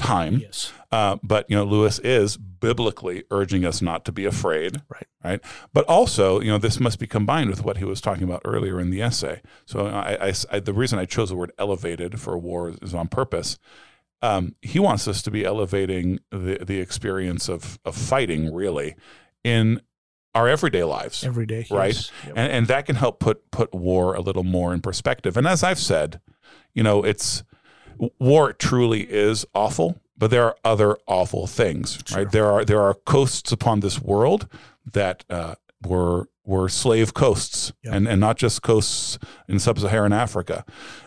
time. 0.00 0.38
Yes. 0.38 0.72
Uh, 0.90 1.16
but 1.22 1.48
you 1.48 1.56
know, 1.56 1.64
Lewis 1.64 1.98
is 2.00 2.36
biblically 2.36 3.24
urging 3.30 3.64
us 3.64 3.80
not 3.80 4.04
to 4.04 4.12
be 4.12 4.24
afraid. 4.24 4.82
Right. 4.88 5.06
Right. 5.22 5.40
But 5.72 5.84
also, 5.84 6.40
you 6.40 6.50
know, 6.50 6.58
this 6.58 6.80
must 6.80 6.98
be 6.98 7.06
combined 7.06 7.50
with 7.50 7.62
what 7.62 7.76
he 7.76 7.84
was 7.84 8.00
talking 8.00 8.24
about 8.24 8.40
earlier 8.44 8.80
in 8.80 8.90
the 8.90 9.02
essay. 9.02 9.42
So 9.66 9.86
I, 9.86 10.28
I, 10.28 10.32
I 10.50 10.60
the 10.60 10.72
reason 10.72 10.98
I 10.98 11.04
chose 11.04 11.28
the 11.28 11.36
word 11.36 11.52
elevated 11.58 12.20
for 12.20 12.36
war 12.38 12.74
is 12.80 12.94
on 12.94 13.08
purpose. 13.08 13.58
Um, 14.22 14.54
he 14.60 14.78
wants 14.78 15.06
us 15.08 15.22
to 15.22 15.30
be 15.30 15.44
elevating 15.44 16.20
the 16.30 16.58
the 16.64 16.80
experience 16.80 17.48
of 17.48 17.78
of 17.84 17.94
fighting 17.96 18.52
really 18.52 18.96
in 19.44 19.80
our 20.34 20.48
everyday 20.48 20.84
lives. 20.84 21.24
Every 21.24 21.46
day, 21.46 21.66
right? 21.70 21.94
Yes. 21.94 22.10
Yep. 22.26 22.34
And 22.36 22.52
and 22.52 22.66
that 22.68 22.86
can 22.86 22.96
help 22.96 23.20
put 23.20 23.50
put 23.50 23.74
war 23.74 24.14
a 24.14 24.20
little 24.20 24.44
more 24.44 24.72
in 24.72 24.80
perspective. 24.80 25.36
And 25.36 25.46
as 25.46 25.62
I've 25.62 25.78
said, 25.78 26.20
you 26.74 26.82
know, 26.82 27.02
it's 27.02 27.42
war 28.18 28.52
truly 28.52 29.02
is 29.02 29.46
awful, 29.54 30.00
but 30.16 30.30
there 30.30 30.44
are 30.44 30.56
other 30.64 30.96
awful 31.06 31.46
things, 31.46 31.98
sure. 32.06 32.18
right? 32.18 32.32
There 32.32 32.50
are 32.50 32.64
there 32.64 32.80
are 32.80 32.94
coasts 32.94 33.52
upon 33.52 33.80
this 33.80 34.00
world 34.00 34.48
that 34.92 35.24
uh, 35.28 35.54
were 35.86 36.28
were 36.44 36.68
slave 36.68 37.14
coasts, 37.14 37.72
yep. 37.84 37.94
and, 37.94 38.08
and 38.08 38.20
not 38.20 38.36
just 38.36 38.62
coasts 38.62 39.18
in 39.46 39.58
sub-Saharan 39.58 40.12
Africa. 40.12 40.64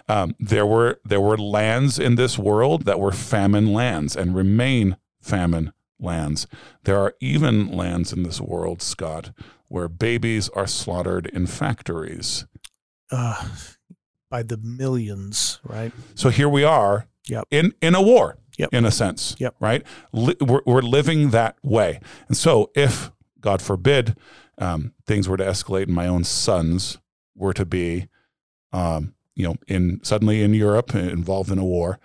Um, 0.07 0.35
there 0.39 0.65
were 0.65 0.99
there 1.03 1.21
were 1.21 1.37
lands 1.37 1.99
in 1.99 2.15
this 2.15 2.37
world 2.37 2.85
that 2.85 2.99
were 2.99 3.11
famine 3.11 3.73
lands 3.73 4.15
and 4.15 4.35
remain 4.35 4.97
famine 5.21 5.73
lands. 5.99 6.47
There 6.83 6.97
are 6.97 7.13
even 7.19 7.71
lands 7.71 8.13
in 8.13 8.23
this 8.23 8.39
world, 8.39 8.81
Scott, 8.81 9.31
where 9.67 9.87
babies 9.87 10.49
are 10.49 10.67
slaughtered 10.67 11.27
in 11.27 11.47
factories. 11.47 12.45
Uh, 13.11 13.47
by 14.33 14.41
the 14.41 14.57
millions, 14.57 15.59
right? 15.63 15.91
So 16.15 16.29
here 16.29 16.49
we 16.49 16.63
are 16.63 17.05
yep. 17.27 17.45
in, 17.51 17.75
in 17.83 17.93
a 17.93 18.01
war, 18.01 18.39
yep. 18.57 18.73
in 18.73 18.83
a 18.83 18.89
sense, 18.89 19.35
yep. 19.37 19.53
right? 19.59 19.83
Li- 20.11 20.37
we're, 20.41 20.63
we're 20.65 20.81
living 20.81 21.29
that 21.29 21.55
way. 21.61 21.99
And 22.27 22.35
so 22.35 22.71
if, 22.73 23.11
God 23.39 23.61
forbid, 23.61 24.17
um, 24.57 24.95
things 25.05 25.29
were 25.29 25.37
to 25.37 25.43
escalate 25.43 25.83
and 25.83 25.93
my 25.93 26.07
own 26.07 26.23
sons 26.23 26.97
were 27.35 27.53
to 27.53 27.63
be, 27.63 28.07
um, 28.71 29.13
you 29.35 29.47
know, 29.47 29.55
in 29.67 30.03
suddenly 30.03 30.41
in 30.41 30.55
Europe 30.55 30.95
involved 30.95 31.51
in 31.51 31.59
a 31.59 31.63
war, 31.63 31.99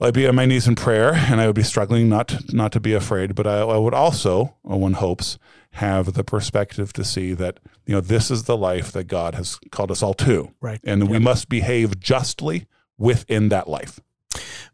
I'd 0.00 0.14
be 0.14 0.28
on 0.28 0.36
my 0.36 0.46
knees 0.46 0.68
in 0.68 0.76
prayer 0.76 1.14
and 1.14 1.40
I 1.40 1.46
would 1.46 1.56
be 1.56 1.64
struggling 1.64 2.08
not 2.08 2.52
not 2.52 2.70
to 2.72 2.80
be 2.80 2.92
afraid, 2.92 3.34
but 3.34 3.44
I, 3.44 3.62
I 3.62 3.76
would 3.76 3.94
also, 3.94 4.54
one 4.62 4.92
hopes, 4.92 5.36
have 5.78 6.14
the 6.14 6.24
perspective 6.24 6.92
to 6.92 7.04
see 7.04 7.32
that 7.34 7.60
you 7.86 7.94
know 7.94 8.00
this 8.00 8.30
is 8.30 8.44
the 8.44 8.56
life 8.56 8.92
that 8.92 9.04
God 9.04 9.34
has 9.34 9.58
called 9.70 9.90
us 9.90 10.02
all 10.02 10.14
to, 10.14 10.52
right? 10.60 10.80
And 10.84 11.08
we 11.08 11.18
must 11.18 11.48
behave 11.48 12.00
justly 12.00 12.66
within 12.96 13.48
that 13.50 13.68
life. 13.68 14.00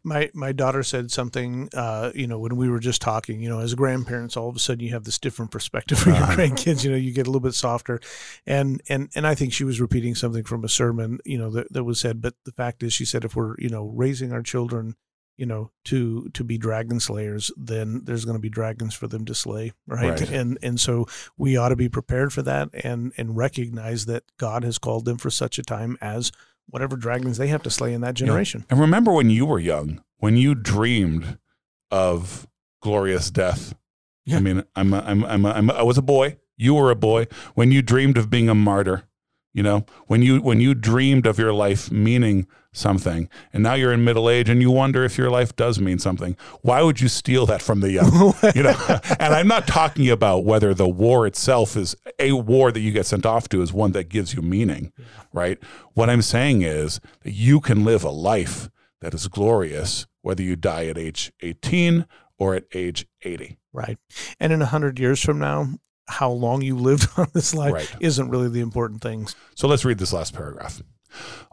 My 0.03 0.29
my 0.33 0.51
daughter 0.51 0.83
said 0.83 1.11
something, 1.11 1.69
uh, 1.73 2.11
you 2.13 2.27
know, 2.27 2.39
when 2.39 2.55
we 2.55 2.69
were 2.69 2.79
just 2.79 3.01
talking, 3.01 3.39
you 3.39 3.49
know, 3.49 3.59
as 3.59 3.73
grandparents, 3.75 4.35
all 4.35 4.49
of 4.49 4.55
a 4.55 4.59
sudden 4.59 4.83
you 4.83 4.91
have 4.91 5.03
this 5.03 5.19
different 5.19 5.51
perspective 5.51 5.99
for 5.99 6.09
your 6.09 6.17
uh-huh. 6.17 6.35
grandkids. 6.35 6.83
You 6.83 6.91
know, 6.91 6.97
you 6.97 7.13
get 7.13 7.27
a 7.27 7.29
little 7.29 7.39
bit 7.39 7.53
softer, 7.53 7.99
and 8.45 8.81
and 8.89 9.09
and 9.15 9.25
I 9.25 9.35
think 9.35 9.53
she 9.53 9.63
was 9.63 9.79
repeating 9.79 10.15
something 10.15 10.43
from 10.43 10.63
a 10.63 10.69
sermon, 10.69 11.19
you 11.23 11.37
know, 11.37 11.49
that, 11.51 11.71
that 11.71 11.83
was 11.83 11.99
said. 11.99 12.21
But 12.21 12.33
the 12.45 12.51
fact 12.51 12.83
is, 12.83 12.93
she 12.93 13.05
said, 13.05 13.23
if 13.23 13.35
we're 13.35 13.55
you 13.57 13.69
know 13.69 13.85
raising 13.95 14.33
our 14.33 14.43
children 14.43 14.95
you 15.37 15.45
know 15.45 15.71
to 15.85 16.29
to 16.33 16.43
be 16.43 16.57
dragon 16.57 16.99
slayers 16.99 17.51
then 17.57 18.01
there's 18.05 18.25
going 18.25 18.37
to 18.37 18.41
be 18.41 18.49
dragons 18.49 18.93
for 18.93 19.07
them 19.07 19.25
to 19.25 19.35
slay 19.35 19.71
right? 19.87 20.19
Right. 20.19 20.29
and 20.31 20.57
and 20.61 20.79
so 20.79 21.05
we 21.37 21.57
ought 21.57 21.69
to 21.69 21.75
be 21.75 21.89
prepared 21.89 22.31
for 22.31 22.41
that 22.43 22.69
and 22.83 23.11
and 23.17 23.35
recognize 23.35 24.05
that 24.05 24.23
god 24.37 24.63
has 24.63 24.77
called 24.77 25.05
them 25.05 25.17
for 25.17 25.29
such 25.29 25.59
a 25.59 25.63
time 25.63 25.97
as 26.01 26.31
whatever 26.67 26.95
dragons 26.95 27.37
they 27.37 27.47
have 27.47 27.63
to 27.63 27.69
slay 27.69 27.93
in 27.93 28.01
that 28.01 28.15
generation 28.15 28.65
And 28.69 28.79
remember 28.79 29.11
when 29.11 29.29
you 29.29 29.45
were 29.45 29.59
young, 29.59 30.03
when 30.17 30.37
you 30.37 30.55
dreamed 30.55 31.37
of 31.91 32.47
glorious 32.81 33.31
death. 33.31 33.75
Yeah. 34.25 34.37
I 34.37 34.39
mean, 34.39 34.63
I'm, 34.75 34.93
a, 34.93 34.99
I'm, 34.99 35.23
I'm, 35.25 35.45
a, 35.45 35.49
I'm, 35.51 35.69
a, 35.69 35.73
I 35.73 35.81
was 35.83 35.97
a 35.97 36.01
boy. 36.01 36.37
You 36.57 36.75
were 36.75 36.91
a 36.91 36.95
boy. 36.95 37.27
When 37.53 37.71
you 37.71 37.81
dreamed 37.81 38.17
of 38.17 38.29
being 38.29 38.49
a 38.49 38.55
martyr, 38.55 39.03
you 39.55 39.63
know, 39.63 39.85
when 40.07 40.21
you 40.21 40.41
when 40.41 40.59
you 40.59 40.73
dreamed 40.75 41.25
of 41.25 41.39
your 41.39 41.53
life 41.53 41.89
meaning 41.89 42.45
something, 42.73 43.29
and 43.53 43.63
now 43.63 43.73
you're 43.73 43.93
in 43.93 44.03
middle 44.03 44.29
age 44.29 44.49
and 44.49 44.61
you 44.61 44.69
wonder 44.69 45.05
if 45.05 45.17
your 45.17 45.29
life 45.29 45.55
does 45.55 45.79
mean 45.79 45.97
something. 45.97 46.35
Why 46.61 46.81
would 46.81 46.99
you 46.99 47.07
steal 47.07 47.45
that 47.45 47.61
from 47.61 47.79
the 47.79 47.89
young? 47.89 48.33
you 48.53 48.63
know, 48.63 48.75
and 49.17 49.33
I'm 49.33 49.47
not 49.47 49.65
talking 49.65 50.09
about 50.09 50.43
whether 50.43 50.73
the 50.73 50.89
war 50.89 51.25
itself 51.25 51.77
is 51.77 51.95
a 52.19 52.33
war 52.33 52.69
that 52.73 52.81
you 52.81 52.91
get 52.91 53.05
sent 53.05 53.25
off 53.25 53.47
to 53.49 53.61
is 53.61 53.71
one 53.71 53.93
that 53.93 54.09
gives 54.09 54.33
you 54.33 54.41
meaning, 54.41 54.91
right? 55.31 55.57
What 55.93 56.09
I'm 56.09 56.21
saying 56.21 56.63
is 56.63 56.99
that 57.23 57.31
you 57.31 57.61
can 57.61 57.85
live 57.85 58.03
a 58.03 58.09
life 58.09 58.69
that 58.99 59.13
is 59.13 59.29
glorious 59.29 60.05
whether 60.21 60.43
you 60.43 60.57
die 60.57 60.87
at 60.87 60.97
age 60.97 61.31
18 61.41 62.05
or 62.37 62.55
at 62.55 62.65
age 62.73 63.07
80. 63.21 63.57
right 63.71 63.97
and 64.37 64.51
in 64.51 64.61
a 64.61 64.65
hundred 64.65 64.99
years 64.99 65.21
from 65.21 65.39
now 65.39 65.69
how 66.07 66.29
long 66.31 66.61
you 66.61 66.75
lived 66.77 67.07
on 67.17 67.27
this 67.33 67.53
life 67.53 67.73
Right. 67.73 67.95
isn't 67.99 68.29
really 68.29 68.49
the 68.49 68.59
important 68.61 69.01
things 69.01 69.35
So 69.55 69.67
let's 69.67 69.85
read 69.85 69.97
this 69.97 70.13
last 70.13 70.33
paragraph. 70.33 70.81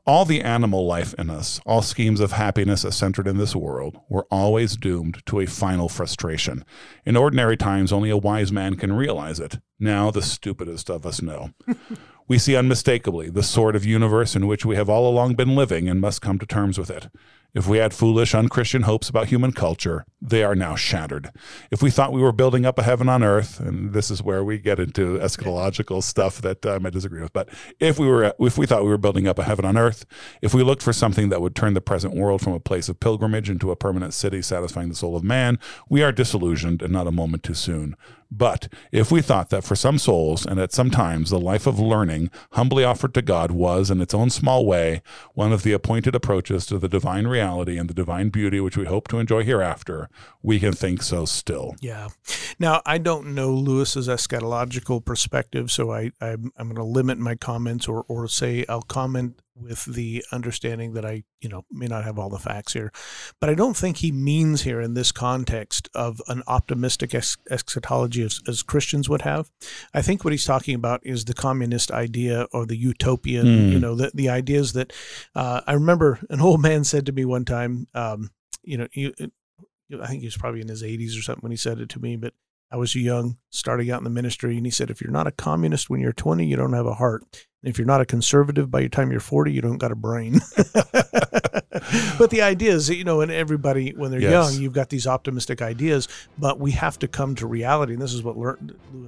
All 0.05 0.25
the 0.25 0.41
animal 0.43 0.87
life 0.87 1.15
in 1.15 1.31
us, 1.31 1.61
all 1.65 1.83
schemes 1.83 2.19
of 2.19 2.33
happiness 2.33 2.85
as 2.85 2.97
centered 2.97 3.29
in 3.29 3.39
this 3.39 3.55
world, 3.55 3.97
were 4.09 4.27
always 4.29 4.77
doomed 4.77 5.25
to 5.27 5.39
a 5.39 5.47
final 5.47 5.89
frustration. 5.89 6.65
In 7.05 7.17
ordinary 7.17 7.57
times, 7.57 7.93
only 7.93 8.11
a 8.11 8.17
wise 8.17 8.51
man 8.51 8.75
can 8.75 8.93
realize 8.93 9.39
it. 9.39 9.61
Now, 9.79 10.11
the 10.11 10.21
stupidest 10.23 10.91
of 10.91 11.07
us 11.07 11.23
know. 11.23 11.51
we 12.29 12.39
see 12.39 12.57
unmistakably 12.57 13.31
the 13.31 13.45
sort 13.45 13.77
of 13.77 13.85
universe 13.87 14.35
in 14.35 14.49
which 14.49 14.65
we 14.67 14.75
have 14.75 14.89
all 14.89 15.09
along 15.09 15.35
been 15.37 15.55
living 15.55 15.89
and 15.89 16.01
must 16.01 16.21
come 16.21 16.41
to 16.41 16.47
terms 16.47 16.77
with 16.77 16.91
it. 16.91 17.09
If 17.55 17.69
we 17.69 17.79
had 17.79 17.95
foolish, 17.95 18.35
unchristian 18.35 18.83
hopes 18.83 19.09
about 19.09 19.29
human 19.29 19.53
culture, 19.53 20.05
they 20.25 20.45
are 20.45 20.55
now 20.55 20.77
shattered. 20.77 21.33
If 21.73 21.83
we 21.83 21.91
thought 21.91 22.13
we 22.13 22.23
were 22.23 22.33
building 22.33 22.65
up 22.65 22.79
a 22.79 22.85
heaven 22.85 23.09
on 23.09 23.25
earth, 23.25 23.59
and 23.59 23.93
this 23.93 24.09
is 24.09 24.23
where 24.23 24.45
we 24.45 24.59
get 24.59 24.79
into 24.79 25.19
eschatological 25.19 26.01
stuff 26.01 26.41
that 26.43 26.65
um, 26.65 26.87
I 26.87 26.91
disagree 26.91 27.21
with, 27.21 27.33
but 27.33 27.49
if 27.81 27.99
we 27.99 28.07
were, 28.07 28.33
if 28.39 28.57
we 28.57 28.65
thought 28.65 28.85
we 28.85 28.89
were 28.91 28.99
building 28.99 29.27
up 29.27 29.41
a 29.41 29.43
heaven 29.43 29.65
on 29.65 29.77
earth, 29.77 30.07
if 30.41 30.55
we 30.55 30.63
looked 30.63 30.83
for 30.83 30.93
something 30.93 31.29
that 31.31 31.43
would 31.43 31.57
turn 31.57 31.75
the 31.75 31.81
present 31.81 32.15
world 32.15 32.41
from 32.41 32.53
a 32.53 32.61
place 32.61 32.89
of 32.89 33.01
pilgrimage 33.01 33.51
into 33.51 33.73
a 33.73 33.77
permanent 33.77 34.15
city 34.15 34.43
satisfying 34.43 34.89
the 34.89 34.95
soul 34.95 35.17
of 35.17 35.25
man, 35.25 35.59
we 35.89 36.05
are 36.05 36.13
disillusioned 36.13 36.83
and 36.83 36.93
not 36.93 37.09
a 37.09 37.13
moment 37.13 37.43
too 37.43 37.55
soon. 37.55 37.97
But 38.35 38.73
if 38.93 39.13
we 39.13 39.21
thought 39.21 39.51
that 39.51 39.63
for 39.63 39.77
some 39.77 39.99
souls 39.99 40.47
and 40.47 40.59
at 40.59 40.73
some 40.73 40.91
times 40.91 41.29
the 41.29 41.39
life 41.39 41.67
of 41.67 41.79
learning 41.79 42.31
humbly 42.53 42.83
offered 42.83 43.13
to 43.13 43.21
God 43.21 43.51
was, 43.51 43.91
in 43.91 44.01
its 44.01 44.15
own 44.15 44.31
small 44.31 44.65
way, 44.65 45.03
one 45.35 45.53
of 45.53 45.65
the 45.65 45.75
appointed 45.75 46.15
approaches 46.15 46.65
to 46.67 46.79
the 46.79 46.89
divine 46.89 47.27
reality 47.27 47.77
and 47.77 47.91
the 47.91 47.95
divine 47.95 48.31
beauty 48.31 48.59
which 48.59 48.79
we 48.79 48.87
hope 48.87 49.07
to 49.09 49.19
enjoy 49.19 49.45
hereafter, 49.45 50.09
we 50.43 50.59
can 50.59 50.73
think 50.73 51.03
so 51.03 51.25
still. 51.25 51.75
Yeah. 51.81 52.09
Now 52.59 52.83
I 52.87 52.99
don't 52.99 53.35
know 53.35 53.53
Lewis's 53.53 54.09
eschatological 54.09 55.05
perspective, 55.05 55.71
so 55.71 55.93
I 55.93 56.11
I'm, 56.21 56.51
I'm 56.57 56.67
going 56.69 56.77
to 56.77 56.85
limit 56.85 57.19
my 57.19 57.35
comments, 57.35 57.89
or 57.89 58.05
or 58.09 58.29
say 58.29 58.65
I'll 58.69 58.83
comment 58.83 59.41
with 59.55 59.85
the 59.85 60.25
understanding 60.33 60.95
that 60.95 61.05
I 61.05 61.25
you 61.41 61.49
know 61.49 61.65
may 61.71 61.87
not 61.87 62.05
have 62.05 62.19
all 62.19 62.31
the 62.31 62.39
facts 62.39 62.73
here, 62.73 62.91
but 63.41 63.51
I 63.51 63.55
don't 63.55 63.77
think 63.77 63.99
he 63.99 64.11
means 64.11 64.63
here 64.63 64.81
in 64.81 64.95
this 64.95 65.13
context 65.13 65.89
of 65.95 66.21
an 66.29 66.43
optimistic 66.47 67.15
es- 67.15 67.37
eschatology 67.51 68.23
as, 68.23 68.41
as 68.49 68.63
Christians 68.63 69.09
would 69.09 69.23
have. 69.23 69.51
I 69.95 70.01
think 70.03 70.25
what 70.25 70.33
he's 70.33 70.47
talking 70.47 70.75
about 70.75 71.01
is 71.05 71.25
the 71.27 71.35
communist 71.35 71.91
idea 71.91 72.47
or 72.53 72.67
the 72.67 72.77
utopian, 72.77 73.47
Mm. 73.47 73.73
you 73.73 73.79
know, 73.79 73.95
the 73.95 74.11
the 74.15 74.29
ideas 74.31 74.73
that 74.73 74.93
uh, 75.35 75.61
I 75.67 75.75
remember 75.75 76.19
an 76.31 76.41
old 76.41 76.61
man 76.63 76.85
said 76.85 77.07
to 77.07 77.13
me 77.13 77.25
one 77.25 77.45
time, 77.45 77.87
um, 77.95 78.31
you 78.63 78.77
know, 78.79 78.89
you, 78.93 79.13
I 80.01 80.07
think 80.07 80.21
he 80.21 80.27
was 80.27 80.37
probably 80.37 80.61
in 80.61 80.69
his 80.69 80.83
80s 80.83 81.19
or 81.19 81.23
something 81.23 81.43
when 81.43 81.53
he 81.53 81.57
said 81.57 81.79
it 81.81 81.89
to 81.91 82.01
me, 82.01 82.17
but 82.17 82.35
I 82.71 82.77
was 82.77 82.95
young, 82.95 83.37
starting 83.51 83.91
out 83.91 83.99
in 83.99 84.05
the 84.05 84.11
ministry, 84.11 84.57
and 84.57 84.65
he 84.65 84.71
said, 84.71 84.89
if 84.89 85.03
you're 85.03 85.11
not 85.11 85.27
a 85.27 85.31
communist 85.33 85.91
when 85.91 86.01
you're 86.01 86.13
20, 86.13 86.47
you 86.47 86.57
don't 86.57 86.73
have 86.73 86.87
a 86.87 86.95
heart. 86.95 87.23
And 87.63 87.71
if 87.71 87.77
you're 87.79 87.87
not 87.87 88.01
a 88.01 88.07
conservative 88.07 88.71
by 88.71 88.81
your 88.81 88.89
time 88.89 89.11
you're 89.11 89.21
40, 89.21 89.53
you 89.53 89.61
don't 89.61 89.77
got 89.77 89.93
a 89.93 89.95
brain. 89.95 90.41
but 92.19 92.31
the 92.31 92.41
idea 92.43 92.73
is, 92.73 92.87
that, 92.89 92.97
you 92.97 93.05
know, 93.05 93.21
and 93.21 93.31
everybody, 93.31 93.91
when 93.95 94.11
they're 94.11 94.21
Yes. 94.21 94.31
young, 94.53 94.63
you've 94.63 94.73
got 94.73 94.89
these 94.89 95.07
optimistic 95.07 95.61
ideas, 95.63 96.09
but 96.39 96.59
we 96.59 96.71
have 96.73 96.99
to 97.01 97.09
come 97.09 97.35
to 97.37 97.47
reality. 97.47 97.93
And 97.93 98.01
this 98.03 98.15
is 98.15 98.23
what 98.23 98.37
Lewis 98.37 98.59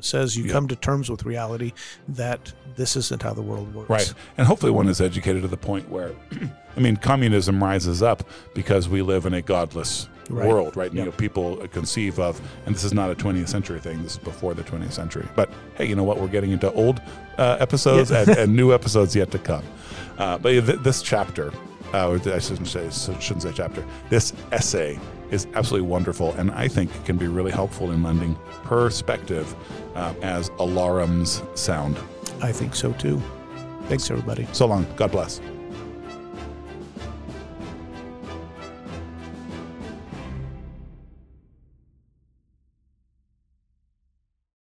says 0.07 0.37
you 0.37 0.45
Yeah. 0.45 0.53
come 0.53 0.69
to 0.69 0.77
terms 0.77 1.11
with 1.11 1.25
reality 1.25 1.73
that 2.09 2.53
this 2.77 2.97
isn't 2.97 3.23
how 3.23 3.33
the 3.33 3.43
world 3.43 3.75
works. 3.75 3.91
Right. 3.91 4.15
And 4.37 4.47
hopefully 4.47 4.73
one 4.73 4.89
is 4.89 5.01
educated 5.01 5.43
to 5.43 5.49
the 5.49 5.57
point 5.57 5.89
where, 5.91 6.13
I 6.77 6.81
mean, 6.81 6.97
communism 6.97 7.63
rises 7.63 8.03
up 8.03 8.25
because 8.55 8.89
we 8.89 9.03
live 9.03 9.27
in 9.27 9.35
a 9.35 9.43
godless 9.43 10.09
Right. 10.31 10.49
world, 10.49 10.77
right? 10.77 10.93
You 10.93 11.05
know, 11.05 11.11
people 11.13 11.57
conceive 11.69 12.19
of, 12.19 12.41
and 12.67 12.75
this 12.75 12.83
is 12.85 12.95
not 12.95 13.11
a 13.11 13.15
20th 13.15 13.49
century 13.49 13.79
thing, 13.81 14.03
this 14.03 14.13
is 14.13 14.19
before 14.19 14.55
the 14.55 14.63
20th 14.63 14.93
century. 14.93 15.27
But 15.37 15.51
hey, 15.77 15.87
you 15.87 15.95
know 15.97 16.05
what? 16.05 16.19
We're 16.19 16.29
getting 16.29 16.51
into 16.51 16.73
old 16.73 17.01
uh, 17.39 17.57
episodes 17.61 18.11
Yeah. 18.11 18.21
and, 18.23 18.29
and 18.31 18.57
new 18.57 18.73
episodes 18.73 19.15
yet 19.15 19.31
to 19.33 19.39
come. 19.39 19.65
Uh, 20.19 20.39
but 20.39 20.51
th- 20.53 20.79
this 20.81 21.03
chapter, 21.03 21.53
uh, 21.93 22.09
or 22.09 22.15
I 22.33 22.39
shouldn't 22.39 22.69
say, 22.69 22.89
shouldn't 23.21 23.43
say 23.43 23.53
chapter, 23.55 23.85
this 24.09 24.33
essay 24.51 24.99
is 25.31 25.47
absolutely 25.55 25.89
wonderful 25.89 26.33
and 26.33 26.51
I 26.53 26.69
think 26.69 26.91
can 27.05 27.17
be 27.17 27.27
really 27.27 27.51
helpful 27.53 27.91
in 27.91 28.03
lending 28.03 28.35
perspective 28.63 29.55
uh, 29.95 30.15
as 30.23 30.51
alarums 30.51 31.43
sound. 31.59 31.99
I 32.41 32.51
think 32.53 32.75
so 32.75 32.93
too. 32.95 33.21
Thanks, 33.89 34.11
everybody. 34.11 34.47
So 34.53 34.67
long. 34.67 34.87
God 34.97 35.11
bless. 35.13 35.41